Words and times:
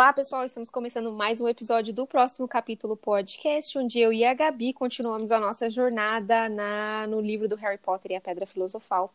Olá, 0.00 0.14
pessoal, 0.14 0.42
estamos 0.42 0.70
começando 0.70 1.12
mais 1.12 1.42
um 1.42 1.46
episódio 1.46 1.92
do 1.92 2.06
próximo 2.06 2.48
capítulo 2.48 2.96
podcast, 2.96 3.76
onde 3.76 4.00
eu 4.00 4.10
e 4.10 4.24
a 4.24 4.32
Gabi 4.32 4.72
continuamos 4.72 5.30
a 5.30 5.38
nossa 5.38 5.68
jornada 5.68 6.48
na, 6.48 7.06
no 7.06 7.20
livro 7.20 7.46
do 7.46 7.54
Harry 7.54 7.76
Potter 7.76 8.12
e 8.12 8.14
a 8.14 8.20
Pedra 8.20 8.46
Filosofal. 8.46 9.12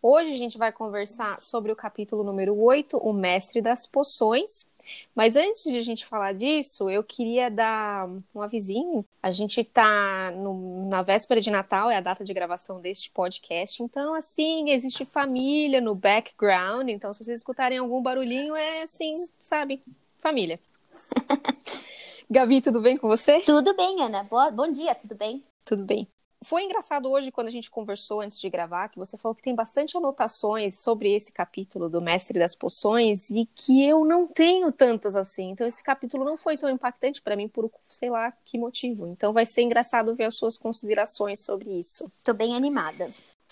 Hoje 0.00 0.32
a 0.32 0.38
gente 0.38 0.56
vai 0.56 0.72
conversar 0.72 1.38
sobre 1.38 1.70
o 1.70 1.76
capítulo 1.76 2.24
número 2.24 2.58
8, 2.58 2.96
O 2.96 3.12
Mestre 3.12 3.60
das 3.60 3.86
Poções. 3.86 4.66
Mas 5.14 5.36
antes 5.36 5.64
de 5.64 5.76
a 5.76 5.82
gente 5.82 6.06
falar 6.06 6.32
disso, 6.32 6.88
eu 6.88 7.04
queria 7.04 7.50
dar 7.50 8.08
um 8.34 8.40
avisinho. 8.40 9.04
A 9.22 9.30
gente 9.30 9.62
tá 9.62 10.30
no, 10.30 10.88
na 10.88 11.02
véspera 11.02 11.42
de 11.42 11.50
Natal, 11.50 11.90
é 11.90 11.96
a 11.96 12.00
data 12.00 12.24
de 12.24 12.32
gravação 12.32 12.80
deste 12.80 13.10
podcast. 13.10 13.82
Então, 13.82 14.14
assim, 14.14 14.70
existe 14.70 15.04
família 15.04 15.78
no 15.78 15.94
background. 15.94 16.88
Então, 16.88 17.12
se 17.12 17.22
vocês 17.22 17.40
escutarem 17.40 17.76
algum 17.76 18.00
barulhinho, 18.00 18.56
é 18.56 18.80
assim, 18.82 19.26
sabe? 19.38 19.82
Família. 20.22 20.60
Gabi, 22.30 22.62
tudo 22.62 22.80
bem 22.80 22.96
com 22.96 23.08
você? 23.08 23.40
Tudo 23.40 23.74
bem, 23.76 24.00
Ana. 24.00 24.22
Boa, 24.24 24.50
bom 24.50 24.70
dia, 24.70 24.94
tudo 24.94 25.16
bem? 25.16 25.42
Tudo 25.64 25.84
bem. 25.84 26.08
Foi 26.44 26.64
engraçado 26.64 27.08
hoje 27.08 27.30
quando 27.30 27.48
a 27.48 27.52
gente 27.52 27.70
conversou 27.70 28.20
antes 28.20 28.40
de 28.40 28.50
gravar 28.50 28.88
que 28.88 28.98
você 28.98 29.16
falou 29.16 29.34
que 29.34 29.42
tem 29.42 29.54
bastante 29.54 29.96
anotações 29.96 30.80
sobre 30.80 31.12
esse 31.14 31.30
capítulo 31.30 31.88
do 31.88 32.00
Mestre 32.00 32.38
das 32.38 32.56
Poções 32.56 33.30
e 33.30 33.48
que 33.54 33.86
eu 33.86 34.04
não 34.04 34.26
tenho 34.26 34.72
tantas 34.72 35.14
assim. 35.14 35.50
Então 35.50 35.66
esse 35.66 35.82
capítulo 35.82 36.24
não 36.24 36.36
foi 36.36 36.56
tão 36.56 36.68
impactante 36.68 37.22
para 37.22 37.36
mim 37.36 37.46
por 37.46 37.70
sei 37.88 38.10
lá 38.10 38.32
que 38.44 38.58
motivo. 38.58 39.06
Então 39.06 39.32
vai 39.32 39.46
ser 39.46 39.62
engraçado 39.62 40.16
ver 40.16 40.24
as 40.24 40.34
suas 40.34 40.56
considerações 40.58 41.40
sobre 41.40 41.78
isso. 41.78 42.10
Estou 42.18 42.34
bem 42.34 42.56
animada. 42.56 43.08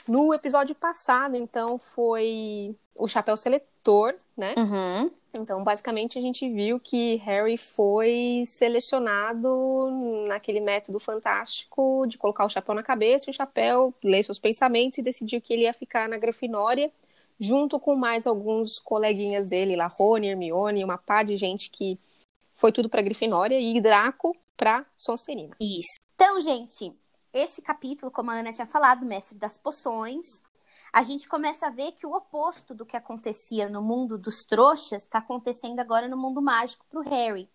No 0.09 0.32
episódio 0.34 0.74
passado, 0.74 1.37
então, 1.37 1.79
foi 1.79 2.74
o 2.95 3.07
chapéu 3.07 3.37
seletor, 3.80 4.14
né? 4.36 4.54
Uhum. 4.56 5.10
Então, 5.32 5.62
basicamente, 5.62 6.18
a 6.18 6.23
gente 6.23 6.48
viu 6.48 6.80
que 6.80 7.16
Harry 7.16 7.56
foi 7.56 8.42
selecionado 8.46 10.26
naquele 10.26 10.60
método 10.60 10.98
fantástico 10.98 12.04
de 12.06 12.18
colocar 12.18 12.45
o 12.45 12.48
chapéu 12.48 12.74
na 12.74 12.82
cabeça 12.82 13.26
e 13.28 13.30
o 13.30 13.34
chapéu 13.34 13.95
ler 14.02 14.23
seus 14.24 14.38
pensamentos 14.38 14.98
e 14.98 15.02
decidiu 15.02 15.40
que 15.40 15.52
ele 15.52 15.62
ia 15.62 15.73
ficar 15.73 16.08
na 16.08 16.18
Grifinória, 16.18 16.90
junto 17.38 17.78
com 17.78 17.95
mais 17.95 18.26
alguns 18.26 18.80
coleguinhas 18.80 19.48
dele, 19.48 19.76
lá, 19.76 19.86
Rony, 19.86 20.28
Hermione, 20.28 20.84
uma 20.84 20.98
pá 20.98 21.23
de 21.23 21.36
gente 21.36 21.70
que 21.70 21.96
foi 22.56 22.73
tudo 22.73 22.88
para 22.88 23.01
Grifinória 23.01 23.58
e 23.58 23.80
Draco 23.80 24.36
para 24.56 24.84
Sonserina. 24.96 25.56
Isso. 25.60 25.98
Então, 26.16 26.40
gente, 26.40 26.92
esse 27.32 27.62
capítulo, 27.62 28.10
como 28.10 28.32
a 28.32 28.34
Ana 28.34 28.52
tinha 28.52 28.66
falado, 28.66 29.06
Mestre 29.06 29.38
das 29.38 29.56
Poções, 29.56 30.42
a 30.93 31.02
gente 31.02 31.29
começa 31.29 31.66
a 31.66 31.71
ver 31.71 31.93
que 31.93 32.07
o 32.07 32.13
oposto 32.13 32.74
do 32.74 32.85
que 32.85 32.96
acontecia 32.96 33.69
no 33.69 33.83
mundo 33.83 34.19
dos 34.19 34.45
trouxas 34.45 35.02
está 35.02 35.19
acontecendo 35.19 35.79
agora 35.79 36.09
no 36.09 36.16
mundo 36.16 36.43
mágico 36.43 36.85
para 36.91 37.01
o 37.01 37.09
Harry. 37.09 37.49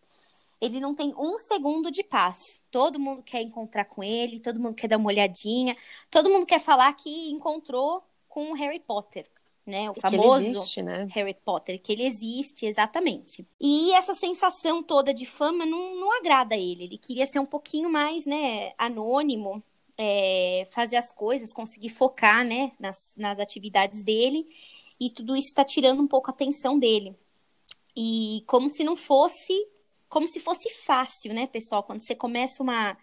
Ele 0.61 0.80
não 0.80 0.95
tem 0.95 1.14
um 1.17 1.38
segundo 1.38 1.92
de 1.92 2.03
paz. 2.03 2.38
Todo 2.72 3.00
mundo 3.00 3.22
quer 3.22 3.42
encontrar 3.42 3.86
com 3.86 4.03
ele, 4.03 4.39
todo 4.39 4.59
mundo 4.59 4.75
quer 4.75 4.88
dar 4.88 4.97
uma 4.97 5.09
olhadinha, 5.09 5.75
todo 6.09 6.30
mundo 6.30 6.45
quer 6.45 6.59
falar 6.59 6.94
que 6.94 7.30
encontrou 7.30 8.03
com 8.30 8.52
o 8.52 8.55
Harry 8.55 8.80
Potter. 8.80 9.30
Né, 9.66 9.89
o 9.89 9.95
famoso 9.95 10.45
existe, 10.45 10.83
né? 10.83 11.08
Harry 11.09 11.33
Potter, 11.44 11.81
que 11.81 11.92
ele 11.92 12.05
existe, 12.05 12.67
exatamente. 12.67 13.47
E 13.59 13.92
essa 13.95 14.14
sensação 14.14 14.83
toda 14.83 15.11
de 15.11 15.25
fama 15.25 15.66
não, 15.66 15.95
não 15.95 16.16
agrada 16.20 16.53
a 16.53 16.58
ele. 16.58 16.83
Ele 16.83 16.99
queria 16.99 17.25
ser 17.25 17.39
um 17.39 17.47
pouquinho 17.47 17.89
mais, 17.89 18.27
né, 18.27 18.73
anônimo, 18.77 19.64
é, 19.97 20.67
fazer 20.71 20.97
as 20.97 21.11
coisas, 21.11 21.53
conseguir 21.53 21.89
focar, 21.89 22.45
né, 22.45 22.71
nas, 22.79 22.97
nas 23.17 23.39
atividades 23.39 24.03
dele, 24.03 24.45
e 24.99 25.09
tudo 25.09 25.35
isso 25.35 25.49
está 25.49 25.63
tirando 25.63 26.02
um 26.02 26.07
pouco 26.07 26.29
a 26.29 26.33
atenção 26.33 26.77
dele. 26.77 27.15
E 27.95 28.43
como 28.47 28.70
se 28.70 28.83
não 28.83 28.95
fosse, 28.95 29.53
como 30.09 30.27
se 30.27 30.39
fosse 30.39 30.70
fácil, 30.86 31.33
né, 31.33 31.47
pessoal? 31.47 31.83
Quando 31.83 32.02
você 32.02 32.15
começa 32.15 32.61
uma, 32.61 32.97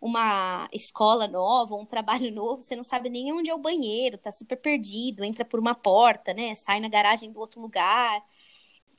uma 0.00 0.68
escola 0.72 1.26
nova, 1.26 1.74
um 1.74 1.84
trabalho 1.84 2.30
novo, 2.34 2.62
você 2.62 2.76
não 2.76 2.84
sabe 2.84 3.08
nem 3.08 3.32
onde 3.32 3.50
é 3.50 3.54
o 3.54 3.58
banheiro, 3.58 4.18
tá 4.18 4.30
super 4.30 4.56
perdido, 4.56 5.24
entra 5.24 5.44
por 5.44 5.58
uma 5.58 5.74
porta, 5.74 6.32
né, 6.32 6.54
sai 6.54 6.80
na 6.80 6.88
garagem 6.88 7.32
do 7.32 7.40
outro 7.40 7.60
lugar. 7.60 8.22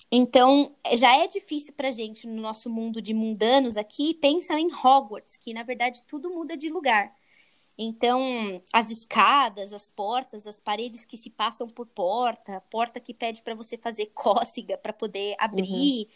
Então, 0.09 0.73
já 0.95 1.17
é 1.17 1.27
difícil 1.27 1.73
pra 1.73 1.91
gente 1.91 2.25
no 2.25 2.41
nosso 2.41 2.69
mundo 2.69 3.01
de 3.01 3.13
mundanos 3.13 3.75
aqui, 3.75 4.13
pensa 4.13 4.57
em 4.57 4.73
Hogwarts, 4.73 5.35
que 5.37 5.53
na 5.53 5.63
verdade 5.63 6.01
tudo 6.07 6.29
muda 6.29 6.55
de 6.55 6.69
lugar. 6.69 7.13
Então, 7.77 8.61
as 8.73 8.89
escadas, 8.89 9.71
as 9.71 9.89
portas, 9.89 10.47
as 10.47 10.59
paredes 10.59 11.05
que 11.05 11.15
se 11.15 11.29
passam 11.29 11.67
por 11.67 11.85
porta, 11.85 12.61
porta 12.71 12.99
que 12.99 13.13
pede 13.13 13.41
para 13.41 13.53
você 13.53 13.77
fazer 13.77 14.07
cócega 14.15 14.77
para 14.77 14.91
poder 14.91 15.35
abrir. 15.37 16.05
Uhum. 16.05 16.11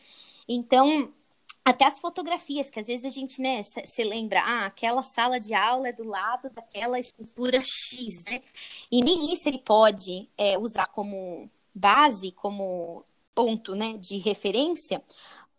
Então, 0.49 1.13
até 1.63 1.85
as 1.85 1.99
fotografias, 1.99 2.69
que 2.71 2.79
às 2.79 2.87
vezes 2.87 3.05
a 3.05 3.09
gente, 3.09 3.39
né, 3.39 3.61
se 3.63 4.03
lembra, 4.03 4.41
ah, 4.41 4.65
aquela 4.65 5.03
sala 5.03 5.39
de 5.39 5.53
aula 5.53 5.89
é 5.89 5.93
do 5.93 6.03
lado 6.03 6.49
daquela 6.49 6.99
escultura 6.99 7.61
X, 7.61 8.23
né? 8.25 8.41
E 8.91 9.03
nem 9.03 9.31
isso 9.31 9.47
ele 9.47 9.59
pode 9.59 10.27
é, 10.35 10.57
usar 10.57 10.87
como 10.87 11.49
base, 11.73 12.31
como 12.31 13.05
ponto, 13.35 13.75
né, 13.75 13.95
de 13.97 14.17
referência, 14.17 15.01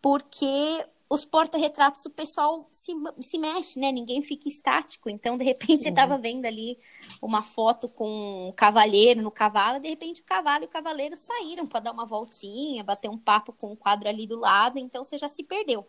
porque 0.01 0.85
os 1.13 1.27
porta-retratos, 1.27 2.07
o 2.07 2.11
pessoal 2.11 2.67
se, 2.73 2.91
se 3.21 3.37
mexe, 3.37 3.79
né? 3.79 3.93
Ninguém 3.93 4.23
fica 4.23 4.49
estático. 4.49 5.11
Então, 5.11 5.37
de 5.37 5.45
repente, 5.45 5.83
você 5.83 5.91
estava 5.91 6.17
vendo 6.17 6.47
ali 6.47 6.79
uma 7.21 7.43
foto 7.43 7.87
com 7.87 8.49
um 8.49 8.53
cavaleiro 8.53 9.21
no 9.21 9.31
cavalo, 9.31 9.77
e 9.77 9.81
de 9.81 9.89
repente 9.91 10.23
o 10.23 10.25
cavalo 10.25 10.65
e 10.65 10.67
o 10.67 10.71
cavaleiro 10.71 11.15
saíram 11.15 11.67
para 11.67 11.81
dar 11.81 11.93
uma 11.93 12.07
voltinha, 12.07 12.83
bater 12.83 13.11
um 13.11 13.19
papo 13.19 13.53
com 13.53 13.73
o 13.73 13.77
quadro 13.77 14.09
ali 14.09 14.27
do 14.27 14.39
lado, 14.39 14.79
então 14.79 15.05
você 15.05 15.19
já 15.19 15.29
se 15.29 15.45
perdeu. 15.45 15.87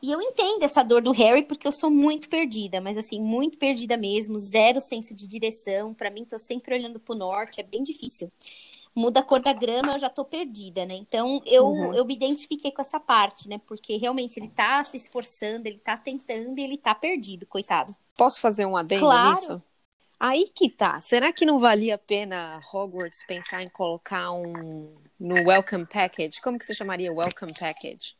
E 0.00 0.10
eu 0.10 0.20
entendo 0.20 0.62
essa 0.62 0.82
dor 0.82 1.02
do 1.02 1.12
Harry 1.12 1.42
porque 1.42 1.68
eu 1.68 1.72
sou 1.72 1.90
muito 1.90 2.30
perdida, 2.30 2.80
mas 2.80 2.96
assim, 2.96 3.20
muito 3.20 3.58
perdida 3.58 3.98
mesmo, 3.98 4.38
zero 4.38 4.80
senso 4.80 5.14
de 5.14 5.26
direção. 5.26 5.92
Para 5.92 6.10
mim, 6.10 6.24
tô 6.24 6.38
sempre 6.38 6.74
olhando 6.74 6.98
pro 6.98 7.14
norte, 7.14 7.60
é 7.60 7.62
bem 7.62 7.82
difícil 7.82 8.30
muda 8.98 9.20
a 9.20 9.22
cor 9.22 9.40
da 9.40 9.52
grama, 9.52 9.92
eu 9.92 9.98
já 9.98 10.10
tô 10.10 10.24
perdida, 10.24 10.84
né? 10.84 10.94
Então 10.94 11.40
eu, 11.46 11.66
uhum. 11.66 11.94
eu 11.94 12.04
me 12.04 12.14
identifiquei 12.14 12.72
com 12.72 12.82
essa 12.82 12.98
parte, 12.98 13.48
né? 13.48 13.60
Porque 13.66 13.96
realmente 13.96 14.38
ele 14.38 14.48
tá 14.48 14.82
se 14.82 14.96
esforçando, 14.96 15.68
ele 15.68 15.78
tá 15.78 15.96
tentando 15.96 16.58
e 16.58 16.64
ele 16.64 16.76
tá 16.76 16.94
perdido, 16.94 17.46
coitado. 17.46 17.94
Posso 18.16 18.40
fazer 18.40 18.66
um 18.66 18.76
adendo 18.76 19.02
claro. 19.02 19.30
nisso? 19.30 19.62
Aí 20.18 20.50
que 20.52 20.68
tá. 20.68 21.00
Será 21.00 21.32
que 21.32 21.46
não 21.46 21.60
valia 21.60 21.94
a 21.94 21.98
pena 21.98 22.60
Hogwarts 22.72 23.24
pensar 23.24 23.62
em 23.62 23.70
colocar 23.70 24.32
um 24.32 24.96
no 25.18 25.48
Welcome 25.48 25.86
Package? 25.86 26.40
Como 26.42 26.58
que 26.58 26.66
você 26.66 26.74
chamaria 26.74 27.12
Welcome 27.12 27.54
Package? 27.54 28.16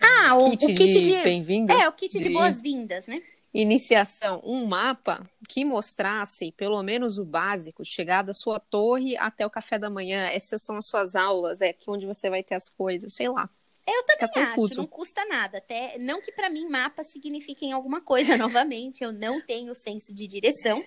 Ah, 0.00 0.36
um 0.36 0.46
o, 0.46 0.56
kit, 0.56 0.64
o 0.64 0.76
kit 0.76 0.92
de, 0.92 1.10
de 1.10 1.22
bem-vindo. 1.22 1.72
É, 1.72 1.88
o 1.88 1.92
kit 1.92 2.16
de, 2.16 2.22
de 2.22 2.30
boas-vindas, 2.30 3.08
né? 3.08 3.20
Iniciação, 3.52 4.40
um 4.44 4.66
mapa 4.66 5.26
que 5.48 5.64
mostrasse 5.64 6.52
pelo 6.52 6.82
menos 6.82 7.18
o 7.18 7.24
básico, 7.24 7.84
chegar 7.84 8.22
da 8.22 8.32
sua 8.32 8.60
torre 8.60 9.16
até 9.16 9.46
o 9.46 9.50
café 9.50 9.78
da 9.78 9.88
manhã, 9.88 10.26
essas 10.26 10.62
são 10.62 10.76
as 10.76 10.86
suas 10.86 11.14
aulas, 11.14 11.60
é 11.60 11.70
aqui 11.70 11.88
onde 11.88 12.06
você 12.06 12.28
vai 12.28 12.42
ter 12.42 12.54
as 12.54 12.68
coisas, 12.68 13.14
sei 13.14 13.28
lá. 13.28 13.48
Eu 13.86 14.02
também 14.04 14.28
tá 14.28 14.52
acho, 14.52 14.76
não 14.76 14.86
custa 14.86 15.24
nada. 15.24 15.58
Até 15.58 15.96
não 15.98 16.20
que 16.20 16.30
para 16.30 16.50
mim 16.50 16.68
mapa 16.68 17.02
signifiquem 17.02 17.72
alguma 17.72 18.02
coisa 18.02 18.36
novamente, 18.36 19.02
eu 19.02 19.12
não 19.12 19.40
tenho 19.40 19.74
senso 19.74 20.14
de 20.14 20.26
direção. 20.26 20.84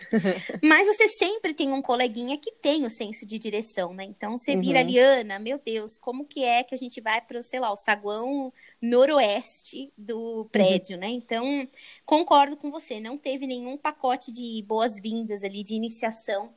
Mas 0.62 0.86
você 0.86 1.08
sempre 1.08 1.54
tem 1.54 1.72
um 1.72 1.82
coleguinha 1.82 2.36
que 2.38 2.50
tem 2.50 2.84
o 2.84 2.90
senso 2.90 3.24
de 3.24 3.38
direção, 3.38 3.92
né? 3.94 4.04
Então 4.04 4.36
você 4.36 4.56
vira 4.56 4.78
uhum. 4.80 4.84
ali, 4.84 4.98
Ana, 4.98 5.38
meu 5.38 5.60
Deus, 5.64 5.98
como 5.98 6.24
que 6.24 6.42
é 6.42 6.64
que 6.64 6.74
a 6.74 6.78
gente 6.78 7.00
vai 7.00 7.20
para, 7.20 7.42
sei 7.42 7.60
lá, 7.60 7.70
o 7.70 7.76
saguão 7.76 8.52
noroeste 8.80 9.92
do 9.96 10.48
prédio, 10.50 10.94
uhum. 10.94 11.00
né? 11.00 11.08
Então, 11.08 11.68
concordo 12.06 12.56
com 12.56 12.70
você, 12.70 12.98
não 12.98 13.18
teve 13.18 13.46
nenhum 13.46 13.76
pacote 13.76 14.32
de 14.32 14.62
boas-vindas 14.66 15.44
ali, 15.44 15.62
de 15.62 15.74
iniciação 15.74 16.52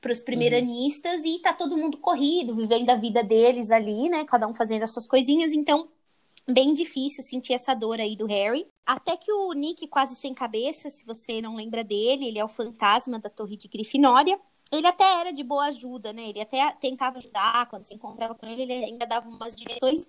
para 0.00 0.12
os 0.12 0.20
primeiranistas 0.20 1.20
uhum. 1.22 1.26
e 1.26 1.38
tá 1.40 1.52
todo 1.52 1.76
mundo 1.76 1.98
corrido, 1.98 2.54
vivendo 2.54 2.90
a 2.90 2.96
vida 2.96 3.22
deles 3.22 3.70
ali, 3.70 4.08
né? 4.08 4.24
Cada 4.24 4.46
um 4.46 4.54
fazendo 4.54 4.82
as 4.82 4.90
suas 4.90 5.06
coisinhas, 5.06 5.52
então 5.52 5.88
bem 6.48 6.72
difícil 6.72 7.22
sentir 7.22 7.54
essa 7.54 7.74
dor 7.74 8.00
aí 8.00 8.16
do 8.16 8.26
Harry. 8.26 8.66
Até 8.84 9.16
que 9.16 9.32
o 9.32 9.52
Nick, 9.52 9.86
quase 9.88 10.14
sem 10.14 10.32
cabeça, 10.32 10.88
se 10.88 11.04
você 11.04 11.42
não 11.42 11.56
lembra 11.56 11.82
dele, 11.82 12.28
ele 12.28 12.38
é 12.38 12.44
o 12.44 12.48
fantasma 12.48 13.18
da 13.18 13.28
Torre 13.28 13.56
de 13.56 13.68
Grifinória. 13.68 14.38
Ele 14.70 14.86
até 14.86 15.04
era 15.20 15.32
de 15.32 15.44
boa 15.44 15.66
ajuda, 15.66 16.12
né? 16.12 16.28
Ele 16.28 16.40
até 16.40 16.72
tentava 16.80 17.18
ajudar, 17.18 17.68
quando 17.68 17.84
se 17.84 17.94
encontrava 17.94 18.34
com 18.34 18.46
ele, 18.46 18.62
ele 18.62 18.84
ainda 18.84 19.06
dava 19.06 19.28
umas 19.28 19.54
direções. 19.54 20.08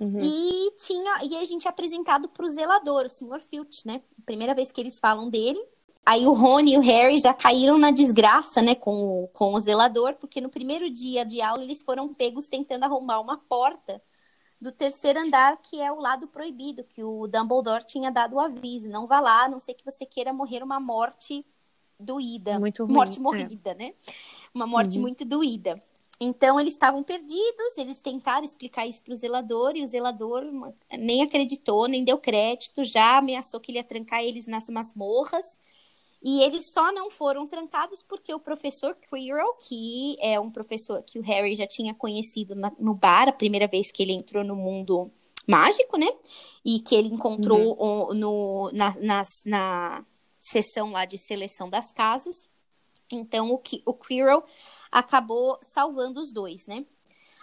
Uhum. 0.00 0.20
E 0.20 0.70
tinha 0.76 1.24
e 1.24 1.36
a 1.36 1.44
gente 1.44 1.66
é 1.66 1.70
apresentado 1.70 2.28
para 2.28 2.44
o 2.44 2.48
zelador, 2.48 3.06
o 3.06 3.10
Sr. 3.10 3.40
Filch, 3.40 3.86
né? 3.86 4.02
Primeira 4.24 4.54
vez 4.54 4.70
que 4.70 4.80
eles 4.80 4.98
falam 4.98 5.30
dele. 5.30 5.58
Aí 6.04 6.24
o 6.24 6.32
Rony 6.32 6.74
e 6.74 6.78
o 6.78 6.80
Harry 6.80 7.18
já 7.18 7.34
caíram 7.34 7.78
na 7.78 7.90
desgraça, 7.90 8.62
né, 8.62 8.76
com 8.76 9.24
o, 9.24 9.28
com 9.28 9.54
o 9.54 9.58
zelador, 9.58 10.14
porque 10.14 10.40
no 10.40 10.48
primeiro 10.48 10.88
dia 10.88 11.24
de 11.24 11.40
aula 11.40 11.64
eles 11.64 11.82
foram 11.82 12.14
pegos 12.14 12.46
tentando 12.46 12.84
arrombar 12.84 13.20
uma 13.20 13.38
porta 13.38 14.00
do 14.60 14.70
terceiro 14.70 15.18
andar, 15.18 15.56
que 15.60 15.80
é 15.80 15.90
o 15.90 16.00
lado 16.00 16.28
proibido, 16.28 16.84
que 16.84 17.02
o 17.02 17.26
Dumbledore 17.26 17.84
tinha 17.84 18.10
dado 18.12 18.36
o 18.36 18.40
aviso. 18.40 18.88
Não 18.88 19.06
vá 19.06 19.18
lá, 19.18 19.44
a 19.44 19.48
não 19.48 19.58
sei 19.58 19.74
que 19.74 19.84
você 19.84 20.06
queira 20.06 20.32
morrer 20.32 20.62
uma 20.62 20.78
morte 20.78 21.44
doída. 21.98 22.58
Muito 22.58 22.84
ruim, 22.84 22.94
Morte 22.94 23.18
é. 23.18 23.20
morrida, 23.20 23.70
é. 23.70 23.74
né? 23.74 23.94
Uma 24.54 24.66
morte 24.66 24.96
uhum. 24.96 25.02
muito 25.02 25.24
doída. 25.24 25.82
Então 26.18 26.58
eles 26.58 26.72
estavam 26.72 27.02
perdidos, 27.02 27.76
eles 27.76 28.00
tentaram 28.00 28.44
explicar 28.44 28.86
isso 28.86 29.02
para 29.02 29.12
o 29.12 29.16
zelador 29.16 29.76
e 29.76 29.82
o 29.82 29.86
zelador 29.86 30.44
nem 30.98 31.22
acreditou, 31.22 31.86
nem 31.86 32.04
deu 32.04 32.16
crédito, 32.16 32.84
já 32.84 33.18
ameaçou 33.18 33.60
que 33.60 33.70
ele 33.70 33.78
ia 33.78 33.84
trancar 33.84 34.22
eles 34.22 34.46
nas 34.46 34.66
masmorras. 34.68 35.44
E 36.22 36.42
eles 36.42 36.72
só 36.72 36.90
não 36.92 37.10
foram 37.10 37.46
trancados 37.46 38.02
porque 38.02 38.32
o 38.34 38.40
professor 38.40 38.96
Quirrell, 38.96 39.52
que 39.68 40.16
é 40.20 40.40
um 40.40 40.50
professor 40.50 41.02
que 41.02 41.18
o 41.18 41.22
Harry 41.22 41.54
já 41.54 41.66
tinha 41.66 41.94
conhecido 41.94 42.54
na, 42.54 42.72
no 42.78 42.94
bar, 42.94 43.28
a 43.28 43.32
primeira 43.32 43.68
vez 43.68 43.92
que 43.92 44.02
ele 44.02 44.12
entrou 44.12 44.42
no 44.42 44.56
mundo 44.56 45.10
mágico, 45.46 45.96
né? 45.96 46.08
E 46.64 46.80
que 46.80 46.94
ele 46.94 47.08
encontrou 47.08 47.76
uhum. 47.78 48.14
no, 48.14 48.70
na, 48.72 48.96
na, 48.98 49.22
na 49.44 50.06
sessão 50.38 50.90
lá 50.90 51.04
de 51.04 51.18
seleção 51.18 51.68
das 51.68 51.92
casas. 51.92 52.48
Então, 53.12 53.52
o, 53.52 53.62
o 53.84 53.94
Quirrell 53.94 54.42
acabou 54.98 55.58
salvando 55.60 56.20
os 56.20 56.32
dois, 56.32 56.66
né? 56.66 56.86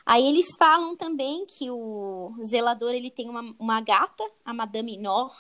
Aí 0.05 0.27
eles 0.27 0.47
falam 0.57 0.97
também 0.97 1.45
que 1.45 1.69
o 1.69 2.35
zelador 2.41 2.94
ele 2.94 3.11
tem 3.11 3.29
uma, 3.29 3.55
uma 3.59 3.79
gata, 3.79 4.23
a 4.44 4.53
Madame 4.53 4.97
Norra. 4.97 5.35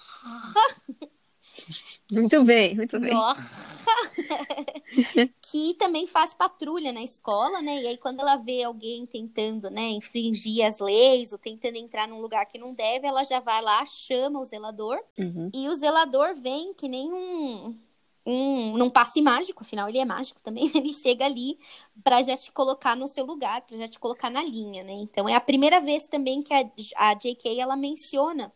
Muito 2.11 2.43
bem, 2.43 2.75
muito 2.75 2.99
bem. 2.99 3.13
que 5.41 5.75
também 5.75 6.07
faz 6.07 6.33
patrulha 6.33 6.91
na 6.91 7.03
escola, 7.03 7.61
né? 7.61 7.81
E 7.81 7.87
aí, 7.87 7.97
quando 7.97 8.21
ela 8.21 8.37
vê 8.37 8.63
alguém 8.63 9.05
tentando, 9.05 9.69
né, 9.69 9.89
infringir 9.89 10.65
as 10.65 10.79
leis 10.79 11.31
ou 11.31 11.37
tentando 11.37 11.77
entrar 11.77 12.07
num 12.07 12.21
lugar 12.21 12.45
que 12.45 12.57
não 12.57 12.73
deve, 12.73 13.07
ela 13.07 13.23
já 13.23 13.39
vai 13.39 13.61
lá, 13.61 13.85
chama 13.85 14.39
o 14.39 14.45
zelador. 14.45 14.99
Uhum. 15.17 15.49
E 15.53 15.67
o 15.67 15.75
zelador 15.75 16.35
vem 16.35 16.73
que 16.73 16.87
nem 16.87 17.11
um, 17.11 17.77
um 18.25 18.77
num 18.77 18.89
passe 18.89 19.21
mágico, 19.21 19.63
afinal 19.63 19.89
ele 19.89 19.99
é 19.99 20.05
mágico 20.05 20.41
também, 20.41 20.71
ele 20.75 20.93
chega 20.93 21.25
ali 21.25 21.57
para 22.03 22.23
já 22.23 22.35
te 22.35 22.51
colocar 22.51 22.95
no 22.95 23.07
seu 23.07 23.25
lugar, 23.25 23.61
para 23.61 23.77
já 23.77 23.87
te 23.87 23.99
colocar 23.99 24.29
na 24.29 24.43
linha, 24.43 24.83
né? 24.83 24.93
Então 24.93 25.27
é 25.27 25.35
a 25.35 25.41
primeira 25.41 25.79
vez 25.79 26.07
também 26.07 26.41
que 26.41 26.53
a, 26.53 26.69
a 26.97 27.13
JK 27.13 27.59
ela 27.59 27.75
menciona 27.75 28.51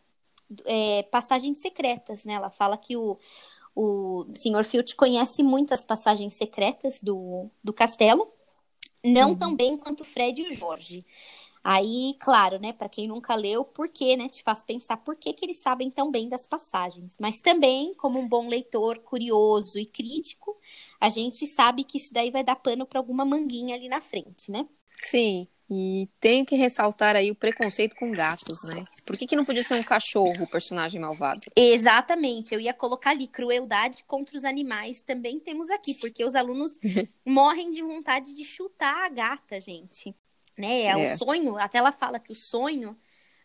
é, 0.64 1.02
passagens 1.04 1.60
secretas, 1.60 2.24
né? 2.24 2.34
Ela 2.34 2.50
fala 2.50 2.76
que 2.76 2.96
o, 2.96 3.18
o 3.74 4.26
Sr. 4.34 4.64
Filch 4.64 4.96
conhece 4.96 5.42
muitas 5.42 5.84
passagens 5.84 6.34
secretas 6.34 7.00
do, 7.02 7.50
do 7.62 7.72
castelo, 7.72 8.28
não 9.04 9.30
uhum. 9.30 9.36
tão 9.36 9.54
bem 9.54 9.76
quanto 9.76 10.00
o 10.00 10.04
Fred 10.04 10.42
e 10.42 10.48
o 10.48 10.54
Jorge. 10.54 11.04
Aí, 11.70 12.16
claro, 12.18 12.58
né, 12.58 12.72
para 12.72 12.88
quem 12.88 13.06
nunca 13.06 13.34
leu, 13.34 13.62
por 13.62 13.90
que, 13.90 14.16
né, 14.16 14.26
te 14.26 14.42
faz 14.42 14.62
pensar 14.62 14.96
por 14.96 15.14
que, 15.14 15.34
que 15.34 15.44
eles 15.44 15.58
sabem 15.58 15.90
tão 15.90 16.10
bem 16.10 16.26
das 16.26 16.46
passagens. 16.46 17.18
Mas 17.20 17.42
também, 17.42 17.92
como 17.92 18.18
um 18.18 18.26
bom 18.26 18.48
leitor 18.48 19.00
curioso 19.00 19.78
e 19.78 19.84
crítico, 19.84 20.56
a 20.98 21.10
gente 21.10 21.46
sabe 21.46 21.84
que 21.84 21.98
isso 21.98 22.10
daí 22.10 22.30
vai 22.30 22.42
dar 22.42 22.56
pano 22.56 22.86
para 22.86 22.98
alguma 22.98 23.22
manguinha 23.22 23.76
ali 23.76 23.86
na 23.86 24.00
frente, 24.00 24.50
né? 24.50 24.66
Sim. 25.02 25.46
E 25.70 26.08
tenho 26.18 26.46
que 26.46 26.56
ressaltar 26.56 27.14
aí 27.14 27.30
o 27.30 27.34
preconceito 27.34 27.94
com 27.96 28.12
gatos, 28.12 28.64
né? 28.64 28.82
Por 29.04 29.18
que, 29.18 29.26
que 29.26 29.36
não 29.36 29.44
podia 29.44 29.62
ser 29.62 29.74
um 29.74 29.82
cachorro 29.82 30.44
o 30.44 30.50
personagem 30.50 30.98
malvado? 30.98 31.42
Exatamente, 31.54 32.54
eu 32.54 32.60
ia 32.60 32.72
colocar 32.72 33.10
ali 33.10 33.26
crueldade 33.26 34.02
contra 34.04 34.38
os 34.38 34.44
animais, 34.44 35.02
também 35.02 35.38
temos 35.38 35.68
aqui, 35.68 35.92
porque 35.92 36.24
os 36.24 36.34
alunos 36.34 36.78
morrem 37.26 37.70
de 37.70 37.82
vontade 37.82 38.32
de 38.32 38.42
chutar 38.42 39.04
a 39.04 39.10
gata, 39.10 39.60
gente. 39.60 40.16
Né? 40.58 40.82
É, 40.82 40.90
é. 40.90 41.14
o 41.14 41.16
sonho, 41.16 41.56
até 41.56 41.78
ela 41.78 41.92
fala 41.92 42.18
que 42.18 42.32
o 42.32 42.36
sonho 42.36 42.96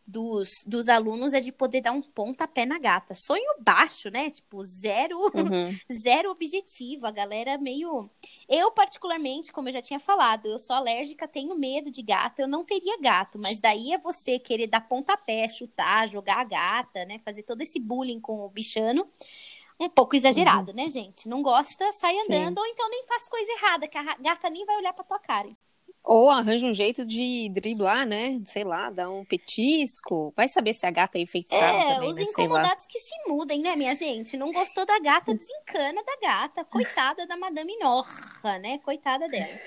dos, 0.06 0.50
dos 0.65 0.89
alunos 0.89 1.33
é 1.33 1.39
de 1.39 1.51
poder 1.51 1.81
dar 1.81 1.92
um 1.92 2.01
pontapé 2.01 2.65
na 2.65 2.77
gata. 2.77 3.15
Sonho 3.15 3.56
baixo, 3.60 4.10
né? 4.10 4.30
Tipo, 4.30 4.62
zero, 4.65 5.18
uhum. 5.19 5.77
zero 5.92 6.31
objetivo. 6.31 7.07
A 7.07 7.12
galera 7.12 7.57
meio. 7.57 8.10
Eu, 8.48 8.71
particularmente, 8.71 9.51
como 9.51 9.69
eu 9.69 9.74
já 9.74 9.81
tinha 9.81 10.00
falado, 10.00 10.48
eu 10.48 10.60
sou 10.60 10.75
alérgica, 10.75 11.27
tenho 11.27 11.56
medo 11.57 11.89
de 11.89 12.01
gata, 12.01 12.42
eu 12.42 12.48
não 12.48 12.65
teria 12.65 13.00
gato, 13.00 13.39
mas 13.39 13.60
daí 13.60 13.94
é 13.94 13.98
você 13.98 14.38
querer 14.38 14.68
dar 14.68 14.81
pontapé, 14.81 15.48
chutar, 15.48 16.07
jogar 16.07 16.39
a 16.39 16.44
gata, 16.44 17.06
né? 17.06 17.19
Fazer 17.24 17.44
todo 17.44 17.62
esse 17.62 17.80
bullying 17.80 18.19
com 18.19 18.45
o 18.45 18.50
bichano. 18.50 19.07
Um 19.80 19.89
pouco 19.89 20.15
exagerado, 20.15 20.71
uhum. 20.71 20.77
né, 20.77 20.89
gente? 20.89 21.27
Não 21.27 21.42
gosta, 21.42 21.92
sai 21.94 22.15
andando, 22.19 22.57
Sim. 22.57 22.60
ou 22.60 22.68
então 22.68 22.89
nem 22.89 23.06
faz 23.07 23.27
coisa 23.27 23.51
errada, 23.54 23.88
que 23.88 23.98
a 23.98 24.15
gata 24.18 24.50
nem 24.50 24.65
vai 24.65 24.77
olhar 24.77 24.94
pra 24.94 25.04
tua 25.04 25.19
cara. 25.19 25.50
Ou 26.04 26.30
arranja 26.30 26.68
um 26.68 26.74
jeito 26.74 27.06
de 27.06 27.50
driblar, 27.50 28.06
né? 28.06 28.42
Sei 28.44 28.66
lá, 28.66 28.90
dar 28.90 29.10
um 29.10 29.24
petisco. 29.24 30.34
Vai 30.36 30.50
saber 30.50 30.74
se 30.74 30.86
a 30.86 30.92
gata 30.92 31.18
é 31.18 31.22
enfeitiçada 31.22 31.78
é, 31.78 31.94
também, 31.96 32.10
os 32.10 32.16
né? 32.16 32.24
incomodados 32.24 32.86
que 32.86 33.00
se 33.00 33.30
mudem, 33.30 33.62
né, 33.62 33.76
minha 33.78 33.96
gente? 33.96 34.36
Não 34.36 34.52
gostou 34.52 34.86
da 34.86 35.00
gata, 35.00 35.34
desencana 35.34 36.04
da 36.04 36.18
gata. 36.22 36.66
Coitada 36.66 37.26
da 37.26 37.38
Madame 37.38 37.78
Norra, 37.80 38.60
né? 38.60 38.80
Coitada 38.80 39.30
dela. 39.30 39.60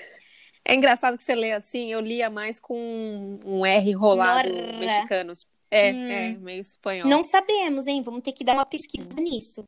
É 0.63 0.75
engraçado 0.75 1.17
que 1.17 1.23
você 1.23 1.33
lê 1.33 1.53
assim, 1.53 1.91
eu 1.91 2.01
lia 2.01 2.29
mais 2.29 2.59
com 2.59 3.39
um 3.43 3.65
R 3.65 3.93
rolado 3.93 4.49
Norra. 4.49 4.77
mexicanos. 4.77 5.47
É, 5.71 5.91
hum. 5.91 6.11
é, 6.11 6.31
meio 6.33 6.61
espanhol. 6.61 7.09
Não 7.09 7.23
sabemos, 7.23 7.87
hein? 7.87 8.03
Vamos 8.03 8.21
ter 8.21 8.31
que 8.31 8.43
dar 8.43 8.53
uma 8.53 8.65
pesquisa 8.65 9.09
nisso. 9.15 9.63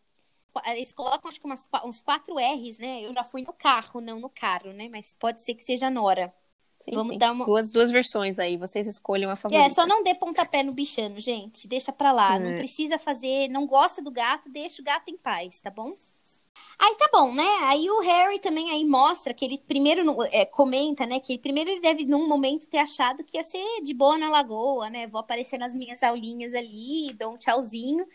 Eles 0.68 0.94
colocam, 0.94 1.30
acho 1.30 1.39
que 1.39 1.45
umas, 1.45 1.68
uns 1.83 2.01
quatro 2.01 2.36
R's, 2.38 2.77
né? 2.77 3.01
Eu 3.06 3.13
já 3.13 3.24
fui 3.24 3.42
no 3.42 3.54
carro, 3.54 4.00
não 4.01 4.19
no 4.19 4.30
carro, 4.30 4.72
né? 4.72 4.88
Mas 4.89 5.15
pode 5.18 5.44
ser 5.44 5.56
que 5.56 5.63
seja 5.63 5.89
Nora. 5.89 6.33
Sim, 6.79 6.91
Vamos 6.93 7.13
sim. 7.13 7.17
dar 7.17 7.33
uma... 7.33 7.45
duas, 7.45 7.71
duas 7.71 7.89
versões 7.91 8.39
aí, 8.39 8.55
vocês 8.55 8.87
escolham 8.87 9.29
a 9.29 9.35
favorita. 9.35 9.67
É, 9.67 9.69
só 9.69 9.85
não 9.85 10.01
dê 10.01 10.15
pontapé 10.15 10.63
no 10.63 10.73
bichano, 10.73 11.19
gente. 11.19 11.67
Deixa 11.67 11.91
pra 11.91 12.11
lá. 12.11 12.35
É. 12.35 12.39
Não 12.39 12.57
precisa 12.57 12.97
fazer. 12.97 13.49
Não 13.49 13.67
gosta 13.67 14.01
do 14.01 14.09
gato, 14.09 14.49
deixa 14.49 14.81
o 14.81 14.85
gato 14.85 15.09
em 15.09 15.17
paz, 15.17 15.59
tá 15.59 15.69
bom? 15.69 15.91
Aí 16.81 16.95
tá 16.95 17.09
bom, 17.11 17.33
né? 17.33 17.57
Aí 17.63 17.89
o 17.89 17.99
Harry 17.99 18.39
também 18.39 18.71
aí 18.71 18.85
mostra 18.85 19.33
que 19.33 19.43
ele 19.43 19.57
primeiro 19.57 20.01
é, 20.31 20.45
comenta, 20.45 21.05
né? 21.05 21.19
Que 21.19 21.37
primeiro 21.37 21.69
ele 21.69 21.81
deve, 21.81 22.05
num 22.05 22.25
momento, 22.25 22.69
ter 22.69 22.77
achado 22.77 23.21
que 23.21 23.35
ia 23.35 23.43
ser 23.43 23.81
de 23.83 23.93
boa 23.93 24.17
na 24.17 24.29
lagoa, 24.29 24.89
né? 24.89 25.05
Vou 25.05 25.19
aparecer 25.19 25.57
nas 25.57 25.73
minhas 25.73 26.01
aulinhas 26.01 26.53
ali, 26.53 27.13
dou 27.19 27.33
um 27.33 27.37
tchauzinho 27.37 28.07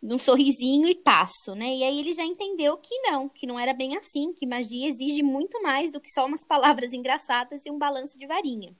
num 0.00 0.18
sorrisinho 0.18 0.88
e 0.88 0.94
passo, 0.94 1.54
né? 1.54 1.74
E 1.74 1.82
aí 1.82 1.98
ele 1.98 2.12
já 2.12 2.24
entendeu 2.24 2.76
que 2.76 2.96
não, 3.02 3.28
que 3.28 3.46
não 3.46 3.58
era 3.58 3.72
bem 3.72 3.96
assim, 3.96 4.32
que 4.32 4.46
magia 4.46 4.88
exige 4.88 5.22
muito 5.22 5.60
mais 5.62 5.90
do 5.90 6.00
que 6.00 6.10
só 6.10 6.24
umas 6.24 6.44
palavras 6.46 6.92
engraçadas 6.92 7.66
e 7.66 7.70
um 7.70 7.78
balanço 7.78 8.18
de 8.18 8.26
varinha. 8.26 8.74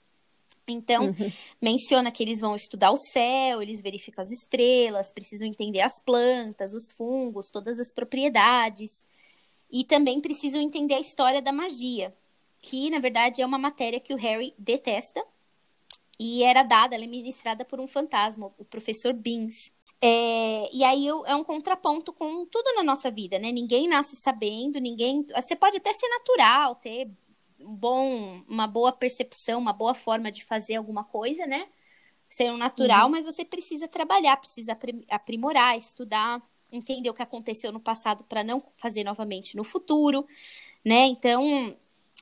Então, 0.68 1.06
uhum. 1.06 1.32
menciona 1.60 2.12
que 2.12 2.22
eles 2.22 2.40
vão 2.40 2.54
estudar 2.54 2.90
o 2.90 2.96
céu, 2.96 3.62
eles 3.62 3.80
verificam 3.80 4.22
as 4.22 4.30
estrelas, 4.30 5.10
precisam 5.10 5.48
entender 5.48 5.80
as 5.80 6.00
plantas, 6.04 6.74
os 6.74 6.92
fungos, 6.92 7.50
todas 7.50 7.80
as 7.80 7.92
propriedades. 7.92 9.04
E 9.70 9.84
também 9.84 10.20
precisam 10.20 10.60
entender 10.60 10.94
a 10.94 11.00
história 11.00 11.42
da 11.42 11.52
magia, 11.52 12.14
que 12.60 12.90
na 12.90 12.98
verdade 12.98 13.42
é 13.42 13.46
uma 13.46 13.58
matéria 13.58 14.00
que 14.00 14.12
o 14.12 14.16
Harry 14.16 14.54
detesta. 14.58 15.24
E 16.20 16.42
era 16.42 16.62
dada, 16.62 16.94
ela 16.94 17.04
é 17.04 17.08
ministrada 17.08 17.64
por 17.64 17.80
um 17.80 17.86
fantasma, 17.86 18.52
o 18.58 18.64
professor 18.64 19.12
Beans. 19.12 19.72
É, 20.00 20.72
e 20.72 20.84
aí 20.84 21.08
é 21.08 21.34
um 21.34 21.42
contraponto 21.42 22.12
com 22.12 22.46
tudo 22.46 22.74
na 22.76 22.84
nossa 22.84 23.10
vida, 23.10 23.38
né? 23.38 23.50
Ninguém 23.50 23.88
nasce 23.88 24.16
sabendo, 24.16 24.78
ninguém. 24.78 25.26
Você 25.34 25.56
pode 25.56 25.78
até 25.78 25.92
ser 25.92 26.08
natural, 26.08 26.76
ter 26.76 27.10
um 27.60 27.74
bom, 27.74 28.42
uma 28.48 28.66
boa 28.66 28.92
percepção, 28.92 29.58
uma 29.58 29.72
boa 29.72 29.94
forma 29.94 30.30
de 30.30 30.44
fazer 30.44 30.76
alguma 30.76 31.04
coisa, 31.04 31.46
né? 31.46 31.68
Ser 32.28 32.50
um 32.52 32.56
natural, 32.56 33.06
uhum. 33.06 33.12
mas 33.12 33.24
você 33.24 33.44
precisa 33.44 33.88
trabalhar, 33.88 34.36
precisa 34.36 34.78
aprimorar, 35.10 35.76
estudar, 35.76 36.42
entender 36.70 37.10
o 37.10 37.14
que 37.14 37.22
aconteceu 37.22 37.72
no 37.72 37.80
passado 37.80 38.22
para 38.24 38.44
não 38.44 38.62
fazer 38.80 39.02
novamente 39.02 39.56
no 39.56 39.64
futuro, 39.64 40.26
né? 40.84 41.06
Então, 41.06 41.76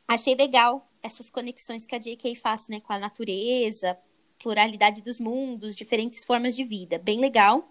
achei 0.08 0.34
legal 0.34 0.88
essas 1.02 1.28
conexões 1.28 1.84
que 1.84 1.94
a 1.94 1.98
J.K. 1.98 2.34
faz, 2.36 2.68
né, 2.68 2.80
com 2.80 2.92
a 2.92 2.98
natureza, 2.98 3.98
pluralidade 4.46 5.02
dos 5.02 5.18
mundos, 5.18 5.74
diferentes 5.74 6.24
formas 6.24 6.54
de 6.54 6.62
vida. 6.62 7.00
Bem 7.00 7.18
legal. 7.18 7.68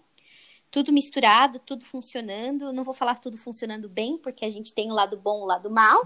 Tudo 0.70 0.92
misturado, 0.92 1.58
tudo 1.58 1.82
funcionando. 1.82 2.70
Não 2.70 2.84
vou 2.84 2.92
falar 2.92 3.18
tudo 3.18 3.38
funcionando 3.38 3.88
bem, 3.88 4.18
porque 4.18 4.44
a 4.44 4.50
gente 4.50 4.74
tem 4.74 4.90
o 4.90 4.94
lado 4.94 5.16
bom 5.16 5.38
e 5.38 5.42
o 5.44 5.46
lado 5.46 5.70
mal, 5.70 6.02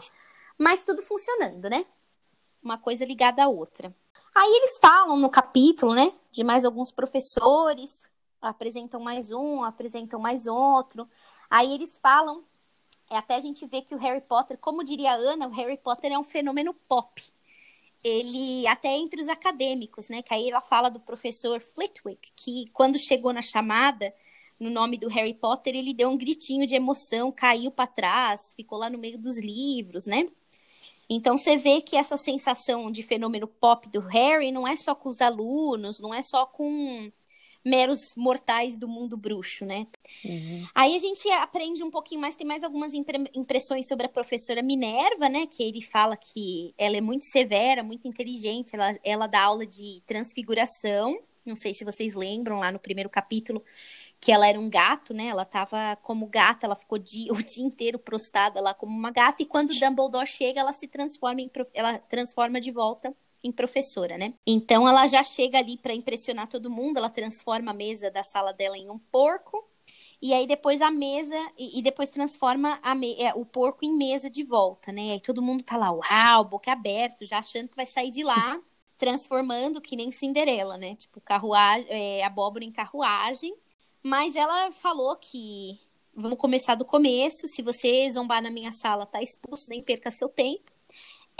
mas 0.56 0.84
tudo 0.84 1.02
funcionando, 1.02 1.68
né? 1.68 1.84
Uma 2.62 2.78
coisa 2.78 3.04
ligada 3.04 3.42
à 3.42 3.48
outra. 3.48 3.92
Aí 4.32 4.48
eles 4.48 4.78
falam 4.80 5.16
no 5.16 5.28
capítulo, 5.28 5.92
né, 5.92 6.12
de 6.30 6.44
mais 6.44 6.64
alguns 6.64 6.92
professores, 6.92 8.08
apresentam 8.40 9.00
mais 9.00 9.32
um, 9.32 9.64
apresentam 9.64 10.20
mais 10.20 10.46
outro. 10.46 11.10
Aí 11.50 11.74
eles 11.74 11.98
falam, 12.00 12.44
é 13.10 13.16
até 13.16 13.34
a 13.34 13.40
gente 13.40 13.66
ver 13.66 13.82
que 13.82 13.94
o 13.96 13.98
Harry 13.98 14.20
Potter, 14.20 14.56
como 14.56 14.84
diria 14.84 15.10
a 15.10 15.16
Ana, 15.16 15.48
o 15.48 15.50
Harry 15.50 15.78
Potter 15.78 16.12
é 16.12 16.18
um 16.18 16.22
fenômeno 16.22 16.72
pop 16.72 17.20
ele 18.02 18.66
até 18.66 18.88
entre 18.96 19.20
os 19.20 19.28
acadêmicos, 19.28 20.08
né? 20.08 20.22
Que 20.22 20.34
aí 20.34 20.50
ela 20.50 20.60
fala 20.60 20.88
do 20.88 21.00
professor 21.00 21.60
Flitwick, 21.60 22.32
que 22.36 22.66
quando 22.72 22.98
chegou 22.98 23.32
na 23.32 23.42
chamada 23.42 24.12
no 24.58 24.68
nome 24.68 24.98
do 24.98 25.08
Harry 25.08 25.32
Potter, 25.32 25.74
ele 25.74 25.94
deu 25.94 26.10
um 26.10 26.18
gritinho 26.18 26.66
de 26.66 26.74
emoção, 26.74 27.32
caiu 27.32 27.70
para 27.70 27.86
trás, 27.86 28.52
ficou 28.54 28.78
lá 28.78 28.90
no 28.90 28.98
meio 28.98 29.18
dos 29.18 29.38
livros, 29.38 30.04
né? 30.04 30.28
Então 31.08 31.36
você 31.36 31.56
vê 31.56 31.80
que 31.80 31.96
essa 31.96 32.16
sensação 32.16 32.90
de 32.90 33.02
fenômeno 33.02 33.48
pop 33.48 33.88
do 33.88 34.00
Harry 34.00 34.52
não 34.52 34.68
é 34.68 34.76
só 34.76 34.94
com 34.94 35.08
os 35.08 35.20
alunos, 35.20 35.98
não 35.98 36.14
é 36.14 36.22
só 36.22 36.46
com 36.46 37.10
meros 37.64 38.14
mortais 38.16 38.78
do 38.78 38.88
mundo 38.88 39.16
bruxo, 39.16 39.64
né? 39.64 39.86
Uhum. 40.24 40.66
Aí 40.74 40.96
a 40.96 40.98
gente 40.98 41.28
aprende 41.30 41.82
um 41.82 41.90
pouquinho 41.90 42.20
mais, 42.20 42.34
tem 42.34 42.46
mais 42.46 42.64
algumas 42.64 42.92
impressões 42.94 43.86
sobre 43.86 44.06
a 44.06 44.08
professora 44.08 44.62
Minerva, 44.62 45.28
né? 45.28 45.46
Que 45.46 45.62
ele 45.62 45.82
fala 45.82 46.16
que 46.16 46.74
ela 46.78 46.96
é 46.96 47.00
muito 47.00 47.24
severa, 47.26 47.82
muito 47.82 48.08
inteligente, 48.08 48.74
ela, 48.74 48.98
ela 49.04 49.26
dá 49.26 49.42
aula 49.42 49.66
de 49.66 50.02
transfiguração. 50.06 51.18
Não 51.44 51.56
sei 51.56 51.74
se 51.74 51.84
vocês 51.84 52.14
lembram 52.14 52.58
lá 52.58 52.70
no 52.70 52.78
primeiro 52.78 53.08
capítulo 53.08 53.62
que 54.20 54.30
ela 54.30 54.46
era 54.46 54.60
um 54.60 54.68
gato, 54.68 55.14
né? 55.14 55.26
Ela 55.26 55.46
tava 55.46 55.96
como 56.02 56.26
gata, 56.26 56.66
ela 56.66 56.76
ficou 56.76 56.98
dia, 56.98 57.32
o 57.32 57.42
dia 57.42 57.64
inteiro 57.64 57.98
prostada 57.98 58.60
lá 58.60 58.74
como 58.74 58.96
uma 58.96 59.10
gata, 59.10 59.42
e 59.42 59.46
quando 59.46 59.74
Dumbledore 59.74 60.26
chega, 60.26 60.60
ela 60.60 60.72
se 60.72 60.86
transforma 60.86 61.40
em 61.40 61.50
ela 61.74 61.98
transforma 61.98 62.60
de 62.60 62.70
volta 62.70 63.14
em 63.42 63.52
professora, 63.52 64.18
né? 64.18 64.34
Então 64.46 64.88
ela 64.88 65.06
já 65.06 65.22
chega 65.22 65.58
ali 65.58 65.76
para 65.76 65.94
impressionar 65.94 66.48
todo 66.48 66.70
mundo, 66.70 66.98
ela 66.98 67.10
transforma 67.10 67.70
a 67.70 67.74
mesa 67.74 68.10
da 68.10 68.22
sala 68.22 68.52
dela 68.52 68.76
em 68.76 68.90
um 68.90 68.98
porco. 68.98 69.68
E 70.22 70.34
aí 70.34 70.46
depois 70.46 70.82
a 70.82 70.90
mesa, 70.90 71.36
e, 71.58 71.78
e 71.78 71.82
depois 71.82 72.10
transforma 72.10 72.78
é, 73.18 73.32
o 73.34 73.44
porco 73.44 73.84
em 73.84 73.96
mesa 73.96 74.28
de 74.28 74.44
volta, 74.44 74.92
né? 74.92 75.06
E 75.06 75.10
aí 75.12 75.20
todo 75.20 75.40
mundo 75.40 75.64
tá 75.64 75.78
lá, 75.78 75.90
uau, 75.90 76.44
boca 76.44 76.70
aberto, 76.70 77.24
já 77.24 77.38
achando 77.38 77.68
que 77.68 77.76
vai 77.76 77.86
sair 77.86 78.10
de 78.10 78.22
lá, 78.22 78.60
transformando 78.98 79.80
que 79.80 79.96
nem 79.96 80.12
Cinderela, 80.12 80.76
né? 80.76 80.94
Tipo, 80.94 81.20
carruagem, 81.22 81.86
é, 81.88 82.22
abóbora 82.22 82.64
em 82.64 82.72
carruagem. 82.72 83.54
Mas 84.02 84.36
ela 84.36 84.70
falou 84.72 85.16
que 85.16 85.78
vamos 86.14 86.38
começar 86.38 86.74
do 86.74 86.84
começo. 86.84 87.48
Se 87.48 87.62
você 87.62 88.10
zombar 88.10 88.42
na 88.42 88.50
minha 88.50 88.72
sala, 88.72 89.06
tá 89.06 89.22
expulso, 89.22 89.70
nem 89.70 89.82
perca 89.82 90.10
seu 90.10 90.28
tempo. 90.28 90.70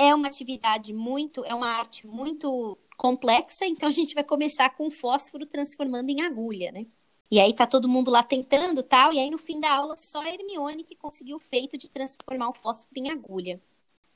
É 0.00 0.14
uma 0.14 0.28
atividade 0.28 0.94
muito, 0.94 1.44
é 1.44 1.54
uma 1.54 1.68
arte 1.68 2.06
muito 2.06 2.78
complexa, 2.96 3.66
então 3.66 3.88
a 3.88 3.92
gente 3.92 4.14
vai 4.14 4.24
começar 4.24 4.70
com 4.70 4.86
o 4.86 4.90
fósforo 4.90 5.44
transformando 5.44 6.08
em 6.08 6.22
agulha, 6.22 6.72
né? 6.72 6.86
E 7.30 7.38
aí 7.38 7.52
tá 7.52 7.66
todo 7.66 7.86
mundo 7.86 8.10
lá 8.10 8.22
tentando 8.22 8.82
tal, 8.82 9.12
e 9.12 9.18
aí 9.18 9.30
no 9.30 9.36
fim 9.36 9.60
da 9.60 9.70
aula 9.70 9.98
só 9.98 10.22
a 10.22 10.28
Hermione 10.28 10.84
que 10.84 10.96
conseguiu 10.96 11.36
o 11.36 11.40
feito 11.40 11.76
de 11.76 11.88
transformar 11.88 12.48
o 12.48 12.54
fósforo 12.54 12.98
em 12.98 13.10
agulha. 13.10 13.60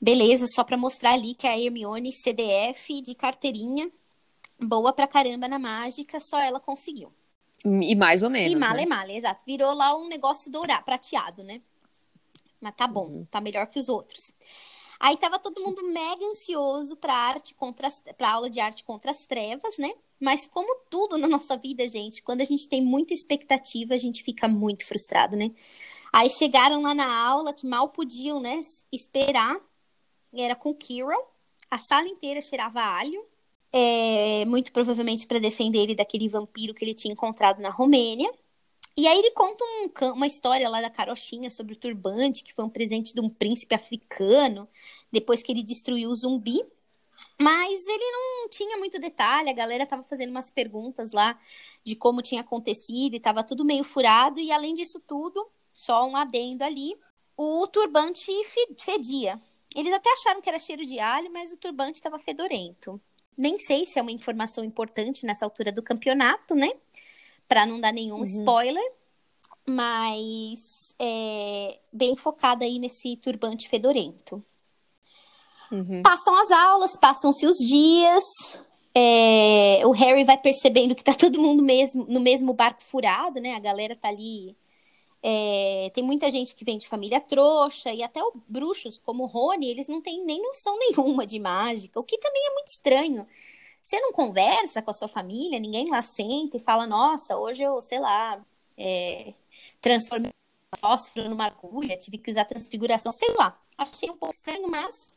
Beleza, 0.01 0.47
só 0.47 0.63
para 0.63 0.75
mostrar 0.75 1.13
ali 1.13 1.35
que 1.35 1.45
a 1.45 1.57
Hermione 1.57 2.11
CDF 2.11 3.01
de 3.01 3.13
carteirinha, 3.13 3.91
boa 4.59 4.91
pra 4.91 5.05
caramba 5.05 5.47
na 5.47 5.59
mágica, 5.59 6.19
só 6.19 6.39
ela 6.39 6.59
conseguiu. 6.59 7.13
E 7.63 7.95
mais 7.95 8.23
ou 8.23 8.29
menos. 8.31 8.51
E 8.51 8.55
male, 8.55 8.81
né? 8.81 8.85
male, 8.87 9.15
exato. 9.15 9.41
Virou 9.45 9.73
lá 9.73 9.95
um 9.95 10.07
negócio 10.07 10.51
dourado, 10.51 10.83
prateado, 10.83 11.43
né? 11.43 11.61
Mas 12.59 12.75
tá 12.75 12.87
bom, 12.87 13.05
uhum. 13.05 13.25
tá 13.25 13.39
melhor 13.39 13.67
que 13.67 13.79
os 13.79 13.87
outros. 13.87 14.31
Aí 15.05 15.17
tava 15.17 15.37
todo 15.37 15.61
mundo 15.61 15.83
mega 15.83 16.25
ansioso 16.25 16.95
para 16.95 17.13
arte 17.13 17.53
contra 17.53 17.87
para 18.17 18.31
aula 18.31 18.49
de 18.49 18.59
arte 18.59 18.83
contra 18.83 19.11
as 19.11 19.23
trevas, 19.27 19.77
né? 19.77 19.93
Mas 20.19 20.47
como 20.47 20.81
tudo 20.89 21.15
na 21.15 21.27
nossa 21.29 21.55
vida, 21.55 21.87
gente, 21.87 22.23
quando 22.23 22.41
a 22.41 22.43
gente 22.43 22.67
tem 22.67 22.81
muita 22.81 23.13
expectativa, 23.13 23.93
a 23.93 23.97
gente 23.97 24.23
fica 24.23 24.47
muito 24.47 24.83
frustrado, 24.83 25.35
né? 25.35 25.51
Aí 26.11 26.27
chegaram 26.31 26.81
lá 26.81 26.95
na 26.95 27.05
aula 27.07 27.53
que 27.53 27.67
mal 27.67 27.89
podiam, 27.89 28.39
né, 28.39 28.59
esperar. 28.91 29.59
Era 30.33 30.55
com 30.55 30.73
Kirill. 30.73 31.21
A 31.69 31.77
sala 31.77 32.07
inteira 32.07 32.41
cheirava 32.41 32.81
alho 32.81 33.23
é, 33.71 34.43
muito 34.45 34.71
provavelmente 34.71 35.27
para 35.27 35.37
defender 35.37 35.79
ele 35.79 35.95
daquele 35.95 36.29
vampiro 36.29 36.73
que 36.73 36.83
ele 36.83 36.95
tinha 36.95 37.11
encontrado 37.11 37.61
na 37.61 37.69
Romênia. 37.69 38.31
E 38.97 39.07
aí 39.07 39.19
ele 39.19 39.31
conta 39.31 39.63
um, 39.63 40.13
uma 40.13 40.27
história 40.27 40.69
lá 40.69 40.81
da 40.81 40.89
carochinha 40.89 41.49
sobre 41.49 41.73
o 41.73 41.77
turbante, 41.77 42.43
que 42.43 42.53
foi 42.53 42.63
um 42.63 42.69
presente 42.69 43.13
de 43.13 43.19
um 43.19 43.29
príncipe 43.29 43.75
africano, 43.75 44.69
depois 45.11 45.43
que 45.43 45.51
ele 45.51 45.63
destruiu 45.63 46.09
o 46.09 46.15
zumbi. 46.15 46.61
Mas 47.39 47.85
ele 47.87 48.11
não 48.11 48.49
tinha 48.49 48.77
muito 48.77 48.99
detalhe, 48.99 49.49
a 49.49 49.53
galera 49.53 49.85
tava 49.85 50.03
fazendo 50.03 50.29
umas 50.29 50.49
perguntas 50.49 51.11
lá 51.11 51.37
de 51.83 51.95
como 51.95 52.21
tinha 52.21 52.41
acontecido 52.41 53.15
e 53.15 53.19
tava 53.19 53.43
tudo 53.43 53.65
meio 53.65 53.83
furado. 53.83 54.39
E 54.39 54.51
além 54.51 54.73
disso 54.73 55.01
tudo, 55.05 55.45
só 55.73 56.07
um 56.07 56.15
adendo 56.15 56.63
ali, 56.63 56.97
o 57.35 57.67
turbante 57.67 58.31
fedia. 58.79 59.39
Eles 59.75 59.93
até 59.93 60.09
acharam 60.13 60.41
que 60.41 60.47
era 60.47 60.57
cheiro 60.57 60.85
de 60.85 60.99
alho, 60.99 61.31
mas 61.31 61.51
o 61.51 61.57
turbante 61.57 61.97
estava 61.97 62.17
fedorento. 62.17 63.01
Nem 63.37 63.59
sei 63.59 63.85
se 63.85 63.99
é 63.99 64.01
uma 64.01 64.11
informação 64.11 64.63
importante 64.63 65.25
nessa 65.25 65.45
altura 65.45 65.71
do 65.71 65.83
campeonato, 65.83 66.55
né? 66.55 66.71
Para 67.47 67.65
não 67.65 67.79
dar 67.79 67.93
nenhum 67.93 68.17
uhum. 68.17 68.23
spoiler. 68.23 68.91
Mas 69.65 70.59
é, 70.99 71.79
bem 71.91 72.15
focada 72.15 72.65
aí 72.65 72.79
nesse 72.79 73.17
turbante 73.17 73.67
fedorento. 73.67 74.43
Uhum. 75.71 76.01
Passam 76.03 76.35
as 76.35 76.51
aulas, 76.51 76.97
passam-se 76.99 77.45
os 77.47 77.57
dias. 77.57 78.23
É, 78.93 79.81
o 79.85 79.91
Harry 79.91 80.23
vai 80.23 80.37
percebendo 80.37 80.95
que 80.95 81.03
tá 81.03 81.13
todo 81.13 81.41
mundo 81.41 81.63
mesmo 81.63 82.05
no 82.07 82.19
mesmo 82.19 82.53
barco 82.53 82.83
furado, 82.83 83.39
né? 83.41 83.55
A 83.55 83.59
galera 83.59 83.95
tá 83.95 84.07
ali 84.07 84.55
é, 85.27 85.89
tem 85.89 86.03
muita 86.03 86.29
gente 86.29 86.53
que 86.53 86.63
vem 86.63 86.77
de 86.77 86.87
família 86.87 87.19
trouxa, 87.19 87.91
e 87.91 88.03
até 88.03 88.19
bruxos 88.47 88.99
como 88.99 89.23
o 89.23 89.25
Rony, 89.25 89.71
eles 89.71 89.87
não 89.87 89.99
têm 89.99 90.23
nem 90.23 90.39
noção 90.39 90.77
nenhuma 90.77 91.25
de 91.25 91.39
mágica, 91.39 91.99
o 91.99 92.03
que 92.03 92.19
também 92.19 92.45
é 92.45 92.53
muito 92.53 92.67
estranho. 92.67 93.27
Você 93.85 93.99
não 94.01 94.11
conversa 94.11 94.81
com 94.81 94.89
a 94.89 94.93
sua 94.95 95.07
família, 95.07 95.59
ninguém 95.59 95.91
lá 95.91 96.01
senta 96.01 96.57
e 96.57 96.59
fala, 96.59 96.87
nossa, 96.87 97.37
hoje 97.37 97.61
eu, 97.61 97.79
sei 97.81 97.99
lá, 97.99 98.43
é, 98.75 99.31
transformei 99.79 100.33
fósforo 100.79 101.29
numa 101.29 101.45
agulha, 101.45 101.95
tive 101.95 102.17
que 102.17 102.31
usar 102.31 102.45
transfiguração, 102.45 103.11
sei 103.11 103.31
lá. 103.35 103.55
Achei 103.77 104.09
um 104.09 104.17
pouco 104.17 104.33
estranho, 104.33 104.67
mas 104.67 105.15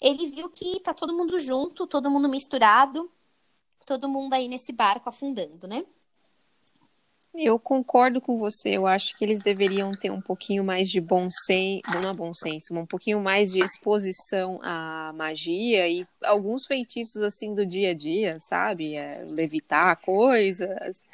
ele 0.00 0.26
viu 0.32 0.50
que 0.50 0.80
tá 0.80 0.92
todo 0.92 1.16
mundo 1.16 1.38
junto, 1.38 1.86
todo 1.86 2.10
mundo 2.10 2.28
misturado, 2.28 3.08
todo 3.86 4.08
mundo 4.08 4.34
aí 4.34 4.48
nesse 4.48 4.72
barco 4.72 5.08
afundando, 5.08 5.68
né? 5.68 5.86
Eu 7.34 7.58
concordo 7.58 8.20
com 8.20 8.36
você. 8.36 8.70
Eu 8.70 8.86
acho 8.86 9.16
que 9.16 9.24
eles 9.24 9.40
deveriam 9.40 9.92
ter 9.92 10.10
um 10.10 10.20
pouquinho 10.20 10.64
mais 10.64 10.90
de 10.90 11.00
bom 11.00 11.28
senso, 11.30 11.82
não 12.02 12.10
é 12.10 12.14
bom 12.14 12.34
senso, 12.34 12.74
um 12.74 12.86
pouquinho 12.86 13.20
mais 13.20 13.52
de 13.52 13.60
exposição 13.60 14.58
à 14.62 15.12
magia 15.14 15.88
e 15.88 16.06
alguns 16.24 16.66
feitiços 16.66 17.22
assim 17.22 17.54
do 17.54 17.64
dia 17.64 17.90
a 17.90 17.94
dia, 17.94 18.38
sabe? 18.40 18.96
É, 18.96 19.24
levitar 19.28 19.96
coisas 19.96 21.04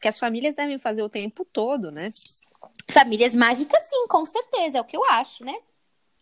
que 0.00 0.08
as 0.08 0.18
famílias 0.18 0.54
devem 0.54 0.78
fazer 0.78 1.02
o 1.02 1.08
tempo 1.08 1.44
todo, 1.44 1.90
né? 1.90 2.10
Famílias 2.90 3.34
mágicas, 3.34 3.84
sim, 3.84 4.06
com 4.08 4.24
certeza, 4.26 4.78
é 4.78 4.80
o 4.80 4.84
que 4.84 4.96
eu 4.96 5.04
acho, 5.04 5.44
né? 5.44 5.54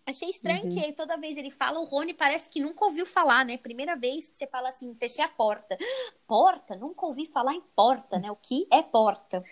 Achei 0.09 0.31
estranho 0.31 0.65
uhum. 0.65 0.75
que 0.75 0.91
toda 0.95 1.19
vez 1.19 1.37
ele 1.37 1.51
fala, 1.51 1.79
o 1.79 1.85
Rony 1.85 2.15
parece 2.15 2.49
que 2.49 2.63
nunca 2.63 2.83
ouviu 2.83 3.05
falar, 3.05 3.45
né? 3.45 3.59
Primeira 3.59 3.95
vez 3.95 4.27
que 4.27 4.39
você 4.39 4.47
fala 4.47 4.71
assim, 4.71 4.97
fechei 4.99 5.23
a 5.23 5.29
porta. 5.29 5.77
Porta? 6.27 6.75
Nunca 6.75 7.05
ouvi 7.05 7.27
falar 7.27 7.53
em 7.53 7.61
porta, 7.77 8.19
né? 8.19 8.31
O 8.31 8.37
que 8.37 8.67
é 8.73 8.81
porta? 8.81 9.45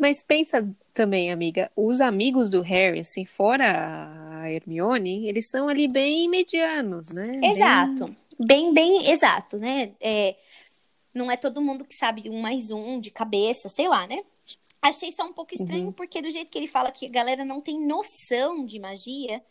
Mas 0.00 0.22
pensa 0.22 0.66
também, 0.94 1.30
amiga, 1.30 1.70
os 1.76 2.00
amigos 2.00 2.48
do 2.48 2.62
Harry, 2.62 3.00
assim, 3.00 3.26
fora 3.26 3.66
a 4.40 4.50
Hermione, 4.50 5.28
eles 5.28 5.46
são 5.46 5.68
ali 5.68 5.88
bem 5.88 6.26
medianos, 6.26 7.10
né? 7.10 7.36
Exato. 7.42 8.06
Bem, 8.40 8.72
bem, 8.72 9.02
bem 9.02 9.10
exato, 9.10 9.58
né? 9.58 9.92
É, 10.00 10.36
não 11.14 11.30
é 11.30 11.36
todo 11.36 11.60
mundo 11.60 11.84
que 11.84 11.94
sabe 11.94 12.30
um 12.30 12.40
mais 12.40 12.70
um 12.70 12.98
de 12.98 13.10
cabeça, 13.10 13.68
sei 13.68 13.88
lá, 13.88 14.06
né? 14.06 14.24
Achei 14.80 15.12
só 15.12 15.24
um 15.24 15.32
pouco 15.32 15.54
estranho, 15.54 15.86
uhum. 15.86 15.92
porque 15.92 16.22
do 16.22 16.30
jeito 16.30 16.50
que 16.50 16.58
ele 16.58 16.68
fala 16.68 16.92
que 16.92 17.06
a 17.06 17.10
galera 17.10 17.44
não 17.44 17.60
tem 17.60 17.84
noção 17.84 18.64
de 18.64 18.78
magia, 18.78 19.42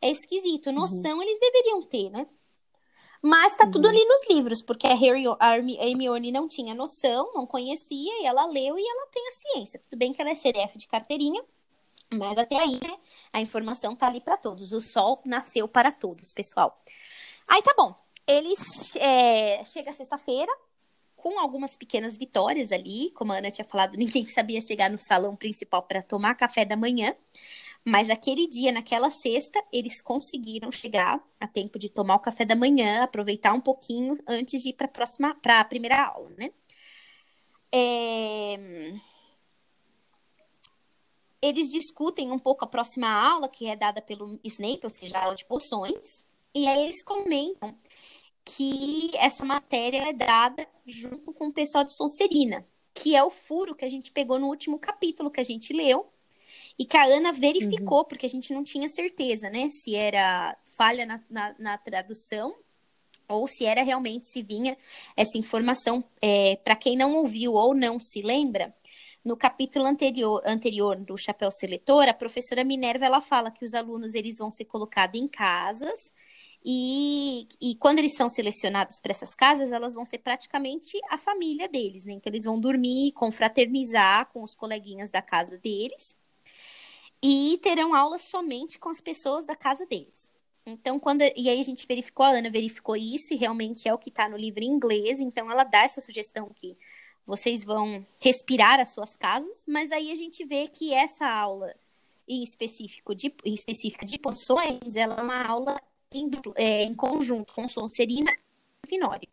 é 0.00 0.10
esquisito. 0.10 0.66
Uhum. 0.66 0.74
Noção 0.74 1.16
uhum. 1.16 1.22
eles 1.22 1.38
deveriam 1.40 1.82
ter, 1.82 2.10
né? 2.10 2.26
Mas 3.22 3.56
tá 3.56 3.64
uhum. 3.64 3.70
tudo 3.70 3.88
ali 3.88 4.04
nos 4.04 4.28
livros, 4.28 4.60
porque 4.60 4.86
a, 4.86 4.94
Harry, 4.94 5.24
a 5.40 5.56
Hermione 5.56 6.30
não 6.30 6.46
tinha 6.46 6.74
noção, 6.74 7.32
não 7.34 7.46
conhecia, 7.46 8.20
e 8.20 8.26
ela 8.26 8.44
leu 8.44 8.78
e 8.78 8.86
ela 8.86 9.06
tem 9.06 9.22
a 9.26 9.32
ciência. 9.32 9.82
Tudo 9.88 9.98
bem 9.98 10.12
que 10.12 10.20
ela 10.20 10.30
é 10.30 10.34
CDF 10.34 10.76
de 10.76 10.86
carteirinha, 10.86 11.42
mas 12.12 12.36
até 12.36 12.58
aí, 12.58 12.74
né, 12.74 12.98
a 13.32 13.40
informação 13.40 13.96
tá 13.96 14.06
ali 14.06 14.20
para 14.20 14.36
todos. 14.36 14.72
O 14.72 14.82
sol 14.82 15.22
nasceu 15.24 15.66
para 15.66 15.90
todos, 15.90 16.32
pessoal. 16.32 16.78
Aí 17.48 17.62
tá 17.62 17.72
bom. 17.76 17.94
Eles. 18.26 18.96
É, 18.96 19.64
chega 19.64 19.92
sexta-feira, 19.92 20.52
com 21.24 21.40
algumas 21.40 21.74
pequenas 21.74 22.18
vitórias 22.18 22.70
ali, 22.70 23.10
como 23.12 23.32
a 23.32 23.38
Ana 23.38 23.50
tinha 23.50 23.64
falado, 23.64 23.96
ninguém 23.96 24.26
sabia 24.26 24.60
chegar 24.60 24.90
no 24.90 24.98
salão 24.98 25.34
principal 25.34 25.82
para 25.82 26.02
tomar 26.02 26.34
café 26.34 26.66
da 26.66 26.76
manhã. 26.76 27.14
Mas 27.82 28.10
aquele 28.10 28.46
dia, 28.46 28.70
naquela 28.70 29.10
sexta, 29.10 29.62
eles 29.72 30.02
conseguiram 30.02 30.70
chegar 30.70 31.22
a 31.40 31.48
tempo 31.48 31.78
de 31.78 31.88
tomar 31.88 32.16
o 32.16 32.20
café 32.20 32.44
da 32.44 32.54
manhã, 32.54 33.02
aproveitar 33.02 33.54
um 33.54 33.60
pouquinho 33.60 34.18
antes 34.28 34.62
de 34.62 34.68
ir 34.68 34.72
para 34.74 34.86
a 34.86 34.90
próxima, 34.90 35.34
para 35.36 35.60
a 35.60 35.64
primeira 35.64 36.04
aula, 36.04 36.30
né? 36.36 36.50
É... 37.72 38.92
Eles 41.40 41.70
discutem 41.70 42.32
um 42.32 42.38
pouco 42.38 42.64
a 42.64 42.68
próxima 42.68 43.08
aula, 43.08 43.48
que 43.48 43.66
é 43.66 43.76
dada 43.76 44.02
pelo 44.02 44.38
Snape, 44.44 44.84
ou 44.84 44.90
seja, 44.90 45.18
a 45.18 45.24
aula 45.24 45.34
de 45.34 45.44
poções. 45.46 46.22
E 46.54 46.66
aí 46.66 46.84
eles 46.84 47.02
comentam 47.02 47.74
que 48.44 49.10
essa 49.16 49.44
matéria 49.44 50.08
é 50.08 50.12
dada 50.12 50.66
junto 50.86 51.32
com 51.32 51.48
o 51.48 51.52
pessoal 51.52 51.84
de 51.84 51.94
Sonserina, 51.94 52.66
que 52.92 53.16
é 53.16 53.24
o 53.24 53.30
furo 53.30 53.74
que 53.74 53.84
a 53.84 53.88
gente 53.88 54.12
pegou 54.12 54.38
no 54.38 54.48
último 54.48 54.78
capítulo 54.78 55.30
que 55.30 55.40
a 55.40 55.44
gente 55.44 55.72
leu. 55.72 56.10
E 56.76 56.84
que 56.84 56.96
a 56.96 57.04
Ana 57.04 57.32
verificou, 57.32 57.98
uhum. 57.98 58.04
porque 58.04 58.26
a 58.26 58.28
gente 58.28 58.52
não 58.52 58.64
tinha 58.64 58.88
certeza, 58.88 59.48
né? 59.48 59.68
Se 59.70 59.94
era 59.94 60.56
falha 60.76 61.06
na, 61.06 61.20
na, 61.30 61.54
na 61.56 61.78
tradução 61.78 62.52
ou 63.28 63.46
se 63.46 63.64
era 63.64 63.84
realmente 63.84 64.26
se 64.26 64.42
vinha 64.42 64.76
essa 65.16 65.38
informação. 65.38 66.02
É, 66.20 66.56
Para 66.64 66.74
quem 66.74 66.96
não 66.96 67.14
ouviu 67.14 67.54
ou 67.54 67.74
não 67.74 68.00
se 68.00 68.22
lembra, 68.22 68.74
no 69.24 69.36
capítulo 69.36 69.86
anterior, 69.86 70.42
anterior 70.44 70.96
do 70.96 71.16
Chapéu 71.16 71.50
Seletor, 71.52 72.08
a 72.08 72.14
professora 72.14 72.64
Minerva 72.64 73.06
ela 73.06 73.20
fala 73.20 73.52
que 73.52 73.64
os 73.64 73.72
alunos 73.72 74.14
eles 74.14 74.38
vão 74.38 74.50
ser 74.50 74.64
colocados 74.64 75.18
em 75.18 75.28
casas 75.28 76.12
e, 76.64 77.46
e 77.60 77.74
quando 77.76 77.98
eles 77.98 78.16
são 78.16 78.28
selecionados 78.28 78.98
para 78.98 79.12
essas 79.12 79.34
casas, 79.34 79.70
elas 79.70 79.92
vão 79.92 80.06
ser 80.06 80.18
praticamente 80.18 80.98
a 81.10 81.18
família 81.18 81.68
deles, 81.68 82.04
né? 82.06 82.14
Então 82.14 82.30
eles 82.30 82.44
vão 82.44 82.58
dormir, 82.58 83.12
confraternizar 83.12 84.30
com 84.32 84.42
os 84.42 84.54
coleguinhas 84.54 85.10
da 85.10 85.20
casa 85.20 85.58
deles 85.58 86.16
e 87.22 87.58
terão 87.62 87.94
aulas 87.94 88.22
somente 88.22 88.78
com 88.78 88.88
as 88.88 89.00
pessoas 89.00 89.44
da 89.44 89.54
casa 89.54 89.84
deles. 89.86 90.30
Então, 90.66 90.98
quando. 90.98 91.22
E 91.36 91.48
aí 91.48 91.60
a 91.60 91.64
gente 91.64 91.86
verificou, 91.86 92.24
a 92.24 92.30
Ana 92.30 92.50
verificou 92.50 92.96
isso, 92.96 93.34
e 93.34 93.36
realmente 93.36 93.86
é 93.86 93.92
o 93.92 93.98
que 93.98 94.08
está 94.08 94.28
no 94.28 94.36
livro 94.36 94.62
em 94.62 94.68
inglês. 94.68 95.20
Então, 95.20 95.50
ela 95.50 95.64
dá 95.64 95.84
essa 95.84 96.00
sugestão 96.00 96.50
que 96.54 96.76
vocês 97.26 97.62
vão 97.64 98.06
respirar 98.18 98.80
as 98.80 98.90
suas 98.90 99.16
casas, 99.16 99.64
mas 99.66 99.92
aí 99.92 100.10
a 100.10 100.16
gente 100.16 100.44
vê 100.44 100.68
que 100.68 100.92
essa 100.92 101.26
aula 101.26 101.74
em 102.26 102.42
específico 102.42 103.14
de, 103.14 103.34
em 103.44 103.54
específica 103.54 104.04
de 104.06 104.18
poções, 104.18 104.96
ela 104.96 105.16
é 105.18 105.22
uma 105.22 105.46
aula 105.46 105.80
em, 106.14 106.30
é, 106.54 106.84
em 106.84 106.94
conjunto 106.94 107.52
com 107.52 107.66
Sonserina 107.68 108.32
e 108.84 108.88
Finório. 108.88 109.28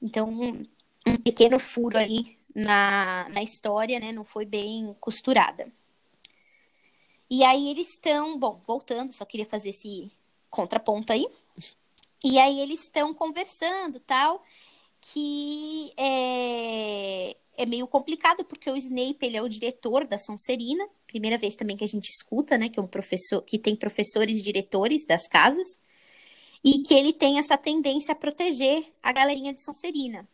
Então, 0.00 0.30
um 0.30 1.16
pequeno 1.16 1.58
furo 1.58 1.98
aí 1.98 2.38
na, 2.54 3.28
na 3.30 3.42
história, 3.42 3.98
né? 3.98 4.12
Não 4.12 4.24
foi 4.24 4.44
bem 4.44 4.94
costurada. 5.00 5.70
E 7.30 7.44
aí 7.44 7.68
eles 7.68 7.90
estão, 7.90 8.38
bom, 8.38 8.60
voltando, 8.66 9.12
só 9.12 9.24
queria 9.24 9.46
fazer 9.46 9.70
esse 9.70 10.10
contraponto 10.50 11.12
aí. 11.12 11.26
E 12.24 12.38
aí 12.38 12.60
eles 12.60 12.84
estão 12.84 13.14
conversando, 13.14 14.00
tal, 14.00 14.42
que 15.00 15.92
é, 15.96 17.36
é 17.56 17.66
meio 17.66 17.86
complicado 17.86 18.44
porque 18.44 18.70
o 18.70 18.76
Snape 18.76 19.18
ele 19.26 19.36
é 19.36 19.42
o 19.42 19.48
diretor 19.48 20.06
da 20.06 20.18
Sonserina, 20.18 20.88
primeira 21.08 21.38
vez 21.38 21.56
também 21.56 21.76
que 21.76 21.82
a 21.82 21.88
gente 21.88 22.08
escuta, 22.10 22.56
né, 22.56 22.68
que 22.68 22.78
é 22.78 22.82
um 22.82 22.86
professor 22.86 23.42
que 23.42 23.58
tem 23.58 23.74
professores 23.74 24.40
diretores 24.40 25.04
das 25.06 25.26
casas 25.26 25.66
e 26.62 26.82
que 26.82 26.94
ele 26.94 27.12
tem 27.12 27.38
essa 27.38 27.56
tendência 27.56 28.12
a 28.12 28.14
proteger 28.14 28.84
a 29.02 29.12
galerinha 29.12 29.52
de 29.52 29.62
Sonserina. 29.62 30.28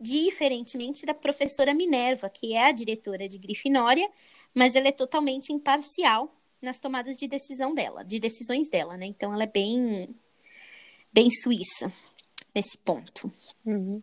Diferentemente 0.00 1.04
da 1.04 1.14
professora 1.14 1.74
Minerva, 1.74 2.28
que 2.28 2.54
é 2.54 2.66
a 2.66 2.72
diretora 2.72 3.28
de 3.28 3.38
Grifinória, 3.38 4.08
mas 4.54 4.76
ela 4.76 4.88
é 4.88 4.92
totalmente 4.92 5.52
imparcial 5.52 6.32
nas 6.60 6.78
tomadas 6.78 7.16
de 7.16 7.26
decisão 7.26 7.74
dela, 7.74 8.04
de 8.04 8.20
decisões 8.20 8.68
dela, 8.68 8.96
né? 8.96 9.06
Então 9.06 9.32
ela 9.32 9.44
é 9.44 9.46
bem, 9.46 10.14
bem 11.12 11.30
suíça 11.30 11.92
nesse 12.54 12.76
ponto. 12.78 13.32
Uhum. 13.64 14.02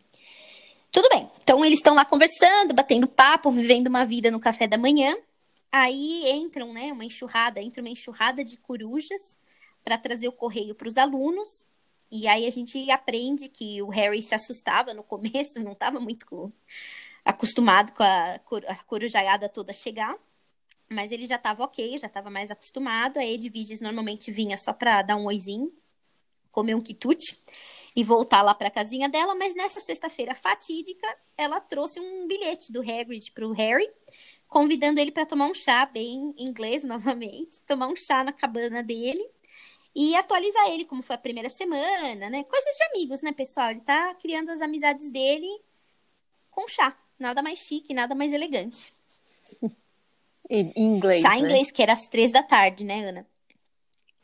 Tudo 0.90 1.08
bem. 1.10 1.30
Então 1.42 1.64
eles 1.64 1.78
estão 1.78 1.94
lá 1.94 2.04
conversando, 2.04 2.74
batendo 2.74 3.06
papo, 3.06 3.50
vivendo 3.50 3.88
uma 3.88 4.04
vida 4.04 4.30
no 4.30 4.40
café 4.40 4.66
da 4.66 4.78
manhã. 4.78 5.16
Aí 5.78 6.26
entram, 6.30 6.72
né, 6.72 6.90
uma 6.90 7.04
enxurrada, 7.04 7.60
entra 7.60 7.82
uma 7.82 7.90
enxurrada 7.90 8.42
de 8.42 8.56
corujas 8.56 9.36
para 9.84 9.98
trazer 9.98 10.26
o 10.26 10.32
correio 10.32 10.74
para 10.74 10.88
os 10.88 10.96
alunos. 10.96 11.66
E 12.10 12.26
aí 12.26 12.46
a 12.46 12.50
gente 12.50 12.90
aprende 12.90 13.46
que 13.50 13.82
o 13.82 13.88
Harry 13.88 14.22
se 14.22 14.34
assustava 14.34 14.94
no 14.94 15.02
começo, 15.02 15.58
não 15.62 15.72
estava 15.72 16.00
muito 16.00 16.50
acostumado 17.22 17.92
com 17.92 18.02
a, 18.02 18.40
a 18.68 18.84
corujaiada 18.84 19.50
toda 19.50 19.74
chegar. 19.74 20.16
Mas 20.88 21.12
ele 21.12 21.26
já 21.26 21.36
estava 21.36 21.64
ok, 21.64 21.98
já 21.98 22.06
estava 22.06 22.30
mais 22.30 22.50
acostumado. 22.50 23.18
A 23.18 23.26
Edviges 23.26 23.82
normalmente 23.82 24.32
vinha 24.32 24.56
só 24.56 24.72
para 24.72 25.02
dar 25.02 25.16
um 25.16 25.26
oizinho, 25.26 25.70
comer 26.50 26.74
um 26.74 26.80
quitute 26.80 27.36
e 27.94 28.02
voltar 28.02 28.40
lá 28.40 28.54
para 28.54 28.68
a 28.68 28.70
casinha 28.70 29.10
dela. 29.10 29.34
Mas 29.34 29.54
nessa 29.54 29.80
sexta-feira 29.80 30.34
fatídica, 30.34 31.06
ela 31.36 31.60
trouxe 31.60 32.00
um 32.00 32.26
bilhete 32.26 32.72
do 32.72 32.80
Hagrid 32.80 33.30
para 33.32 33.46
o 33.46 33.52
Harry, 33.52 33.90
convidando 34.48 35.00
ele 35.00 35.10
para 35.10 35.26
tomar 35.26 35.46
um 35.46 35.54
chá, 35.54 35.86
bem 35.86 36.34
inglês 36.38 36.82
novamente, 36.84 37.62
tomar 37.64 37.88
um 37.88 37.96
chá 37.96 38.24
na 38.24 38.32
cabana 38.32 38.82
dele 38.82 39.24
e 39.94 40.14
atualizar 40.14 40.68
ele 40.68 40.84
como 40.84 41.02
foi 41.02 41.16
a 41.16 41.18
primeira 41.18 41.48
semana, 41.48 42.28
né? 42.28 42.44
Coisas 42.44 42.76
de 42.76 42.84
amigos, 42.84 43.22
né, 43.22 43.32
pessoal? 43.32 43.70
Ele 43.70 43.80
tá 43.80 44.14
criando 44.14 44.50
as 44.50 44.60
amizades 44.60 45.10
dele 45.10 45.48
com 46.50 46.68
chá. 46.68 46.96
Nada 47.18 47.42
mais 47.42 47.58
chique, 47.58 47.94
nada 47.94 48.14
mais 48.14 48.32
elegante. 48.32 48.92
Em 50.48 50.72
inglês. 50.76 51.22
Chá 51.22 51.30
né? 51.30 51.38
inglês, 51.38 51.70
que 51.70 51.82
era 51.82 51.92
às 51.92 52.06
três 52.06 52.30
da 52.30 52.42
tarde, 52.42 52.84
né, 52.84 53.08
Ana? 53.08 53.26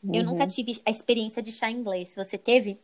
Uhum. 0.01 0.11
Eu 0.13 0.23
nunca 0.23 0.47
tive 0.47 0.81
a 0.85 0.91
experiência 0.91 1.41
de 1.41 1.51
chá 1.51 1.69
inglês. 1.69 2.13
Você 2.15 2.37
teve? 2.37 2.79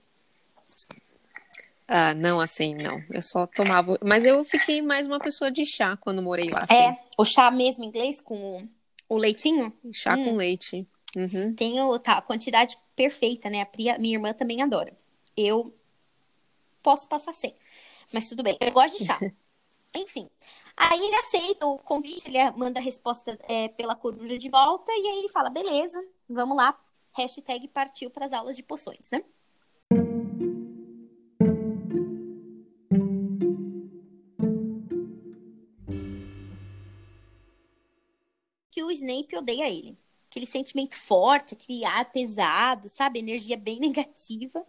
Ah, 1.91 2.13
não, 2.13 2.39
assim, 2.39 2.75
não. 2.75 3.04
Eu 3.10 3.21
só 3.21 3.47
tomava. 3.47 3.97
Mas 4.04 4.23
eu 4.23 4.43
fiquei 4.43 4.80
mais 4.80 5.08
uma 5.08 5.19
pessoa 5.19 5.52
de 5.52 5.65
chá 5.65 5.97
quando 5.97 6.21
morei 6.21 6.47
lá. 6.52 6.60
Assim. 6.60 6.73
É, 6.75 6.99
o 7.17 7.25
chá 7.25 7.49
mesmo 7.49 7.84
inglês 7.84 8.21
com 8.21 8.67
o 9.10 9.17
leitinho? 9.17 9.73
Chá 9.91 10.15
hum. 10.15 10.23
com 10.23 10.36
leite. 10.36 10.88
Uhum. 11.17 11.56
Tem 11.56 11.82
o, 11.82 11.97
tá, 11.97 12.19
a 12.19 12.21
quantidade 12.21 12.78
perfeita, 12.95 13.49
né? 13.49 13.62
A 13.62 13.65
Pri, 13.65 13.86
minha 13.97 14.15
irmã 14.15 14.32
também 14.34 14.62
adora. 14.62 14.95
Eu 15.36 15.73
posso 16.84 17.08
passar 17.08 17.34
sem. 17.34 17.56
Mas 18.13 18.30
tudo 18.30 18.43
bem. 18.43 18.56
Eu 18.62 18.71
gosto 18.71 18.99
de 18.99 19.06
chá. 19.06 19.19
Enfim. 19.97 20.30
Aí 20.78 20.99
ele 20.99 21.15
aceita 21.15 21.65
o 21.65 21.80
convite, 21.80 22.30
ele 22.30 22.52
manda 22.52 22.80
a 22.80 22.84
resposta 22.84 23.39
é, 23.47 23.67
pela 23.69 23.95
coruja 23.95 24.38
de 24.38 24.47
volta, 24.47 24.91
e 24.91 25.08
aí 25.08 25.17
ele 25.17 25.30
fala: 25.30 25.49
beleza, 25.49 25.99
vamos 26.30 26.56
lá. 26.56 26.80
Hashtag 27.13 27.67
partiu 27.69 28.12
para 28.12 28.28
as 28.28 28.32
aulas 28.34 28.56
de 28.56 28.62
poções, 28.62 29.10
né? 29.12 29.23
O 38.89 38.91
Snape 38.91 39.38
odeia 39.38 39.69
ele. 39.69 39.97
Aquele 40.30 40.45
sentimento 40.45 40.95
forte, 40.95 41.56
aquele 41.56 41.84
ar 41.86 42.12
pesado, 42.12 42.88
sabe? 42.89 43.19
Energia 43.19 43.58
bem 43.58 43.80
negativa. 43.82 44.63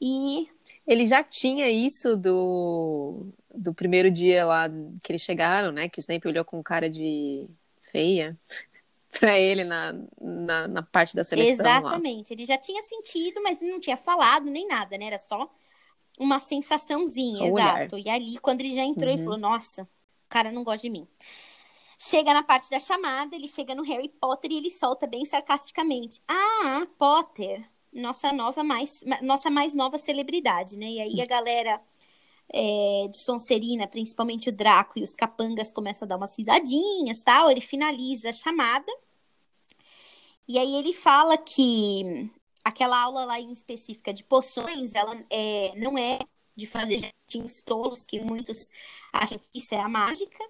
E 0.00 0.48
ele 0.86 1.06
já 1.06 1.22
tinha 1.22 1.68
isso 1.68 2.16
do, 2.16 3.26
do 3.54 3.74
primeiro 3.74 4.10
dia 4.10 4.46
lá 4.46 4.68
que 5.02 5.12
eles 5.12 5.22
chegaram, 5.22 5.70
né? 5.70 5.88
Que 5.88 5.98
o 5.98 6.00
Snape 6.00 6.26
olhou 6.26 6.44
com 6.44 6.62
cara 6.62 6.88
de 6.88 7.46
feia 7.92 8.38
para 9.18 9.38
ele 9.38 9.62
na, 9.62 9.92
na, 10.20 10.68
na, 10.68 10.82
parte 10.82 11.14
da 11.14 11.22
seleção. 11.22 11.52
Exatamente. 11.52 12.30
Lá. 12.30 12.34
Ele 12.34 12.44
já 12.46 12.56
tinha 12.56 12.82
sentido, 12.82 13.42
mas 13.42 13.60
não 13.60 13.78
tinha 13.78 13.96
falado 13.96 14.46
nem 14.46 14.66
nada, 14.66 14.96
né? 14.96 15.06
Era 15.06 15.18
só 15.18 15.50
uma 16.18 16.40
sensaçãozinha, 16.40 17.36
só 17.36 17.46
exato. 17.46 17.96
Olhar. 17.96 18.06
E 18.06 18.10
ali, 18.10 18.38
quando 18.38 18.60
ele 18.60 18.74
já 18.74 18.82
entrou, 18.82 19.08
uhum. 19.08 19.14
ele 19.14 19.24
falou: 19.24 19.38
Nossa, 19.38 19.82
o 19.82 20.28
cara 20.28 20.50
não 20.50 20.64
gosta 20.64 20.86
de 20.86 20.90
mim. 20.90 21.06
Chega 22.02 22.32
na 22.32 22.42
parte 22.42 22.70
da 22.70 22.80
chamada, 22.80 23.36
ele 23.36 23.46
chega 23.46 23.74
no 23.74 23.82
Harry 23.82 24.08
Potter 24.08 24.50
e 24.50 24.56
ele 24.56 24.70
solta 24.70 25.06
bem 25.06 25.26
sarcasticamente: 25.26 26.22
Ah, 26.26 26.86
Potter, 26.96 27.62
nossa 27.92 28.32
nova 28.32 28.64
mais 28.64 29.04
nossa 29.20 29.50
mais 29.50 29.74
nova 29.74 29.98
celebridade, 29.98 30.78
né? 30.78 30.86
E 30.86 30.98
aí 30.98 31.20
a 31.20 31.26
galera 31.26 31.78
é, 32.48 33.06
de 33.10 33.18
Sonserina, 33.18 33.86
principalmente 33.86 34.48
o 34.48 34.52
Draco 34.52 34.98
e 34.98 35.02
os 35.02 35.14
capangas 35.14 35.70
começam 35.70 36.06
a 36.06 36.08
dar 36.08 36.16
umas 36.16 36.34
risadinhas, 36.38 37.22
tal. 37.22 37.50
Ele 37.50 37.60
finaliza 37.60 38.30
a 38.30 38.32
chamada. 38.32 38.90
E 40.48 40.58
aí 40.58 40.76
ele 40.76 40.94
fala 40.94 41.36
que 41.36 42.30
aquela 42.64 42.98
aula 42.98 43.26
lá 43.26 43.38
em 43.38 43.52
específica 43.52 44.12
de 44.14 44.24
poções, 44.24 44.94
ela 44.94 45.22
é, 45.28 45.74
não 45.76 45.98
é 45.98 46.18
de 46.56 46.64
fazer 46.66 46.98
jetinhos 46.98 47.60
tolos, 47.60 48.06
que 48.06 48.20
muitos 48.20 48.70
acham 49.12 49.38
que 49.38 49.58
isso 49.58 49.74
é 49.74 49.80
a 49.80 49.88
mágica, 49.88 50.42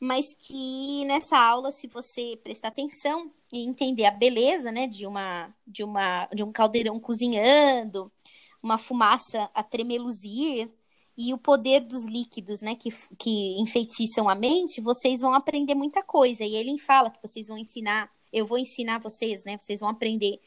mas 0.00 0.34
que 0.34 1.04
nessa 1.04 1.38
aula, 1.38 1.70
se 1.70 1.86
você 1.86 2.38
prestar 2.42 2.68
atenção, 2.68 3.30
e 3.52 3.64
entender 3.66 4.04
a 4.06 4.10
beleza, 4.10 4.70
né, 4.72 4.86
de 4.86 5.06
uma 5.06 5.54
de 5.66 5.82
uma 5.84 6.26
de 6.26 6.42
um 6.42 6.52
caldeirão 6.52 6.98
cozinhando, 7.00 8.10
uma 8.62 8.78
fumaça 8.78 9.50
a 9.54 9.62
tremeluzir 9.62 10.70
e 11.16 11.34
o 11.34 11.38
poder 11.38 11.80
dos 11.80 12.04
líquidos, 12.06 12.62
né, 12.62 12.74
que, 12.74 12.90
que 13.18 13.60
enfeitiçam 13.60 14.28
a 14.28 14.34
mente, 14.34 14.80
vocês 14.80 15.20
vão 15.20 15.34
aprender 15.34 15.74
muita 15.74 16.02
coisa. 16.02 16.44
E 16.44 16.54
ele 16.56 16.78
fala 16.78 17.10
que 17.10 17.20
vocês 17.22 17.46
vão 17.46 17.58
ensinar, 17.58 18.10
eu 18.32 18.46
vou 18.46 18.58
ensinar 18.58 19.00
vocês, 19.00 19.44
né, 19.44 19.58
vocês 19.58 19.80
vão 19.80 19.88
aprender 19.90 20.40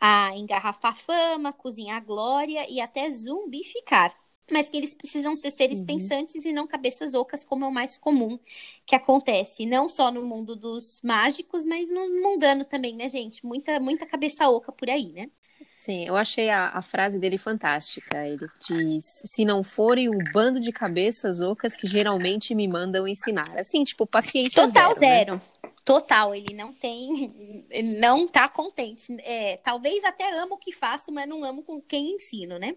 a 0.00 0.36
engarrafar 0.36 0.96
fama, 0.96 1.52
cozinhar 1.52 2.04
glória 2.04 2.68
e 2.70 2.80
até 2.80 3.10
zumbificar 3.12 4.14
mas 4.50 4.68
que 4.68 4.76
eles 4.76 4.94
precisam 4.94 5.34
ser 5.36 5.50
seres 5.50 5.80
uhum. 5.80 5.86
pensantes 5.86 6.44
e 6.44 6.52
não 6.52 6.66
cabeças 6.66 7.14
ocas, 7.14 7.44
como 7.44 7.64
é 7.64 7.68
o 7.68 7.72
mais 7.72 7.98
comum 7.98 8.38
que 8.86 8.94
acontece, 8.94 9.66
não 9.66 9.88
só 9.88 10.10
no 10.10 10.24
mundo 10.24 10.56
dos 10.56 11.00
mágicos, 11.02 11.64
mas 11.64 11.90
no 11.90 12.08
mundano 12.22 12.64
também, 12.64 12.94
né, 12.94 13.08
gente? 13.08 13.44
Muita, 13.44 13.78
muita 13.80 14.06
cabeça 14.06 14.48
oca 14.48 14.72
por 14.72 14.88
aí, 14.88 15.12
né? 15.12 15.30
Sim, 15.72 16.04
eu 16.06 16.16
achei 16.16 16.50
a, 16.50 16.70
a 16.70 16.82
frase 16.82 17.20
dele 17.20 17.38
fantástica. 17.38 18.26
Ele 18.26 18.46
diz: 18.60 19.22
se 19.24 19.44
não 19.44 19.62
forem 19.62 20.08
o 20.08 20.18
bando 20.32 20.58
de 20.58 20.72
cabeças 20.72 21.40
ocas 21.40 21.76
que 21.76 21.86
geralmente 21.86 22.54
me 22.54 22.66
mandam 22.66 23.06
ensinar. 23.06 23.48
Assim, 23.56 23.84
tipo, 23.84 24.04
paciência 24.06 24.66
Total 24.66 24.94
zero. 24.94 24.98
zero. 24.98 25.34
Né? 25.34 25.40
Total, 25.84 26.34
ele 26.34 26.52
não 26.52 26.74
tem, 26.74 27.66
não 27.98 28.28
tá 28.28 28.48
contente. 28.48 29.16
É, 29.20 29.56
talvez 29.58 30.04
até 30.04 30.38
amo 30.38 30.56
o 30.56 30.58
que 30.58 30.72
faço, 30.72 31.10
mas 31.10 31.28
não 31.28 31.42
amo 31.44 31.62
com 31.62 31.80
quem 31.80 32.16
ensino, 32.16 32.58
né? 32.58 32.76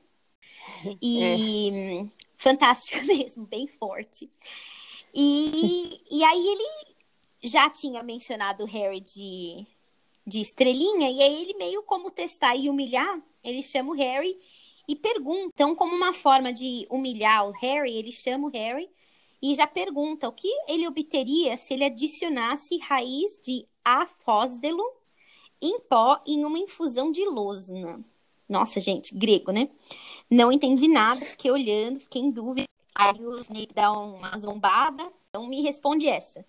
E 1.01 1.23
é. 1.23 2.05
fantástica 2.37 3.03
mesmo, 3.05 3.45
bem 3.45 3.67
forte. 3.67 4.29
E, 5.13 6.01
e 6.09 6.23
aí 6.23 6.47
ele 6.47 6.67
já 7.43 7.69
tinha 7.69 8.01
mencionado 8.03 8.63
o 8.63 8.67
Harry 8.67 9.01
de, 9.01 9.65
de 10.25 10.39
estrelinha, 10.39 11.09
e 11.09 11.21
aí 11.21 11.41
ele 11.41 11.53
meio 11.55 11.83
como 11.83 12.11
testar 12.11 12.55
e 12.55 12.69
humilhar, 12.69 13.21
ele 13.43 13.61
chama 13.61 13.91
o 13.91 13.95
Harry 13.95 14.37
e 14.87 14.95
pergunta. 14.95 15.51
Então, 15.53 15.75
como 15.75 15.95
uma 15.95 16.13
forma 16.13 16.53
de 16.53 16.87
humilhar 16.89 17.47
o 17.47 17.51
Harry, 17.51 17.95
ele 17.95 18.11
chama 18.11 18.47
o 18.47 18.51
Harry 18.51 18.89
e 19.41 19.55
já 19.55 19.65
pergunta 19.65 20.27
o 20.27 20.31
que 20.31 20.49
ele 20.67 20.87
obteria 20.87 21.57
se 21.57 21.73
ele 21.73 21.85
adicionasse 21.85 22.77
raiz 22.77 23.39
de 23.43 23.65
afósdelo 23.83 24.83
em 25.61 25.79
pó 25.79 26.21
em 26.25 26.45
uma 26.45 26.59
infusão 26.59 27.11
de 27.11 27.25
losna. 27.25 28.03
Nossa, 28.51 28.81
gente, 28.81 29.15
grego, 29.15 29.49
né? 29.53 29.69
Não 30.29 30.51
entendi 30.51 30.85
nada, 30.89 31.21
fiquei 31.23 31.49
olhando, 31.49 32.01
fiquei 32.01 32.21
em 32.21 32.29
dúvida. 32.29 32.67
Aí 32.93 33.25
o 33.25 33.39
Snape 33.39 33.73
dá 33.73 33.89
uma 33.93 34.37
zombada, 34.37 35.09
então 35.29 35.47
me 35.47 35.61
responde 35.61 36.05
essa. 36.05 36.45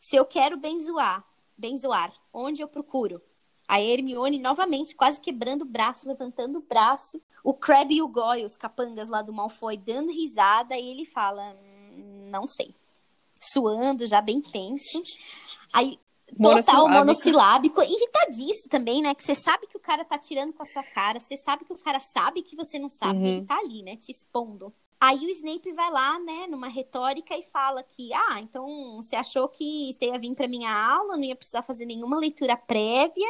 Se 0.00 0.16
eu 0.16 0.24
quero 0.24 0.56
benzoar, 0.56 1.22
benzoar, 1.54 2.10
onde 2.32 2.62
eu 2.62 2.68
procuro? 2.68 3.20
A 3.68 3.78
Hermione 3.78 4.38
novamente 4.38 4.94
quase 4.94 5.20
quebrando 5.20 5.60
o 5.60 5.66
braço, 5.66 6.08
levantando 6.08 6.56
o 6.56 6.62
braço. 6.62 7.20
O 7.44 7.52
Crab 7.52 7.92
e 7.92 8.00
o 8.00 8.08
Goyle, 8.08 8.46
os 8.46 8.56
capangas 8.56 9.10
lá 9.10 9.20
do 9.20 9.32
Malfoy, 9.32 9.76
dando 9.76 10.10
risada. 10.10 10.74
E 10.74 10.88
ele 10.88 11.04
fala, 11.04 11.54
hum, 11.92 12.30
não 12.30 12.46
sei. 12.46 12.74
Suando, 13.38 14.06
já 14.06 14.22
bem 14.22 14.40
tenso. 14.40 15.02
Aí, 15.70 15.98
total 16.40 16.88
monossilábico. 16.88 17.82
Irritadíssimo 17.82 18.70
também, 18.70 19.02
né? 19.02 19.14
Que 19.14 19.22
você 19.22 19.34
sabe 19.34 19.66
que 19.66 19.76
o 19.76 19.80
cara 19.80 20.04
tá 20.04 20.18
tirando 20.18 20.52
com 20.52 20.62
a 20.62 20.66
sua 20.66 20.82
cara. 20.82 21.20
Você 21.20 21.36
sabe 21.36 21.64
que 21.64 21.72
o 21.72 21.78
cara 21.78 22.00
sabe 22.00 22.42
que 22.42 22.56
você 22.56 22.78
não 22.78 22.90
sabe. 22.90 23.18
Uhum. 23.18 23.26
Ele 23.26 23.46
tá 23.46 23.58
ali, 23.58 23.82
né? 23.82 23.96
Te 23.96 24.10
expondo. 24.10 24.72
Aí 25.00 25.18
o 25.18 25.30
Snape 25.30 25.72
vai 25.72 25.90
lá, 25.90 26.18
né, 26.18 26.46
numa 26.48 26.68
retórica 26.68 27.36
e 27.36 27.42
fala 27.52 27.82
que, 27.82 28.12
ah, 28.14 28.40
então 28.40 28.96
você 28.96 29.14
achou 29.14 29.46
que 29.46 29.92
você 29.92 30.06
ia 30.06 30.18
vir 30.18 30.34
para 30.34 30.48
minha 30.48 30.72
aula, 30.72 31.18
não 31.18 31.24
ia 31.24 31.36
precisar 31.36 31.62
fazer 31.62 31.84
nenhuma 31.84 32.18
leitura 32.18 32.56
prévia, 32.56 33.28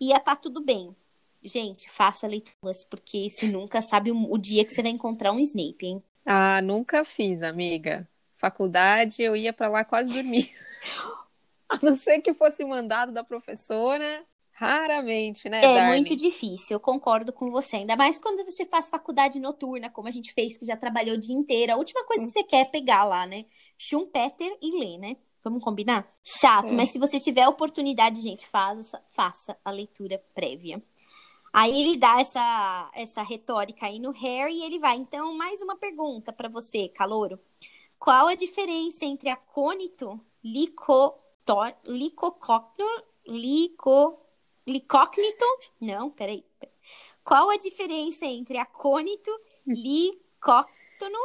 ia 0.00 0.18
tá 0.18 0.34
tudo 0.34 0.62
bem. 0.62 0.96
Gente, 1.44 1.90
faça 1.90 2.26
leituras, 2.26 2.84
porque 2.84 3.28
você 3.28 3.46
nunca 3.46 3.82
sabe 3.82 4.10
o, 4.10 4.32
o 4.32 4.38
dia 4.38 4.64
que 4.64 4.72
você 4.72 4.80
vai 4.80 4.90
encontrar 4.90 5.32
um 5.32 5.38
Snape, 5.40 5.84
hein? 5.84 6.02
Ah, 6.24 6.62
nunca 6.62 7.04
fiz, 7.04 7.42
amiga. 7.42 8.08
Faculdade, 8.36 9.22
eu 9.22 9.36
ia 9.36 9.52
para 9.52 9.68
lá 9.68 9.84
quase 9.84 10.12
dormir. 10.12 10.50
A 11.82 11.84
não 11.84 11.96
ser 11.96 12.20
que 12.20 12.34
fosse 12.34 12.64
mandado 12.64 13.12
da 13.12 13.24
professora, 13.24 14.26
Raramente, 14.54 15.48
né? 15.48 15.58
É 15.58 15.62
Darling? 15.62 15.88
muito 15.88 16.14
difícil, 16.14 16.76
eu 16.76 16.80
concordo 16.80 17.32
com 17.32 17.50
você. 17.50 17.76
Ainda 17.76 17.96
mais 17.96 18.20
quando 18.20 18.44
você 18.44 18.66
faz 18.66 18.90
faculdade 18.90 19.40
noturna, 19.40 19.88
como 19.88 20.08
a 20.08 20.10
gente 20.10 20.32
fez, 20.34 20.58
que 20.58 20.66
já 20.66 20.76
trabalhou 20.76 21.16
o 21.16 21.18
dia 21.18 21.34
inteiro. 21.34 21.72
A 21.72 21.76
última 21.76 22.04
coisa 22.04 22.26
que 22.26 22.30
você 22.30 22.42
quer 22.44 22.60
é 22.60 22.64
pegar 22.64 23.04
lá, 23.04 23.26
né? 23.26 23.46
Schumpeter 23.78 24.56
e 24.60 24.78
ler, 24.78 24.98
né? 24.98 25.16
Vamos 25.42 25.64
combinar? 25.64 26.06
Chato, 26.22 26.72
é. 26.72 26.76
mas 26.76 26.90
se 26.90 26.98
você 26.98 27.18
tiver 27.18 27.42
a 27.42 27.48
oportunidade, 27.48 28.20
gente, 28.20 28.46
faça, 28.46 29.02
faça 29.10 29.56
a 29.64 29.70
leitura 29.70 30.22
prévia. 30.34 30.82
Aí 31.52 31.82
ele 31.82 31.96
dá 31.96 32.20
essa, 32.20 32.90
essa 32.94 33.22
retórica 33.22 33.86
aí 33.86 33.98
no 33.98 34.10
Harry 34.12 34.54
e 34.54 34.64
ele 34.64 34.78
vai. 34.78 34.96
Então, 34.96 35.34
mais 35.34 35.60
uma 35.62 35.76
pergunta 35.76 36.32
para 36.32 36.48
você, 36.48 36.88
Calouro. 36.88 37.40
Qual 37.98 38.28
a 38.28 38.34
diferença 38.34 39.04
entre 39.04 39.28
acônito, 39.28 40.20
lico, 40.44 41.14
licococno, 41.84 42.86
lico, 43.26 44.22
Licócnito? 44.66 45.44
Não, 45.80 46.10
peraí. 46.10 46.44
Qual 47.24 47.50
a 47.50 47.56
diferença 47.56 48.24
entre 48.24 48.58
acônito, 48.58 49.30
licóctono 49.66 51.18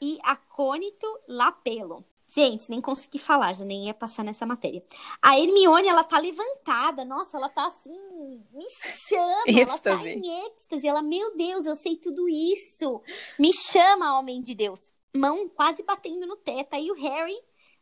e 0.00 0.18
acônito 0.22 1.06
lapelo? 1.28 2.04
Gente, 2.28 2.70
nem 2.70 2.80
consegui 2.80 3.18
falar, 3.18 3.52
já 3.52 3.64
nem 3.64 3.86
ia 3.86 3.94
passar 3.94 4.22
nessa 4.22 4.46
matéria. 4.46 4.84
A 5.20 5.38
Hermione, 5.38 5.88
ela 5.88 6.04
tá 6.04 6.16
levantada, 6.18 7.04
nossa, 7.04 7.36
ela 7.36 7.48
tá 7.48 7.66
assim, 7.66 8.44
me 8.52 8.70
chama, 8.70 9.42
êxtase. 9.46 9.58
ela 9.58 9.98
tá 9.98 10.08
em 10.08 10.46
êxtase. 10.46 10.86
Ela, 10.86 11.02
meu 11.02 11.36
Deus, 11.36 11.66
eu 11.66 11.74
sei 11.74 11.96
tudo 11.96 12.28
isso. 12.28 13.02
Me 13.36 13.52
chama, 13.52 14.16
homem 14.16 14.40
de 14.40 14.54
Deus. 14.54 14.92
Mão 15.16 15.48
quase 15.48 15.82
batendo 15.82 16.24
no 16.24 16.36
teto. 16.36 16.74
Aí 16.74 16.88
o 16.92 16.94
Harry, 16.94 17.36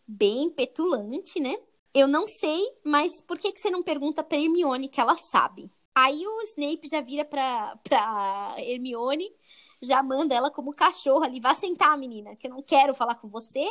bem 0.07 0.49
petulante, 0.49 1.39
né? 1.39 1.59
Eu 1.95 2.07
não 2.07 2.27
sei, 2.27 2.63
mas 2.85 3.21
por 3.21 3.39
que, 3.39 3.53
que 3.53 3.61
você 3.61 3.71
não 3.71 3.83
pergunta 3.83 4.23
pra 4.23 4.39
Hermione 4.39 4.89
que 4.89 5.01
ela 5.01 5.17
sabe? 5.17 5.71
Aí 5.95 6.25
o 6.27 6.43
Snape 6.43 6.89
já 6.89 7.01
vira 7.01 7.25
pra, 7.25 7.77
pra 7.83 8.55
Hermione, 8.59 9.29
já 9.83 10.03
manda 10.03 10.35
ela 10.35 10.51
como 10.51 10.73
cachorro 10.73 11.25
ali. 11.25 11.41
Vá 11.41 11.55
sentar, 11.55 11.97
menina, 11.99 12.37
que 12.37 12.47
eu 12.47 12.51
não 12.51 12.63
quero 12.63 12.95
falar 12.95 13.17
com 13.17 13.29
você. 13.29 13.67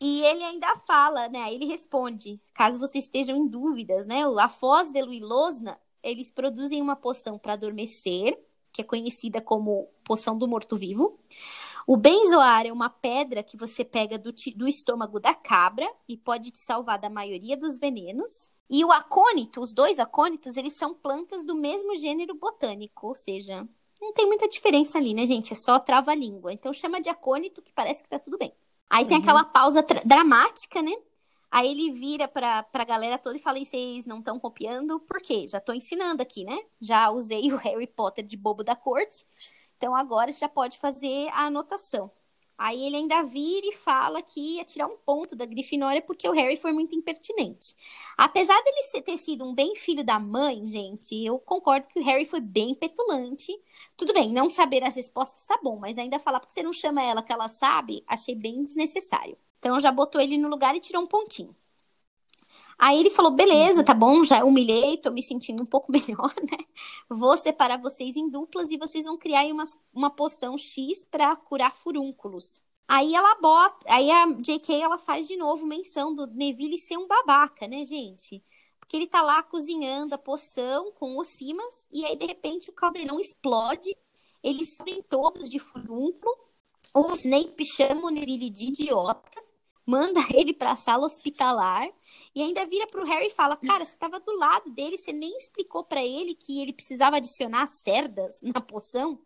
E 0.00 0.22
ele 0.22 0.44
ainda 0.44 0.76
fala, 0.86 1.28
né? 1.28 1.52
Ele 1.52 1.66
responde, 1.66 2.40
caso 2.52 2.78
vocês 2.78 3.04
estejam 3.04 3.36
em 3.36 3.48
dúvidas, 3.48 4.06
né? 4.06 4.22
A 4.38 4.48
Foz 4.48 4.92
de 4.92 5.00
Luilosna, 5.02 5.78
eles 6.02 6.30
produzem 6.30 6.82
uma 6.82 6.94
poção 6.94 7.38
para 7.38 7.54
adormecer, 7.54 8.38
que 8.72 8.82
é 8.82 8.84
conhecida 8.84 9.40
como 9.40 9.88
poção 10.04 10.36
do 10.36 10.46
morto-vivo. 10.46 11.18
O 11.86 11.96
benzoar 11.96 12.66
é 12.66 12.72
uma 12.72 12.88
pedra 12.88 13.42
que 13.42 13.56
você 13.56 13.84
pega 13.84 14.18
do, 14.18 14.32
do 14.56 14.68
estômago 14.68 15.20
da 15.20 15.34
cabra 15.34 15.86
e 16.08 16.16
pode 16.16 16.50
te 16.50 16.58
salvar 16.58 16.98
da 16.98 17.10
maioria 17.10 17.56
dos 17.56 17.78
venenos. 17.78 18.48
E 18.70 18.84
o 18.84 18.90
acônito, 18.90 19.60
os 19.60 19.72
dois 19.72 19.98
acônitos, 19.98 20.56
eles 20.56 20.74
são 20.74 20.94
plantas 20.94 21.44
do 21.44 21.54
mesmo 21.54 21.94
gênero 21.94 22.34
botânico, 22.34 23.08
ou 23.08 23.14
seja, 23.14 23.68
não 24.00 24.12
tem 24.12 24.26
muita 24.26 24.48
diferença 24.48 24.98
ali, 24.98 25.14
né, 25.14 25.26
gente? 25.26 25.52
É 25.52 25.56
só 25.56 25.78
trava-língua. 25.78 26.52
Então 26.52 26.72
chama 26.72 27.00
de 27.00 27.08
acônito 27.08 27.62
que 27.62 27.72
parece 27.72 28.02
que 28.02 28.08
tá 28.08 28.18
tudo 28.18 28.38
bem. 28.38 28.54
Aí 28.88 29.02
uhum. 29.02 29.08
tem 29.08 29.18
aquela 29.18 29.44
pausa 29.44 29.84
dramática, 30.04 30.82
né? 30.82 30.94
Aí 31.50 31.70
ele 31.70 31.92
vira 31.92 32.26
pra, 32.26 32.64
pra 32.64 32.84
galera 32.84 33.16
toda 33.16 33.36
e 33.36 33.40
fala: 33.40 33.58
e 33.58 33.64
vocês 33.64 34.06
não 34.06 34.18
estão 34.18 34.40
copiando? 34.40 34.98
Por 35.00 35.20
quê? 35.20 35.46
Já 35.46 35.60
tô 35.60 35.72
ensinando 35.72 36.20
aqui, 36.20 36.44
né? 36.44 36.58
Já 36.80 37.10
usei 37.10 37.52
o 37.52 37.56
Harry 37.56 37.86
Potter 37.86 38.24
de 38.26 38.36
bobo 38.36 38.64
da 38.64 38.74
corte. 38.74 39.24
Então 39.76 39.94
agora 39.94 40.32
já 40.32 40.48
pode 40.48 40.78
fazer 40.78 41.28
a 41.28 41.46
anotação. 41.46 42.10
Aí 42.56 42.86
ele 42.86 42.96
ainda 42.96 43.22
vira 43.24 43.66
e 43.66 43.72
fala 43.72 44.22
que 44.22 44.56
ia 44.56 44.64
tirar 44.64 44.86
um 44.86 44.96
ponto 44.96 45.34
da 45.34 45.44
Grifinória 45.44 46.00
porque 46.00 46.28
o 46.28 46.32
Harry 46.32 46.56
foi 46.56 46.72
muito 46.72 46.94
impertinente. 46.94 47.74
Apesar 48.16 48.60
dele 48.62 49.02
ter 49.02 49.18
sido 49.18 49.44
um 49.44 49.52
bem 49.54 49.74
filho 49.74 50.04
da 50.04 50.20
mãe, 50.20 50.64
gente, 50.64 51.16
eu 51.24 51.38
concordo 51.40 51.88
que 51.88 51.98
o 51.98 52.04
Harry 52.04 52.24
foi 52.24 52.40
bem 52.40 52.74
petulante. 52.74 53.52
Tudo 53.96 54.12
bem, 54.14 54.30
não 54.32 54.48
saber 54.48 54.84
as 54.84 54.94
respostas 54.94 55.44
tá 55.44 55.58
bom, 55.62 55.78
mas 55.80 55.98
ainda 55.98 56.18
falar 56.20 56.38
porque 56.38 56.54
você 56.54 56.62
não 56.62 56.72
chama 56.72 57.02
ela 57.02 57.22
que 57.22 57.32
ela 57.32 57.48
sabe, 57.48 58.04
achei 58.06 58.36
bem 58.36 58.62
desnecessário. 58.62 59.36
Então 59.58 59.80
já 59.80 59.90
botou 59.90 60.20
ele 60.20 60.38
no 60.38 60.48
lugar 60.48 60.76
e 60.76 60.80
tirou 60.80 61.02
um 61.02 61.06
pontinho. 61.06 61.54
Aí 62.84 63.00
ele 63.00 63.08
falou: 63.08 63.32
beleza, 63.32 63.78
uhum. 63.78 63.84
tá 63.84 63.94
bom, 63.94 64.22
já 64.24 64.44
humilhei, 64.44 64.98
tô 64.98 65.10
me 65.10 65.22
sentindo 65.22 65.62
um 65.62 65.66
pouco 65.66 65.88
melhor, 65.90 66.34
né? 66.42 66.58
Vou 67.08 67.34
separar 67.38 67.78
vocês 67.78 68.14
em 68.14 68.28
duplas 68.28 68.70
e 68.70 68.76
vocês 68.76 69.06
vão 69.06 69.16
criar 69.16 69.46
uma, 69.46 69.64
uma 69.90 70.10
poção 70.10 70.58
X 70.58 71.02
para 71.10 71.34
curar 71.34 71.74
furúnculos. 71.74 72.60
Aí 72.86 73.14
ela 73.14 73.36
bota, 73.36 73.86
aí 73.88 74.10
a 74.10 74.26
JK 74.26 74.82
ela 74.82 74.98
faz 74.98 75.26
de 75.26 75.34
novo 75.34 75.64
menção 75.64 76.14
do 76.14 76.26
Neville 76.26 76.76
ser 76.76 76.98
um 76.98 77.08
babaca, 77.08 77.66
né, 77.66 77.86
gente? 77.86 78.44
Porque 78.78 78.98
ele 78.98 79.06
tá 79.06 79.22
lá 79.22 79.42
cozinhando 79.42 80.14
a 80.14 80.18
poção 80.18 80.92
com 80.92 81.16
os 81.16 81.28
cimas 81.28 81.88
e 81.90 82.04
aí 82.04 82.14
de 82.16 82.26
repente 82.26 82.68
o 82.68 82.74
caldeirão 82.74 83.18
explode, 83.18 83.96
eles 84.42 84.76
saem 84.76 85.02
todos 85.08 85.48
de 85.48 85.58
furúnculo. 85.58 86.36
O 86.92 87.14
Snape 87.14 87.64
chama 87.64 88.08
o 88.08 88.10
Neville 88.10 88.50
de 88.50 88.66
idiota 88.66 89.43
manda 89.86 90.20
ele 90.34 90.52
para 90.52 90.72
a 90.72 90.76
sala 90.76 91.06
hospitalar 91.06 91.88
e 92.34 92.42
ainda 92.42 92.66
vira 92.66 92.86
para 92.86 93.02
o 93.02 93.06
Harry 93.06 93.26
e 93.26 93.30
fala: 93.30 93.56
Cara, 93.56 93.84
você 93.84 93.92
estava 93.92 94.20
do 94.20 94.36
lado 94.36 94.70
dele, 94.70 94.98
você 94.98 95.12
nem 95.12 95.36
explicou 95.36 95.84
para 95.84 96.04
ele 96.04 96.34
que 96.34 96.60
ele 96.60 96.72
precisava 96.72 97.16
adicionar 97.16 97.66
cerdas 97.66 98.40
na 98.42 98.60
poção. 98.60 99.18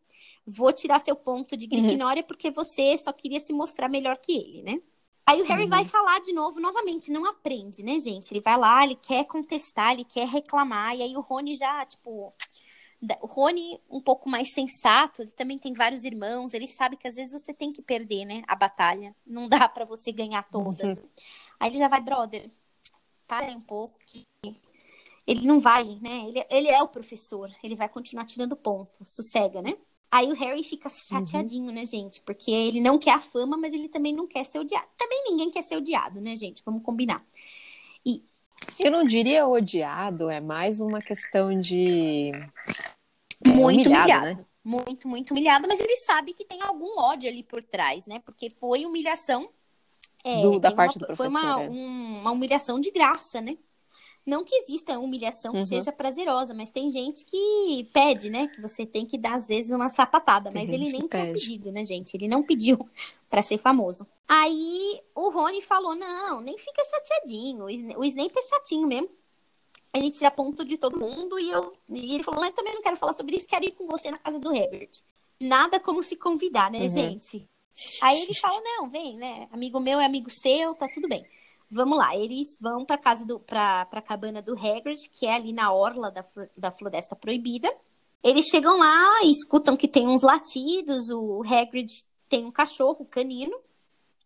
Vou 0.46 0.72
tirar 0.72 1.00
seu 1.00 1.14
ponto 1.14 1.56
de 1.56 1.66
uhum. 1.66 1.70
Grifinória 1.70 2.22
uhum. 2.22 2.26
porque 2.26 2.50
você 2.50 2.96
só 2.98 3.12
queria 3.12 3.40
se 3.40 3.52
mostrar 3.52 3.88
melhor 3.88 4.16
que 4.18 4.32
ele, 4.32 4.62
né? 4.62 4.80
Aí 5.26 5.42
o 5.42 5.44
Harry 5.44 5.64
uhum. 5.64 5.68
vai 5.68 5.84
falar 5.84 6.20
de 6.22 6.32
novo, 6.32 6.58
novamente, 6.58 7.12
não 7.12 7.26
aprende, 7.26 7.82
né, 7.82 7.98
gente? 7.98 8.32
Ele 8.32 8.40
vai 8.40 8.56
lá, 8.56 8.82
ele 8.82 8.94
quer 8.94 9.26
contestar, 9.26 9.92
ele 9.92 10.04
quer 10.04 10.26
reclamar, 10.26 10.96
e 10.96 11.02
aí 11.02 11.14
o 11.14 11.20
Rony 11.20 11.54
já, 11.54 11.84
tipo, 11.84 12.32
o 13.20 13.26
Rony, 13.26 13.80
um 13.88 14.00
pouco 14.00 14.28
mais 14.28 14.52
sensato, 14.52 15.22
ele 15.22 15.30
também 15.30 15.58
tem 15.58 15.72
vários 15.72 16.04
irmãos, 16.04 16.52
ele 16.52 16.66
sabe 16.66 16.96
que 16.96 17.06
às 17.06 17.14
vezes 17.14 17.32
você 17.32 17.54
tem 17.54 17.72
que 17.72 17.80
perder, 17.80 18.24
né, 18.24 18.42
a 18.46 18.56
batalha. 18.56 19.14
Não 19.26 19.48
dá 19.48 19.68
para 19.68 19.84
você 19.84 20.11
ganhar 20.11 20.42
todas. 20.50 20.98
Uhum. 20.98 21.08
Aí 21.61 21.70
ele 21.70 21.78
já 21.78 21.88
vai, 21.88 22.00
brother, 22.00 22.50
para 23.26 23.52
um 23.52 23.61
pouco 23.61 23.98
que 24.06 24.26
ele 25.26 25.46
não 25.46 25.61
vai, 25.61 25.84
né? 26.00 26.26
Ele, 26.26 26.46
ele 26.50 26.68
é 26.68 26.82
o 26.82 26.88
professor, 26.88 27.50
ele 27.62 27.76
vai 27.76 27.88
continuar 27.88 28.24
tirando 28.24 28.56
ponto, 28.56 29.04
sossega, 29.04 29.61
né? 29.61 29.74
Aí 30.11 30.26
o 30.26 30.34
Harry 30.34 30.64
fica 30.64 30.88
chateadinho, 30.88 31.66
uhum. 31.66 31.74
né, 31.74 31.84
gente? 31.84 32.22
Porque 32.22 32.50
ele 32.50 32.80
não 32.80 32.98
quer 32.98 33.12
a 33.12 33.20
fama, 33.20 33.58
mas 33.58 33.74
ele 33.74 33.88
também 33.88 34.14
não 34.14 34.26
quer 34.26 34.44
ser 34.44 34.58
odiado. 34.58 34.88
Também 34.96 35.22
ninguém 35.24 35.50
quer 35.50 35.62
ser 35.62 35.76
odiado, 35.76 36.18
né, 36.18 36.34
gente? 36.34 36.62
Vamos 36.64 36.82
combinar. 36.82 37.22
E 38.04 38.24
eu 38.80 38.90
não 38.90 39.04
diria 39.04 39.46
odiado, 39.46 40.30
é 40.30 40.40
mais 40.40 40.80
uma 40.80 41.00
questão 41.00 41.61
de 41.61 42.32
muito 43.46 43.87
humilhado, 43.87 44.11
humilhado. 44.11 44.27
Né? 44.27 44.46
muito, 44.64 45.09
muito 45.09 45.31
humilhado, 45.31 45.66
mas 45.68 45.81
ele 45.81 45.96
sabe 45.96 46.35
que 46.35 46.44
tem 46.44 46.61
algum 46.62 46.98
ódio 46.98 47.29
ali 47.29 47.42
por 47.42 47.62
trás, 47.62 48.07
né? 48.07 48.20
Porque 48.20 48.51
foi 48.51 48.85
humilhação. 48.85 49.48
É, 50.24 50.40
do, 50.40 50.59
da 50.59 50.72
parte 50.72 50.98
uma, 50.98 51.01
do 51.01 51.07
professor. 51.07 51.31
Foi 51.31 51.40
uma, 51.40 51.62
é. 51.62 51.68
um, 51.70 52.20
uma 52.20 52.31
humilhação 52.33 52.81
de 52.81 52.90
graça, 52.90 53.40
né? 53.40 53.57
Não 54.27 54.44
que 54.44 54.55
exista 54.57 54.98
humilhação 54.98 55.53
que 55.53 55.61
uhum. 55.61 55.66
seja 55.66 55.90
prazerosa, 55.90 56.53
mas 56.53 56.70
tem 56.70 56.90
gente 56.90 57.24
que 57.24 57.88
pede, 57.94 58.29
né? 58.29 58.48
Que 58.48 58.61
você 58.61 58.85
tem 58.85 59.07
que 59.07 59.16
dar, 59.16 59.37
às 59.37 59.48
vezes, 59.48 59.70
uma 59.70 59.88
sapatada. 59.88 60.53
Tem 60.53 60.61
mas 60.61 60.70
ele 60.70 60.92
nem 60.92 61.09
tinha 61.09 61.09
pede. 61.09 61.33
pedido, 61.33 61.72
né, 61.72 61.83
gente? 61.83 62.14
Ele 62.14 62.29
não 62.29 62.42
pediu 62.42 62.79
para 63.31 63.40
ser 63.40 63.57
famoso. 63.57 64.07
Aí 64.29 65.01
o 65.14 65.31
Rony 65.31 65.62
falou: 65.62 65.94
não, 65.94 66.42
nem 66.42 66.59
fica 66.59 66.83
chateadinho. 66.85 67.64
O 67.96 68.05
Snape 68.05 68.38
é 68.38 68.42
chatinho 68.42 68.87
mesmo. 68.87 69.09
Ele 69.98 70.11
tira 70.11 70.30
ponto 70.30 70.64
de 70.64 70.78
todo 70.78 70.98
mundo 70.98 71.38
e 71.38 71.50
eu. 71.50 71.72
E 71.88 72.14
ele 72.14 72.24
falou: 72.24 72.40
mas 72.40 72.54
também 72.54 72.74
não 72.74 72.82
quero 72.82 72.96
falar 72.96 73.14
sobre 73.14 73.37
isso, 73.37 73.46
quero 73.46 73.64
ir 73.64 73.72
com 73.72 73.87
você 73.87 74.11
na 74.11 74.18
casa 74.18 74.38
do 74.38 74.54
Herbert. 74.54 74.90
Nada 75.40 75.78
como 75.78 76.02
se 76.02 76.16
convidar, 76.16 76.70
né, 76.70 76.80
uhum. 76.80 76.88
gente? 76.88 77.48
Aí 78.02 78.22
ele 78.22 78.34
fala: 78.34 78.61
não, 78.61 78.88
vem, 78.88 79.16
né? 79.16 79.48
Amigo 79.52 79.78
meu 79.80 80.00
é 80.00 80.06
amigo 80.06 80.30
seu, 80.30 80.74
tá 80.74 80.88
tudo 80.88 81.08
bem. 81.08 81.24
Vamos 81.70 81.98
lá, 81.98 82.16
eles 82.16 82.56
vão 82.61 82.84
para 82.84 82.96
casa 82.96 83.26
do 83.26 83.38
para 83.40 83.87
a 83.92 84.02
cabana 84.02 84.40
do 84.40 84.54
Hagrid, 84.54 84.98
que 85.11 85.26
é 85.26 85.34
ali 85.34 85.52
na 85.52 85.70
orla 85.70 86.11
da, 86.11 86.24
da 86.56 86.70
Floresta 86.70 87.14
Proibida. 87.14 87.70
Eles 88.22 88.46
chegam 88.46 88.78
lá 88.78 89.22
e 89.22 89.30
escutam 89.30 89.76
que 89.76 89.87
tem 89.87 90.08
uns 90.08 90.22
latidos, 90.22 91.08
o 91.11 91.42
Hagrid 91.42 91.92
tem 92.28 92.44
um 92.44 92.50
cachorro, 92.50 93.04
canino. 93.04 93.56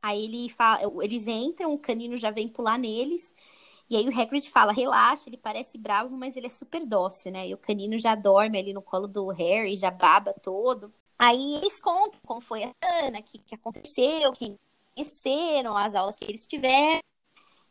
Aí 0.01 0.25
ele 0.25 0.49
fala, 0.51 0.81
eles 1.05 1.27
entram, 1.27 1.75
o 1.75 1.79
canino 1.79 2.17
já 2.17 2.31
vem 2.31 2.49
pular 2.49 2.79
neles. 2.79 3.21
E 3.91 3.97
aí 3.97 4.09
o 4.09 4.21
Hagrid 4.21 4.49
fala, 4.51 4.73
relaxa, 4.73 5.29
ele 5.29 5.37
parece 5.37 5.77
bravo, 5.77 6.17
mas 6.17 6.37
ele 6.37 6.47
é 6.47 6.51
super 6.51 6.87
dócil, 6.87 7.33
né? 7.33 7.49
E 7.49 7.55
o 7.55 7.59
canino 7.59 7.99
já 7.99 8.15
dorme 8.15 8.59
ali 8.59 8.73
no 8.73 8.83
colo 8.83 9.07
do 9.07 9.29
Harry, 9.29 9.77
já 9.77 9.91
baba 9.91 10.33
todo. 10.33 10.93
Aí 11.19 11.57
eles 11.57 11.81
contam 11.81 12.21
como 12.27 12.41
foi 12.41 12.65
a 12.65 12.73
Ana, 13.05 13.21
o 13.21 13.23
que, 13.23 13.39
que 13.39 13.55
aconteceu, 13.55 14.33
quem 14.33 14.59
conheceram, 14.95 15.77
as 15.77 15.95
aulas 15.95 16.17
que 16.17 16.25
eles 16.25 16.47
tiveram. 16.47 17.01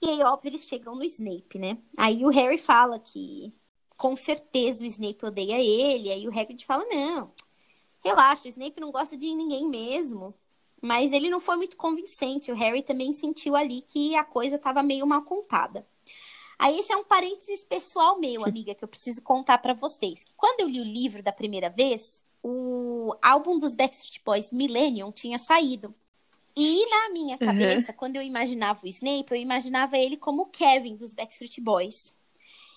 E 0.01 0.09
aí, 0.09 0.21
óbvio, 0.23 0.49
eles 0.49 0.65
chegam 0.65 0.95
no 0.95 1.03
Snape, 1.03 1.59
né? 1.59 1.77
Aí 1.97 2.25
o 2.25 2.29
Harry 2.29 2.57
fala 2.57 2.97
que 2.99 3.53
com 3.97 4.15
certeza 4.15 4.83
o 4.83 4.87
Snape 4.87 5.25
odeia 5.25 5.59
ele. 5.59 6.11
Aí 6.11 6.27
o 6.27 6.31
Hagrid 6.31 6.65
fala: 6.65 6.83
não, 6.85 7.31
relaxa, 8.03 8.45
o 8.45 8.49
Snape 8.49 8.79
não 8.81 8.91
gosta 8.91 9.15
de 9.17 9.33
ninguém 9.33 9.67
mesmo. 9.67 10.33
Mas 10.81 11.11
ele 11.11 11.29
não 11.29 11.39
foi 11.39 11.55
muito 11.57 11.77
convincente. 11.77 12.51
O 12.51 12.55
Harry 12.55 12.81
também 12.81 13.13
sentiu 13.13 13.55
ali 13.55 13.83
que 13.83 14.15
a 14.15 14.23
coisa 14.23 14.55
estava 14.55 14.81
meio 14.81 15.05
mal 15.05 15.21
contada. 15.21 15.85
Aí 16.61 16.77
esse 16.77 16.93
é 16.93 16.95
um 16.95 17.03
parênteses 17.03 17.65
pessoal 17.65 18.19
meu, 18.19 18.45
amiga, 18.45 18.75
que 18.75 18.83
eu 18.83 18.87
preciso 18.87 19.19
contar 19.23 19.57
para 19.57 19.73
vocês. 19.73 20.23
Quando 20.37 20.59
eu 20.59 20.67
li 20.69 20.79
o 20.79 20.83
livro 20.83 21.23
da 21.23 21.31
primeira 21.31 21.71
vez, 21.71 22.23
o 22.43 23.15
álbum 23.19 23.57
dos 23.57 23.73
Backstreet 23.73 24.21
Boys 24.23 24.51
Millennium 24.51 25.11
tinha 25.11 25.39
saído. 25.39 25.91
E 26.55 26.87
na 26.87 27.09
minha 27.09 27.35
uhum. 27.41 27.47
cabeça, 27.47 27.91
uhum. 27.91 27.97
quando 27.97 28.17
eu 28.17 28.21
imaginava 28.21 28.79
o 28.83 28.87
Snape, 28.87 29.31
eu 29.31 29.37
imaginava 29.37 29.97
ele 29.97 30.15
como 30.15 30.43
o 30.43 30.45
Kevin 30.45 30.97
dos 30.97 31.13
Backstreet 31.13 31.59
Boys. 31.59 32.15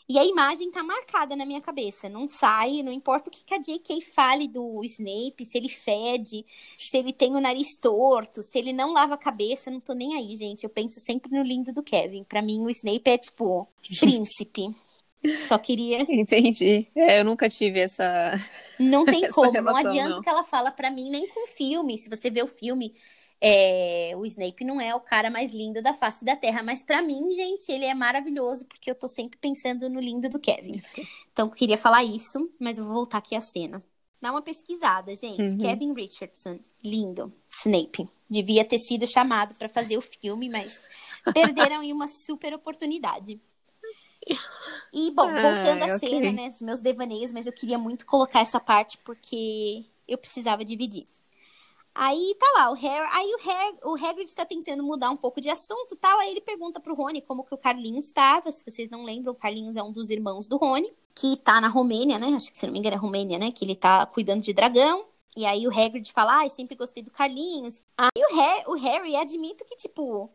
E 0.06 0.18
a 0.18 0.24
imagem 0.24 0.70
tá 0.70 0.82
marcada 0.82 1.34
na 1.34 1.46
minha 1.46 1.62
cabeça, 1.62 2.10
não 2.10 2.28
sai, 2.28 2.82
não 2.82 2.92
importa 2.92 3.30
o 3.30 3.32
que 3.32 3.54
a 3.54 3.58
J.K. 3.58 4.02
fale 4.02 4.46
do 4.46 4.84
Snape, 4.84 5.46
se 5.46 5.56
ele 5.56 5.68
fede, 5.70 6.44
se 6.76 6.98
ele 6.98 7.10
tem 7.12 7.34
o 7.34 7.40
nariz 7.40 7.78
torto, 7.80 8.42
se 8.42 8.58
ele 8.58 8.72
não 8.72 8.92
lava 8.92 9.14
a 9.14 9.18
cabeça, 9.18 9.70
não 9.70 9.80
tô 9.80 9.94
nem 9.94 10.14
aí, 10.14 10.36
gente. 10.36 10.64
Eu 10.64 10.70
penso 10.70 11.00
sempre 11.00 11.30
no 11.32 11.42
lindo 11.42 11.72
do 11.72 11.82
Kevin. 11.82 12.22
Para 12.24 12.42
mim, 12.42 12.60
o 12.60 12.70
Snape 12.70 13.10
é 13.10 13.18
tipo 13.18 13.66
príncipe. 13.98 14.74
Só 15.40 15.56
queria. 15.56 16.02
Entendi. 16.02 16.86
É, 16.94 17.20
eu 17.20 17.24
nunca 17.24 17.48
tive 17.48 17.80
essa. 17.80 18.34
Não 18.78 19.06
tem 19.06 19.24
essa 19.24 19.32
como. 19.32 19.50
Relação, 19.50 19.82
não 19.82 19.90
adianta 19.90 20.14
não. 20.16 20.22
que 20.22 20.28
ela 20.28 20.44
fala 20.44 20.70
para 20.70 20.90
mim, 20.90 21.08
nem 21.10 21.26
com 21.28 21.46
filme. 21.46 21.96
Se 21.96 22.10
você 22.10 22.28
vê 22.28 22.42
o 22.42 22.46
filme, 22.46 22.94
é, 23.46 24.12
o 24.16 24.24
Snape 24.24 24.64
não 24.64 24.80
é 24.80 24.94
o 24.94 25.00
cara 25.00 25.28
mais 25.28 25.52
lindo 25.52 25.82
da 25.82 25.92
face 25.92 26.24
da 26.24 26.34
Terra, 26.34 26.62
mas 26.62 26.82
para 26.82 27.02
mim, 27.02 27.30
gente, 27.34 27.70
ele 27.70 27.84
é 27.84 27.92
maravilhoso 27.92 28.64
porque 28.64 28.90
eu 28.90 28.94
tô 28.94 29.06
sempre 29.06 29.38
pensando 29.38 29.86
no 29.90 30.00
lindo 30.00 30.30
do 30.30 30.40
Kevin. 30.40 30.82
Então, 31.30 31.50
queria 31.50 31.76
falar 31.76 32.02
isso, 32.02 32.50
mas 32.58 32.78
eu 32.78 32.86
vou 32.86 32.94
voltar 32.94 33.18
aqui 33.18 33.36
à 33.36 33.42
cena. 33.42 33.82
Dá 34.18 34.30
uma 34.30 34.40
pesquisada, 34.40 35.14
gente. 35.14 35.42
Uhum. 35.42 35.58
Kevin 35.58 35.92
Richardson, 35.92 36.58
lindo. 36.82 37.30
Snape. 37.50 38.08
Devia 38.30 38.64
ter 38.64 38.78
sido 38.78 39.06
chamado 39.06 39.54
para 39.56 39.68
fazer 39.68 39.98
o 39.98 40.00
filme, 40.00 40.48
mas 40.48 40.80
perderam 41.34 41.80
aí 41.80 41.92
uma 41.92 42.08
super 42.08 42.54
oportunidade. 42.54 43.38
E, 44.90 45.10
bom, 45.10 45.28
voltando 45.28 45.82
ah, 45.82 45.92
à 45.92 45.96
okay. 45.96 46.08
cena, 46.08 46.32
né? 46.32 46.48
Os 46.48 46.60
meus 46.62 46.80
devaneios, 46.80 47.30
mas 47.30 47.46
eu 47.46 47.52
queria 47.52 47.76
muito 47.76 48.06
colocar 48.06 48.40
essa 48.40 48.58
parte 48.58 48.96
porque 49.04 49.84
eu 50.08 50.16
precisava 50.16 50.64
dividir. 50.64 51.06
Aí 51.96 52.34
tá 52.40 52.46
lá, 52.56 52.72
o 52.72 52.74
Harry, 52.74 53.08
aí 53.12 53.34
o, 53.34 53.38
Harry, 53.38 53.76
o 53.84 53.94
Hagrid 53.94 54.34
tá 54.34 54.44
tentando 54.44 54.82
mudar 54.82 55.10
um 55.10 55.16
pouco 55.16 55.40
de 55.40 55.48
assunto 55.48 55.94
tal, 56.00 56.18
aí 56.18 56.32
ele 56.32 56.40
pergunta 56.40 56.80
pro 56.80 56.92
Rony 56.92 57.22
como 57.22 57.44
que 57.44 57.54
o 57.54 57.58
Carlinhos 57.58 58.06
estava, 58.06 58.50
se 58.50 58.64
vocês 58.64 58.90
não 58.90 59.04
lembram, 59.04 59.32
o 59.32 59.36
Carlinhos 59.36 59.76
é 59.76 59.82
um 59.82 59.92
dos 59.92 60.10
irmãos 60.10 60.48
do 60.48 60.56
Rony, 60.56 60.90
que 61.14 61.36
tá 61.36 61.60
na 61.60 61.68
Romênia, 61.68 62.18
né, 62.18 62.26
acho 62.34 62.50
que 62.50 62.58
se 62.58 62.66
não 62.66 62.72
me 62.72 62.80
engano 62.80 62.96
é 62.96 62.98
Romênia, 62.98 63.38
né, 63.38 63.52
que 63.52 63.64
ele 63.64 63.76
tá 63.76 64.04
cuidando 64.06 64.42
de 64.42 64.52
dragão, 64.52 65.04
e 65.36 65.46
aí 65.46 65.68
o 65.68 65.70
Hagrid 65.70 66.12
fala, 66.12 66.38
ai, 66.38 66.48
ah, 66.48 66.50
sempre 66.50 66.76
gostei 66.76 67.02
do 67.02 67.10
Carlinhos. 67.10 67.80
Aí 67.96 68.22
o, 68.24 68.36
Harry, 68.36 68.64
o 68.68 68.74
Harry 68.74 69.16
admito 69.16 69.64
que, 69.64 69.74
tipo, 69.74 70.30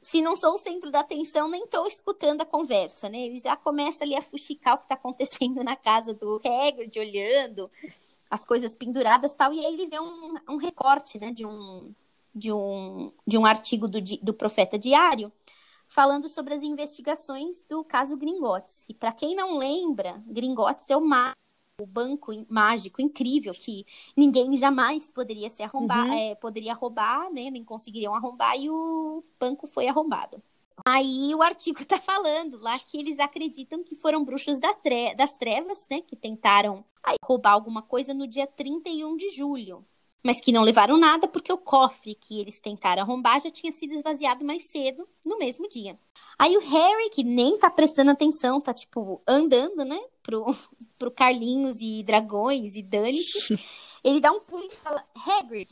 se 0.00 0.22
não 0.22 0.34
sou 0.34 0.54
o 0.54 0.58
centro 0.58 0.90
da 0.90 1.00
atenção, 1.00 1.46
nem 1.46 1.66
tô 1.66 1.86
escutando 1.86 2.42
a 2.42 2.46
conversa, 2.46 3.08
né, 3.08 3.22
ele 3.22 3.38
já 3.38 3.56
começa 3.56 4.04
ali 4.04 4.14
a 4.14 4.22
fuxicar 4.22 4.74
o 4.74 4.78
que 4.78 4.88
tá 4.88 4.96
acontecendo 4.96 5.64
na 5.64 5.76
casa 5.76 6.12
do 6.12 6.40
Hagrid, 6.44 6.98
olhando 6.98 7.70
as 8.30 8.44
coisas 8.44 8.74
penduradas 8.74 9.34
tal, 9.34 9.52
e 9.52 9.58
aí 9.58 9.74
ele 9.74 9.86
vê 9.86 9.98
um, 9.98 10.34
um 10.48 10.56
recorte, 10.56 11.18
né, 11.18 11.32
de 11.32 11.44
um, 11.44 11.92
de 12.34 12.52
um, 12.52 13.12
de 13.26 13.36
um 13.36 13.44
artigo 13.44 13.88
do, 13.88 14.00
do 14.00 14.32
Profeta 14.32 14.78
Diário, 14.78 15.32
falando 15.88 16.28
sobre 16.28 16.54
as 16.54 16.62
investigações 16.62 17.64
do 17.64 17.82
caso 17.82 18.16
Gringotts. 18.16 18.84
E 18.88 18.94
para 18.94 19.12
quem 19.12 19.34
não 19.34 19.56
lembra, 19.56 20.22
Gringotts 20.28 20.88
é 20.88 20.96
o, 20.96 21.02
o 21.80 21.86
banco 21.86 22.30
mágico 22.48 23.02
incrível 23.02 23.52
que 23.52 23.84
ninguém 24.16 24.56
jamais 24.56 25.10
poderia 25.10 25.50
se 25.50 25.64
arrombar, 25.64 26.06
uhum. 26.06 26.12
é, 26.12 26.34
poderia 26.36 26.74
roubar, 26.74 27.32
né, 27.32 27.50
nem 27.50 27.64
conseguiriam 27.64 28.14
arrombar, 28.14 28.56
e 28.56 28.70
o 28.70 29.24
banco 29.40 29.66
foi 29.66 29.88
arrombado. 29.88 30.40
Aí 30.86 31.34
o 31.34 31.42
artigo 31.42 31.84
tá 31.86 31.98
falando 31.98 32.58
lá 32.60 32.78
que 32.78 32.98
eles 32.98 33.18
acreditam 33.18 33.82
que 33.82 33.96
foram 33.96 34.24
bruxos 34.24 34.58
da 34.58 34.72
tre 34.74 35.14
das 35.14 35.30
trevas, 35.36 35.86
né, 35.90 36.00
que 36.00 36.16
tentaram 36.16 36.84
aí, 37.04 37.16
roubar 37.24 37.52
alguma 37.52 37.82
coisa 37.82 38.14
no 38.14 38.26
dia 38.26 38.46
31 38.46 39.16
de 39.16 39.30
julho, 39.30 39.84
mas 40.22 40.40
que 40.40 40.52
não 40.52 40.62
levaram 40.62 40.96
nada 40.96 41.26
porque 41.26 41.52
o 41.52 41.58
cofre 41.58 42.14
que 42.14 42.40
eles 42.40 42.60
tentaram 42.60 43.02
arrombar 43.02 43.40
já 43.40 43.50
tinha 43.50 43.72
sido 43.72 43.94
esvaziado 43.94 44.44
mais 44.44 44.70
cedo, 44.70 45.06
no 45.24 45.38
mesmo 45.38 45.68
dia. 45.68 45.98
Aí 46.38 46.56
o 46.56 46.60
Harry, 46.60 47.10
que 47.10 47.24
nem 47.24 47.58
tá 47.58 47.70
prestando 47.70 48.10
atenção, 48.10 48.60
tá 48.60 48.72
tipo 48.74 49.22
andando, 49.26 49.84
né, 49.84 50.00
pro, 50.22 50.44
pro 50.98 51.10
Carlinhos 51.10 51.80
e 51.80 52.02
Dragões 52.02 52.74
e 52.74 52.82
dane-se. 52.82 53.58
Ele 54.02 54.18
dá 54.18 54.32
um 54.32 54.40
pulo 54.40 54.64
e 54.64 54.74
fala: 54.74 55.04
Hagrid, 55.14 55.68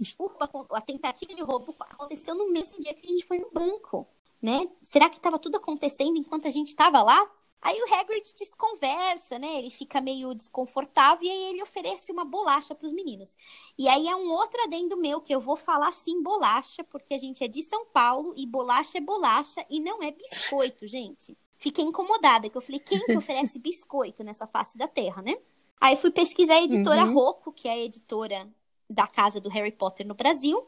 a 0.72 0.80
tentativa 0.82 1.32
de 1.32 1.40
roubo 1.40 1.74
aconteceu 1.80 2.34
no 2.34 2.50
mesmo 2.50 2.78
dia 2.78 2.92
que 2.92 3.06
a 3.06 3.08
gente 3.08 3.24
foi 3.24 3.38
no 3.38 3.50
banco 3.50 4.06
né? 4.42 4.68
Será 4.82 5.08
que 5.08 5.16
estava 5.16 5.38
tudo 5.38 5.56
acontecendo 5.56 6.16
enquanto 6.16 6.46
a 6.46 6.50
gente 6.50 6.68
estava 6.68 7.02
lá? 7.02 7.30
Aí 7.60 7.76
o 7.82 7.94
Hagrid 7.94 8.34
desconversa, 8.38 9.38
né? 9.38 9.58
Ele 9.58 9.70
fica 9.70 10.00
meio 10.00 10.32
desconfortável 10.32 11.26
e 11.26 11.30
aí 11.30 11.50
ele 11.50 11.62
oferece 11.62 12.12
uma 12.12 12.24
bolacha 12.24 12.74
para 12.74 12.86
os 12.86 12.92
meninos. 12.92 13.36
E 13.76 13.88
aí 13.88 14.06
é 14.06 14.14
um 14.14 14.30
outro 14.30 14.62
adendo 14.62 14.96
meu 14.96 15.20
que 15.20 15.34
eu 15.34 15.40
vou 15.40 15.56
falar 15.56 15.90
sim 15.90 16.22
bolacha, 16.22 16.84
porque 16.84 17.14
a 17.14 17.18
gente 17.18 17.42
é 17.42 17.48
de 17.48 17.62
São 17.62 17.86
Paulo 17.86 18.32
e 18.36 18.46
bolacha 18.46 18.98
é 18.98 19.00
bolacha 19.00 19.64
e 19.68 19.80
não 19.80 20.02
é 20.02 20.12
biscoito, 20.12 20.86
gente. 20.88 21.36
Fiquei 21.56 21.84
incomodada 21.84 22.48
que 22.48 22.56
eu 22.56 22.62
falei, 22.62 22.78
quem 22.78 23.00
que 23.00 23.16
oferece 23.16 23.58
biscoito 23.60 24.22
nessa 24.22 24.46
face 24.46 24.78
da 24.78 24.86
terra, 24.86 25.20
né? 25.20 25.36
Aí 25.80 25.96
fui 25.96 26.10
pesquisar 26.12 26.54
a 26.54 26.62
editora 26.62 27.04
uhum. 27.04 27.14
Rocco, 27.14 27.52
que 27.52 27.66
é 27.66 27.72
a 27.72 27.78
editora 27.78 28.48
da 28.88 29.06
casa 29.06 29.40
do 29.40 29.48
Harry 29.48 29.72
Potter 29.72 30.06
no 30.06 30.14
Brasil. 30.14 30.64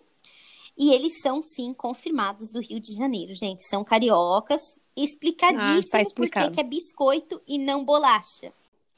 E 0.76 0.92
eles 0.92 1.20
são, 1.20 1.42
sim, 1.42 1.74
confirmados 1.74 2.52
do 2.52 2.61
Rio 2.61 2.80
de 2.80 2.94
Janeiro, 2.94 3.35
gente. 3.35 3.62
São 3.62 3.85
cariocas. 3.85 4.78
Explicadíssimo 4.96 6.00
ah, 6.00 6.04
tá 6.04 6.14
por 6.14 6.52
que 6.52 6.61
é 6.61 6.64
biscoito 6.64 7.40
e 7.46 7.59
não 7.59 7.85
bolacha. 7.85 8.52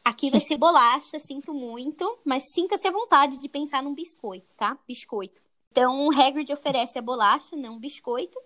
Aqui 0.04 0.30
vai 0.30 0.40
ser 0.40 0.56
bolacha, 0.58 1.18
sinto 1.18 1.52
muito, 1.52 2.18
mas 2.24 2.44
sinta-se 2.52 2.88
à 2.88 2.90
vontade 2.90 3.38
de 3.38 3.48
pensar 3.48 3.82
num 3.82 3.94
biscoito, 3.94 4.56
tá? 4.56 4.76
Biscoito. 4.86 5.40
Então, 5.70 6.06
o 6.06 6.12
Hagrid 6.12 6.52
oferece 6.52 6.98
a 6.98 7.02
bolacha, 7.02 7.56
não 7.56 7.78
biscoito. 7.78 8.38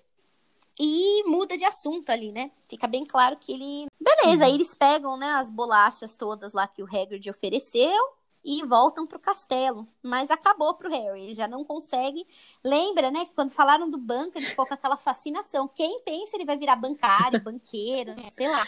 E 0.79 1.23
muda 1.25 1.57
de 1.57 1.65
assunto 1.65 2.11
ali, 2.11 2.31
né? 2.31 2.51
Fica 2.69 2.87
bem 2.87 3.07
claro 3.07 3.37
que 3.37 3.53
ele. 3.53 3.87
Beleza, 3.99 4.43
uhum. 4.43 4.45
aí 4.45 4.55
eles 4.55 4.75
pegam, 4.75 5.17
né, 5.17 5.31
as 5.33 5.49
bolachas 5.49 6.17
todas 6.17 6.53
lá 6.53 6.69
que 6.69 6.83
o 6.83 6.87
Hagrid 6.87 7.31
ofereceu 7.31 8.16
e 8.47 8.65
voltam 8.65 9.05
pro 9.05 9.19
castelo. 9.19 9.89
Mas 10.01 10.31
acabou 10.31 10.73
pro 10.75 10.89
Harry, 10.89 11.23
ele 11.23 11.35
já 11.35 11.49
não 11.49 11.65
consegue. 11.65 12.25
Lembra, 12.63 13.11
né, 13.11 13.25
que 13.25 13.35
quando 13.35 13.51
falaram 13.51 13.91
do 13.91 13.99
banco, 13.99 14.39
ele 14.39 14.47
ficou 14.47 14.65
com 14.65 14.73
aquela 14.73 14.97
fascinação. 14.97 15.67
Quem 15.67 16.01
pensa 16.03 16.37
ele 16.37 16.45
vai 16.45 16.57
virar 16.57 16.77
bancário, 16.77 17.43
banqueiro, 17.43 18.15
né, 18.15 18.31
sei 18.31 18.49
lá. 18.49 18.65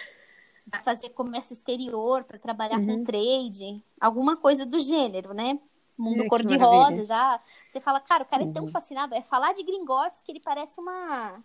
Vai 0.66 0.82
fazer 0.82 1.10
comércio 1.10 1.54
exterior 1.54 2.24
para 2.24 2.38
trabalhar 2.38 2.78
uhum. 2.78 2.98
com 2.98 3.04
trade, 3.04 3.82
alguma 4.00 4.36
coisa 4.36 4.66
do 4.66 4.80
gênero, 4.80 5.32
né? 5.32 5.58
mundo 5.98 6.22
É, 6.22 6.28
cor-de-rosa, 6.28 7.04
já. 7.04 7.40
Você 7.68 7.80
fala, 7.80 7.98
cara, 8.00 8.22
o 8.22 8.26
cara 8.26 8.44
é 8.44 8.52
tão 8.52 8.64
uhum. 8.64 8.70
fascinado. 8.70 9.14
É 9.14 9.22
falar 9.22 9.52
de 9.54 9.64
Gringotts 9.64 10.22
que 10.22 10.30
ele 10.30 10.40
parece 10.40 10.78
uma 10.80 11.42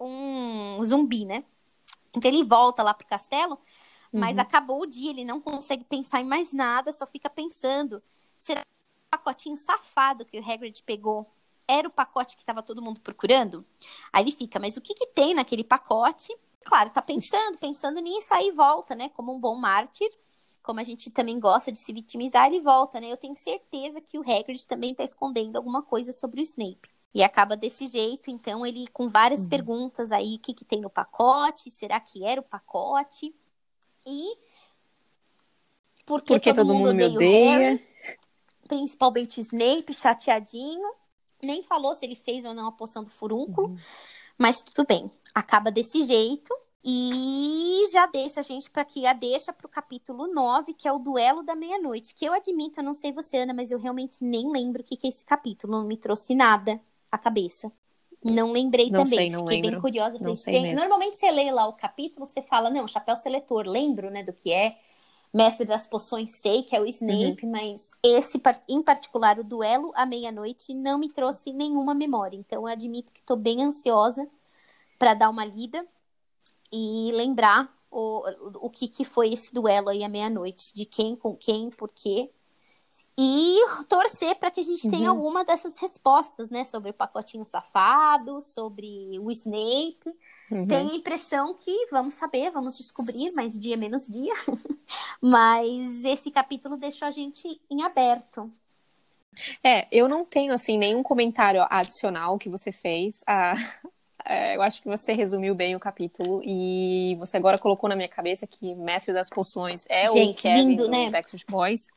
um 0.00 0.82
zumbi, 0.84 1.24
né? 1.24 1.44
Então 2.14 2.30
ele 2.30 2.42
volta 2.42 2.82
lá 2.82 2.92
pro 2.92 3.06
castelo, 3.06 3.58
mas 4.12 4.36
uhum. 4.36 4.42
acabou 4.42 4.82
o 4.82 4.86
dia, 4.86 5.10
ele 5.10 5.24
não 5.24 5.40
consegue 5.40 5.84
pensar 5.84 6.20
em 6.20 6.26
mais 6.26 6.52
nada, 6.52 6.92
só 6.92 7.06
fica 7.06 7.30
pensando. 7.30 8.02
Será 8.38 8.60
que 8.60 8.66
o 8.66 9.10
pacotinho 9.10 9.56
safado 9.56 10.24
que 10.24 10.38
o 10.38 10.50
Hagrid 10.50 10.82
pegou 10.82 11.32
era 11.66 11.88
o 11.88 11.90
pacote 11.90 12.36
que 12.36 12.42
estava 12.42 12.62
todo 12.62 12.82
mundo 12.82 13.00
procurando? 13.00 13.64
Aí 14.12 14.24
ele 14.24 14.32
fica, 14.32 14.58
mas 14.60 14.76
o 14.76 14.80
que 14.80 14.94
que 14.94 15.06
tem 15.06 15.34
naquele 15.34 15.64
pacote? 15.64 16.36
Claro, 16.64 16.90
tá 16.90 17.00
pensando, 17.00 17.56
pensando 17.58 18.00
nisso, 18.00 18.34
aí 18.34 18.50
volta, 18.50 18.94
né? 18.94 19.08
Como 19.10 19.34
um 19.34 19.40
bom 19.40 19.56
mártir, 19.56 20.10
como 20.62 20.78
a 20.78 20.84
gente 20.84 21.10
também 21.10 21.40
gosta 21.40 21.72
de 21.72 21.78
se 21.78 21.92
vitimizar, 21.92 22.46
ele 22.46 22.60
volta, 22.60 23.00
né? 23.00 23.10
Eu 23.10 23.16
tenho 23.16 23.34
certeza 23.34 24.00
que 24.00 24.18
o 24.18 24.22
Hagrid 24.22 24.66
também 24.68 24.94
tá 24.94 25.02
escondendo 25.02 25.56
alguma 25.56 25.82
coisa 25.82 26.12
sobre 26.12 26.40
o 26.40 26.42
Snape. 26.42 26.88
E 27.14 27.22
acaba 27.22 27.56
desse 27.56 27.86
jeito, 27.86 28.30
então 28.30 28.64
ele 28.64 28.86
com 28.88 29.08
várias 29.08 29.42
uhum. 29.42 29.48
perguntas 29.50 30.12
aí, 30.12 30.36
o 30.36 30.38
que, 30.38 30.54
que 30.54 30.64
tem 30.64 30.80
no 30.80 30.88
pacote, 30.88 31.70
será 31.70 32.00
que 32.00 32.24
era 32.24 32.40
o 32.40 32.44
pacote? 32.44 33.34
E 34.06 34.36
por 36.04 36.22
que 36.22 36.38
todo, 36.38 36.56
todo, 36.56 36.74
mundo, 36.74 36.86
mundo 36.86 36.94
me 36.94 37.04
odeia? 37.04 37.58
Harry, 37.58 37.86
principalmente 38.66 39.40
Snape, 39.40 39.94
chateadinho. 39.94 40.92
Nem 41.42 41.62
falou 41.62 41.94
se 41.94 42.04
ele 42.04 42.16
fez 42.16 42.44
ou 42.44 42.54
não 42.54 42.68
a 42.68 42.72
poção 42.72 43.02
do 43.02 43.10
furúnculo, 43.10 43.68
uhum. 43.68 43.76
mas 44.38 44.62
tudo 44.62 44.86
bem. 44.86 45.10
Acaba 45.34 45.70
desse 45.70 46.04
jeito. 46.04 46.52
E 46.84 47.84
já 47.92 48.06
deixa 48.06 48.40
a 48.40 48.42
gente 48.42 48.68
para 48.68 48.82
aqui, 48.82 49.06
a 49.06 49.12
deixa 49.12 49.52
para 49.52 49.66
o 49.66 49.70
capítulo 49.70 50.26
9, 50.26 50.74
que 50.74 50.88
é 50.88 50.92
o 50.92 50.98
duelo 50.98 51.44
da 51.44 51.54
meia-noite. 51.54 52.12
Que 52.12 52.24
eu 52.24 52.32
admito, 52.32 52.80
eu 52.80 52.84
não 52.84 52.94
sei 52.94 53.12
você, 53.12 53.38
Ana, 53.38 53.54
mas 53.54 53.70
eu 53.70 53.78
realmente 53.78 54.24
nem 54.24 54.50
lembro 54.50 54.82
o 54.82 54.84
que, 54.84 54.96
que 54.96 55.06
é 55.06 55.10
esse 55.10 55.24
capítulo. 55.24 55.72
Não 55.72 55.86
me 55.86 55.96
trouxe 55.96 56.34
nada 56.34 56.80
à 57.10 57.16
cabeça. 57.16 57.70
Não 58.24 58.52
lembrei 58.52 58.90
não 58.90 59.04
também. 59.04 59.18
Sei, 59.18 59.30
não 59.30 59.40
Fiquei 59.40 59.56
lembro. 59.56 59.70
bem 59.72 59.80
curiosa. 59.80 60.18
Não 60.20 60.36
sei 60.36 60.60
mesmo. 60.60 60.80
Normalmente 60.80 61.16
você 61.16 61.30
lê 61.30 61.50
lá 61.50 61.66
o 61.66 61.72
capítulo, 61.72 62.26
você 62.26 62.42
fala, 62.42 62.70
não, 62.70 62.86
chapéu 62.86 63.16
seletor, 63.16 63.66
lembro, 63.66 64.10
né, 64.10 64.22
do 64.22 64.32
que 64.32 64.52
é. 64.52 64.76
Mestre 65.34 65.64
das 65.64 65.86
poções, 65.86 66.32
sei 66.32 66.62
que 66.62 66.76
é 66.76 66.80
o 66.80 66.84
Snape, 66.84 67.46
uhum. 67.46 67.50
mas 67.50 67.92
esse, 68.02 68.38
em 68.68 68.82
particular, 68.82 69.38
o 69.38 69.44
duelo 69.44 69.90
à 69.94 70.04
meia-noite, 70.04 70.74
não 70.74 70.98
me 70.98 71.08
trouxe 71.08 71.54
nenhuma 71.54 71.94
memória. 71.94 72.36
Então, 72.36 72.62
eu 72.62 72.66
admito 72.66 73.14
que 73.14 73.20
estou 73.20 73.36
bem 73.36 73.64
ansiosa 73.64 74.28
para 74.98 75.14
dar 75.14 75.30
uma 75.30 75.42
lida 75.46 75.86
e 76.70 77.10
lembrar 77.14 77.74
o, 77.90 78.24
o 78.66 78.70
que, 78.70 78.88
que 78.88 79.06
foi 79.06 79.32
esse 79.32 79.54
duelo 79.54 79.88
aí 79.88 80.04
à 80.04 80.08
meia-noite, 80.08 80.74
de 80.74 80.84
quem, 80.84 81.16
com 81.16 81.34
quem, 81.34 81.70
por 81.70 81.88
quê. 81.88 82.30
E 83.18 83.58
torcer 83.88 84.36
para 84.36 84.50
que 84.50 84.60
a 84.60 84.64
gente 84.64 84.90
tenha 84.90 85.12
uhum. 85.12 85.18
alguma 85.18 85.44
dessas 85.44 85.78
respostas, 85.78 86.48
né? 86.48 86.64
Sobre 86.64 86.90
o 86.90 86.94
pacotinho 86.94 87.44
safado, 87.44 88.40
sobre 88.40 89.18
o 89.18 89.30
Snape. 89.30 90.14
Uhum. 90.50 90.66
Tenho 90.66 90.90
a 90.90 90.94
impressão 90.94 91.54
que 91.54 91.88
vamos 91.90 92.14
saber, 92.14 92.50
vamos 92.50 92.76
descobrir, 92.78 93.30
mais 93.32 93.58
dia 93.58 93.76
menos 93.76 94.06
dia. 94.06 94.32
Mas 95.20 96.04
esse 96.04 96.30
capítulo 96.30 96.76
deixou 96.76 97.06
a 97.06 97.10
gente 97.10 97.60
em 97.70 97.82
aberto. 97.82 98.50
É, 99.62 99.86
eu 99.90 100.08
não 100.08 100.24
tenho, 100.24 100.52
assim, 100.52 100.76
nenhum 100.78 101.02
comentário 101.02 101.66
adicional 101.70 102.38
que 102.38 102.48
você 102.48 102.72
fez. 102.72 103.22
Ah, 103.26 103.54
é, 104.24 104.56
eu 104.56 104.62
acho 104.62 104.82
que 104.82 104.88
você 104.88 105.12
resumiu 105.12 105.54
bem 105.54 105.74
o 105.76 105.80
capítulo 105.80 106.42
e 106.44 107.14
você 107.18 107.36
agora 107.36 107.58
colocou 107.58 107.88
na 107.88 107.96
minha 107.96 108.08
cabeça 108.08 108.46
que 108.46 108.74
Mestre 108.74 109.12
das 109.12 109.28
Poções 109.28 109.84
é 109.88 110.08
gente, 110.08 110.40
o 110.40 110.42
Kevin 110.42 110.68
lindo, 110.68 110.84
do 110.84 110.90
né? 110.90 111.10
Backstreet 111.10 111.44
Boys. 111.48 111.88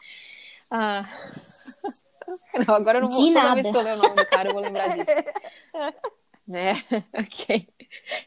Ah. 0.71 1.01
Não, 2.67 2.73
agora 2.73 2.97
eu 2.97 3.04
não 3.04 3.10
vou. 3.10 3.23
De 3.23 3.32
nada. 3.32 3.62
ler 3.62 3.93
o 3.93 3.97
nome 3.97 4.15
do 4.15 4.25
cara, 4.25 4.49
eu 4.49 4.54
vou 4.54 4.63
lembrar 4.63 4.88
disso. 4.88 5.06
né? 6.47 6.73
ok. 7.13 7.67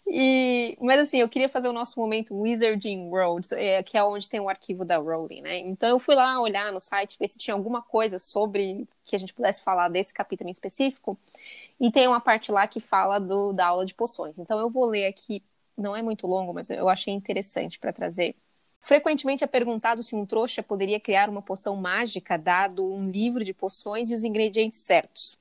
E, 0.06 0.76
mas 0.80 1.00
assim, 1.00 1.18
eu 1.18 1.28
queria 1.28 1.48
fazer 1.48 1.68
o 1.68 1.72
nosso 1.72 1.98
momento 1.98 2.34
Wizarding 2.34 3.08
World, 3.08 3.46
é, 3.54 3.82
que 3.82 3.96
é 3.96 4.02
onde 4.02 4.28
tem 4.28 4.40
o 4.40 4.48
arquivo 4.48 4.84
da 4.84 4.96
Rowling, 4.96 5.42
né? 5.42 5.58
Então 5.58 5.88
eu 5.88 5.98
fui 5.98 6.14
lá 6.14 6.40
olhar 6.40 6.72
no 6.72 6.80
site, 6.80 7.16
ver 7.18 7.28
se 7.28 7.38
tinha 7.38 7.54
alguma 7.54 7.82
coisa 7.82 8.18
sobre 8.18 8.88
que 9.04 9.14
a 9.14 9.18
gente 9.18 9.34
pudesse 9.34 9.62
falar 9.62 9.88
desse 9.88 10.12
capítulo 10.12 10.48
em 10.48 10.52
específico. 10.52 11.18
E 11.80 11.92
tem 11.92 12.08
uma 12.08 12.20
parte 12.20 12.50
lá 12.50 12.66
que 12.66 12.80
fala 12.80 13.18
do, 13.18 13.52
da 13.52 13.66
aula 13.66 13.86
de 13.86 13.94
poções. 13.94 14.38
Então 14.38 14.58
eu 14.58 14.68
vou 14.68 14.86
ler 14.86 15.06
aqui, 15.06 15.44
não 15.76 15.94
é 15.94 16.02
muito 16.02 16.26
longo, 16.26 16.52
mas 16.52 16.70
eu 16.70 16.88
achei 16.88 17.14
interessante 17.14 17.78
para 17.78 17.92
trazer 17.92 18.34
Frequentemente 18.80 19.44
é 19.44 19.46
perguntado 19.46 20.02
se 20.02 20.14
um 20.14 20.24
trouxa 20.24 20.62
poderia 20.62 20.98
criar 20.98 21.28
uma 21.28 21.42
poção 21.42 21.76
mágica 21.76 22.38
dado 22.38 22.84
um 22.84 23.10
livro 23.10 23.44
de 23.44 23.52
poções 23.52 24.10
e 24.10 24.14
os 24.14 24.24
ingredientes 24.24 24.78
certos. 24.80 25.38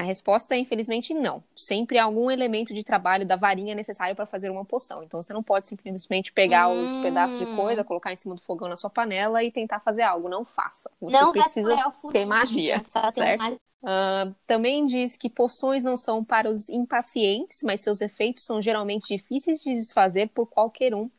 A 0.00 0.02
resposta 0.02 0.54
é, 0.54 0.58
infelizmente, 0.58 1.12
não. 1.12 1.44
Sempre 1.54 1.98
há 1.98 2.04
algum 2.04 2.30
elemento 2.30 2.72
de 2.72 2.82
trabalho 2.82 3.26
da 3.26 3.36
varinha 3.36 3.74
necessário 3.74 4.16
para 4.16 4.24
fazer 4.24 4.48
uma 4.48 4.64
poção. 4.64 5.02
Então, 5.02 5.20
você 5.20 5.30
não 5.32 5.42
pode 5.42 5.68
simplesmente 5.68 6.32
pegar 6.32 6.68
hum. 6.68 6.82
os 6.82 6.96
pedaços 6.96 7.38
de 7.38 7.44
coisa, 7.54 7.84
colocar 7.84 8.10
em 8.10 8.16
cima 8.16 8.34
do 8.34 8.40
fogão 8.40 8.66
na 8.66 8.76
sua 8.76 8.88
panela 8.88 9.44
e 9.44 9.52
tentar 9.52 9.80
fazer 9.80 10.02
algo. 10.02 10.26
Não 10.26 10.42
faça. 10.42 10.90
Você 11.02 11.20
não 11.20 11.32
precisa 11.32 11.76
ter 12.10 12.24
magia, 12.24 12.82
certo? 13.12 13.60
Uh, 13.82 14.34
também 14.46 14.86
diz 14.86 15.16
que 15.16 15.28
poções 15.28 15.82
não 15.82 15.96
são 15.96 16.24
para 16.24 16.48
os 16.48 16.70
impacientes, 16.70 17.62
mas 17.62 17.80
seus 17.80 18.00
efeitos 18.00 18.42
são 18.42 18.60
geralmente 18.60 19.06
difíceis 19.06 19.60
de 19.60 19.72
desfazer 19.74 20.28
por 20.30 20.46
qualquer 20.46 20.94
um 20.94 21.10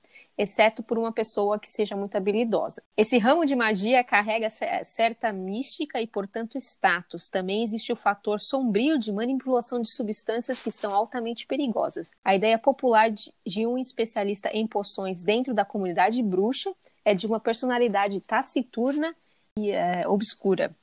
exceto 0.42 0.82
por 0.82 0.98
uma 0.98 1.12
pessoa 1.12 1.60
que 1.60 1.70
seja 1.70 1.96
muito 1.96 2.16
habilidosa. 2.16 2.82
Esse 2.98 3.20
ramo 3.20 3.46
de 3.46 3.56
magia 3.56 4.04
carrega 4.04 4.50
certa 4.50 5.32
mística 5.32 6.02
e, 6.02 6.08
portanto, 6.08 6.58
status. 6.58 7.30
Também 7.30 7.64
existe 7.64 7.94
o 7.94 7.96
fator 7.96 8.40
sombrio 8.40 8.98
de 8.98 9.12
manipulação 9.12 9.78
de 9.78 9.90
substâncias 9.90 10.62
que 10.62 10.72
são 10.72 10.94
altamente 10.94 11.46
perigosas. 11.46 12.12
A 12.24 12.36
ideia 12.36 12.58
popular 12.58 13.12
de, 13.12 13.68
um 13.68 13.78
especialista 13.78 14.50
em 14.52 14.66
poções 14.66 15.24
dentro 15.24 15.54
da 15.54 15.64
comunidade 15.64 16.24
bruxa 16.24 16.74
é 17.06 17.14
de 17.14 17.28
uma 17.28 17.40
personalidade 17.40 18.20
taciturna 18.22 19.16
e 19.56 19.70
é, 19.70 20.08
obscura. 20.08 20.76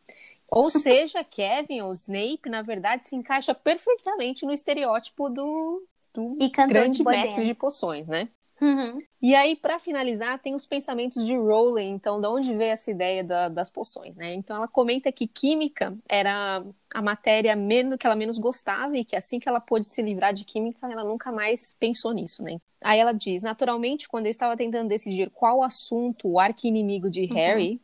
Ou 0.49 0.71
seja, 0.71 1.25
Kevin 1.25 1.81
ou 1.81 1.93
Snape, 1.93 2.49
na 2.49 2.63
verdade, 2.63 3.07
se 3.07 3.17
encaixa 3.17 3.53
perfeitamente 3.53 4.47
no 4.47 4.53
estereótipo 4.53 5.29
do, 5.29 5.83
do 6.15 6.37
grande 6.69 6.99
de 6.99 7.05
mestre 7.05 7.47
de 7.47 7.55
poções, 7.55 8.07
né? 8.07 8.29
Uhum. 8.61 9.01
E 9.23 9.35
aí, 9.35 9.57
para 9.57 9.79
finalizar, 9.79 10.39
tem 10.39 10.55
os 10.55 10.67
pensamentos 10.67 11.25
de 11.25 11.37
Rowling, 11.37 11.91
então, 11.91 12.21
de 12.21 12.27
onde 12.27 12.57
veio 12.57 12.73
essa 12.73 12.91
ideia 12.91 13.23
da, 13.23 13.49
das 13.49 13.71
poções, 13.71 14.15
né? 14.17 14.35
Então, 14.35 14.57
ela 14.57 14.69
comenta 14.69 15.11
que 15.13 15.27
química 15.27 15.97
era 16.09 16.65
a 16.93 17.03
matéria 17.03 17.55
menos, 17.55 17.97
que 17.97 18.07
ela 18.07 18.17
menos 18.17 18.39
gostava 18.39 18.97
e 18.97 19.05
que 19.05 19.17
assim 19.17 19.39
que 19.39 19.49
ela 19.49 19.61
pôde 19.61 19.87
se 19.87 20.03
livrar 20.03 20.33
de 20.35 20.45
química, 20.45 20.91
ela 20.91 21.05
nunca 21.05 21.31
mais 21.31 21.75
pensou 21.79 22.13
nisso, 22.13 22.43
né? 22.43 22.59
Aí 22.83 22.99
ela 22.99 23.13
diz, 23.13 23.43
naturalmente, 23.43 24.09
quando 24.09 24.27
eu 24.27 24.31
estava 24.31 24.57
tentando 24.57 24.89
decidir 24.89 25.31
qual 25.31 25.63
assunto 25.63 26.29
o 26.29 26.39
arqui-inimigo 26.39 27.11
de 27.11 27.23
uhum. 27.23 27.35
Harry, 27.35 27.81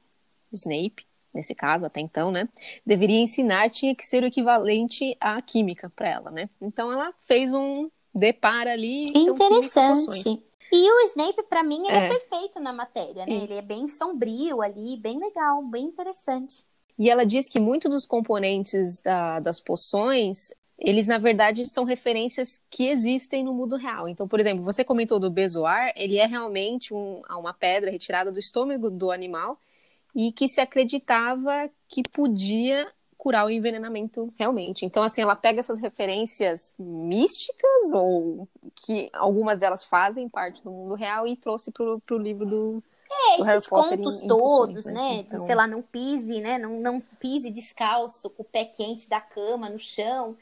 Snape, 0.52 1.04
nesse 1.32 1.54
caso, 1.54 1.84
até 1.84 2.00
então, 2.00 2.30
né, 2.30 2.48
deveria 2.87 3.18
ensinar, 3.18 3.68
tinha 3.70 3.94
que 3.94 4.04
ser 4.04 4.22
o 4.22 4.26
equivalente 4.26 5.16
à 5.20 5.42
química 5.42 5.90
para 5.94 6.08
ela, 6.08 6.30
né? 6.30 6.48
Então, 6.60 6.92
ela 6.92 7.12
fez 7.26 7.52
um 7.52 7.90
depara 8.14 8.72
ali. 8.72 9.06
Então, 9.14 9.34
Interessante. 9.34 10.20
Então, 10.20 10.42
e 10.76 10.90
o 10.90 11.06
Snape, 11.06 11.44
para 11.44 11.62
mim, 11.62 11.87
ele 11.87 11.96
é. 11.96 12.06
é. 12.06 12.08
perfeito 12.08 12.58
na 12.58 12.72
matéria, 12.72 13.24
né? 13.24 13.44
Ele 13.44 13.54
é 13.54 13.62
bem 13.62 13.87
sombrio 13.87 14.60
ali, 14.60 14.96
bem 14.96 15.20
legal, 15.20 15.62
bem 15.62 15.84
interessante. 15.84 16.64
E 16.98 17.08
ela 17.08 17.24
diz 17.24 17.48
que 17.48 17.60
muitos 17.60 17.92
dos 17.92 18.04
componentes 18.04 19.00
da, 19.00 19.38
das 19.38 19.60
poções, 19.60 20.50
eles 20.76 21.06
na 21.06 21.16
verdade 21.16 21.64
são 21.64 21.84
referências 21.84 22.60
que 22.68 22.88
existem 22.88 23.44
no 23.44 23.54
mundo 23.54 23.76
real. 23.76 24.08
Então, 24.08 24.26
por 24.26 24.40
exemplo, 24.40 24.64
você 24.64 24.82
comentou 24.82 25.20
do 25.20 25.30
bezoar, 25.30 25.92
ele 25.94 26.18
é 26.18 26.26
realmente 26.26 26.92
um, 26.92 27.22
uma 27.30 27.54
pedra 27.54 27.88
retirada 27.88 28.32
do 28.32 28.40
estômago 28.40 28.90
do 28.90 29.12
animal 29.12 29.56
e 30.12 30.32
que 30.32 30.48
se 30.48 30.60
acreditava 30.60 31.70
que 31.87 32.02
podia 32.02 32.90
curar 33.24 33.46
o 33.46 33.50
envenenamento 33.50 34.30
realmente. 34.38 34.84
Então, 34.84 35.02
assim, 35.02 35.22
ela 35.22 35.34
pega 35.34 35.58
essas 35.58 35.80
referências 35.80 36.74
místicas, 36.78 37.90
ou 37.94 38.46
que 38.77 39.08
algumas 39.14 39.58
delas 39.58 39.83
fazem 39.83 40.29
parte 40.29 40.62
do 40.62 40.70
mundo 40.70 40.94
real, 40.94 41.27
e 41.27 41.35
trouxe 41.35 41.72
pro, 41.72 41.98
pro 42.00 42.18
livro 42.18 42.44
do. 42.44 42.83
É, 43.10 43.40
esses 43.40 43.66
contos 43.66 44.20
em, 44.20 44.27
em 44.27 44.29
todos, 44.29 44.85
né? 44.85 44.92
né? 44.92 45.14
Então... 45.20 45.40
De, 45.40 45.46
sei 45.46 45.54
lá, 45.54 45.66
não 45.66 45.81
pise, 45.81 46.38
né? 46.42 46.58
Não, 46.58 46.79
não 46.79 47.00
pise 47.18 47.50
descalço, 47.50 48.29
com 48.29 48.42
o 48.42 48.46
pé 48.46 48.66
quente 48.66 49.08
da 49.08 49.22
cama, 49.22 49.70
no 49.70 49.79
chão. 49.79 50.37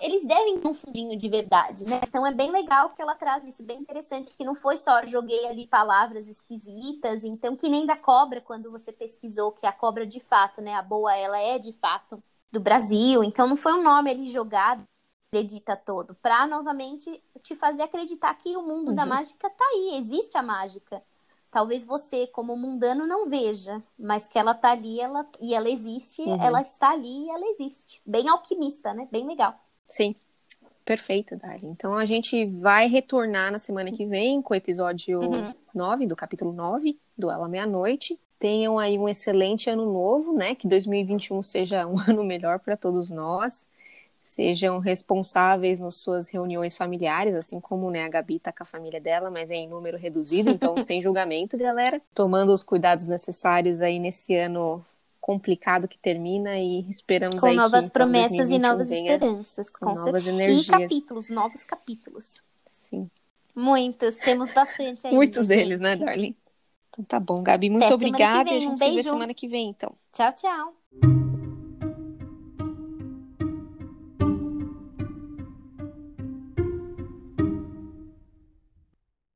Eles 0.00 0.26
devem 0.26 0.58
ter 0.58 0.66
um 0.68 0.74
fundinho 0.74 1.16
de 1.16 1.28
verdade, 1.28 1.84
né? 1.84 2.00
Então 2.06 2.26
é 2.26 2.32
bem 2.32 2.50
legal 2.50 2.90
que 2.90 3.00
ela 3.00 3.14
traz 3.14 3.44
isso, 3.46 3.62
bem 3.62 3.78
interessante, 3.80 4.34
que 4.36 4.44
não 4.44 4.54
foi 4.54 4.76
só 4.76 5.04
joguei 5.06 5.46
ali 5.46 5.66
palavras 5.68 6.26
esquisitas, 6.26 7.22
então 7.24 7.56
que 7.56 7.68
nem 7.68 7.86
da 7.86 7.96
cobra, 7.96 8.40
quando 8.40 8.70
você 8.72 8.92
pesquisou 8.92 9.52
que 9.52 9.66
a 9.66 9.72
cobra 9.72 10.04
de 10.06 10.18
fato, 10.20 10.60
né? 10.60 10.74
A 10.74 10.82
boa, 10.82 11.14
ela 11.14 11.38
é 11.38 11.58
de 11.58 11.72
fato 11.74 12.22
do 12.50 12.58
Brasil, 12.60 13.22
então 13.22 13.46
não 13.46 13.56
foi 13.56 13.72
um 13.74 13.82
nome 13.82 14.10
ali 14.10 14.28
jogado, 14.28 14.82
acredita 15.32 15.76
todo, 15.76 16.14
para 16.16 16.46
novamente 16.46 17.22
te 17.42 17.54
fazer 17.54 17.82
acreditar 17.82 18.34
que 18.34 18.56
o 18.56 18.62
mundo 18.62 18.88
uhum. 18.88 18.94
da 18.94 19.06
mágica 19.06 19.48
tá 19.50 19.64
aí, 19.74 19.98
existe 19.98 20.36
a 20.38 20.42
mágica. 20.42 21.02
talvez 21.50 21.84
você, 21.84 22.26
como 22.28 22.56
mundano, 22.56 23.06
não 23.06 23.28
veja, 23.28 23.82
mas 23.98 24.28
que 24.28 24.38
ela 24.38 24.54
tá 24.54 24.70
ali 24.72 25.00
ela, 25.00 25.26
e 25.40 25.54
ela 25.54 25.68
existe, 25.70 26.22
Uhum. 26.22 26.42
ela 26.42 26.60
está 26.62 26.90
ali 26.90 27.26
e 27.26 27.30
ela 27.30 27.46
existe. 27.50 28.02
Bem 28.06 28.28
alquimista, 28.28 28.92
né? 28.94 29.08
Bem 29.10 29.26
legal. 29.26 29.58
Sim. 29.88 30.14
Perfeito, 30.84 31.36
Darlene. 31.36 31.72
Então 31.72 31.94
a 31.94 32.04
gente 32.06 32.46
vai 32.46 32.86
retornar 32.88 33.52
na 33.52 33.58
semana 33.58 33.92
que 33.92 34.06
vem 34.06 34.40
com 34.40 34.54
o 34.54 34.56
episódio 34.56 35.20
Uhum. 35.20 35.54
9, 35.74 36.06
do 36.06 36.16
capítulo 36.16 36.52
9, 36.52 36.96
do 37.16 37.30
Ela 37.30 37.48
Meia-Noite. 37.48 38.18
Tenham 38.38 38.78
aí 38.78 38.98
um 38.98 39.08
excelente 39.08 39.68
ano 39.68 39.84
novo, 39.92 40.32
né? 40.32 40.54
Que 40.54 40.66
2021 40.66 41.42
seja 41.42 41.86
um 41.86 41.96
ano 42.08 42.24
melhor 42.24 42.58
para 42.58 42.76
todos 42.76 43.10
nós. 43.10 43.66
Sejam 44.22 44.78
responsáveis 44.78 45.78
nas 45.78 45.96
suas 45.96 46.28
reuniões 46.28 46.76
familiares, 46.76 47.34
assim 47.34 47.58
como 47.60 47.90
né, 47.90 48.04
a 48.04 48.08
Gabi 48.08 48.38
tá 48.38 48.52
com 48.52 48.62
a 48.62 48.66
família 48.66 49.00
dela, 49.00 49.30
mas 49.30 49.50
é 49.50 49.54
em 49.54 49.66
número 49.68 49.96
reduzido, 49.96 50.50
então 50.50 50.76
sem 50.80 51.00
julgamento, 51.00 51.56
galera. 51.56 52.00
Tomando 52.14 52.52
os 52.52 52.62
cuidados 52.62 53.06
necessários 53.06 53.80
aí 53.80 53.98
nesse 53.98 54.34
ano 54.34 54.84
complicado 55.28 55.86
que 55.86 55.98
termina 55.98 56.58
e 56.58 56.88
esperamos 56.88 57.38
Com 57.38 57.48
aí 57.48 57.54
novas 57.54 57.80
que, 57.80 57.90
então, 57.90 57.90
promessas 57.90 58.50
e 58.50 58.58
2021 58.58 58.60
novas 58.60 58.90
esperanças. 58.90 59.70
com 59.70 59.86
Com 59.86 59.94
novas 59.94 60.26
energias. 60.26 60.66
E 60.66 60.70
capítulos, 60.70 61.28
novos 61.28 61.64
capítulos. 61.66 62.34
Sim. 62.66 63.10
Muitos, 63.54 64.16
temos 64.16 64.50
bastante 64.52 65.06
ainda. 65.06 65.14
Muitos 65.14 65.46
deles, 65.46 65.80
né, 65.80 65.90
gente. 65.90 66.06
Darling? 66.06 66.36
Então 66.88 67.04
tá 67.04 67.20
bom, 67.20 67.42
Gabi, 67.42 67.68
muito 67.68 67.84
Até 67.84 67.94
obrigada 67.94 68.48
e 68.48 68.54
a 68.54 68.58
vem, 68.58 68.62
gente 68.62 68.78
se 68.78 68.90
vê 68.90 69.02
semana 69.02 69.34
que 69.34 69.46
vem, 69.46 69.68
então. 69.68 69.92
Tchau, 70.14 70.32
tchau. 70.32 71.17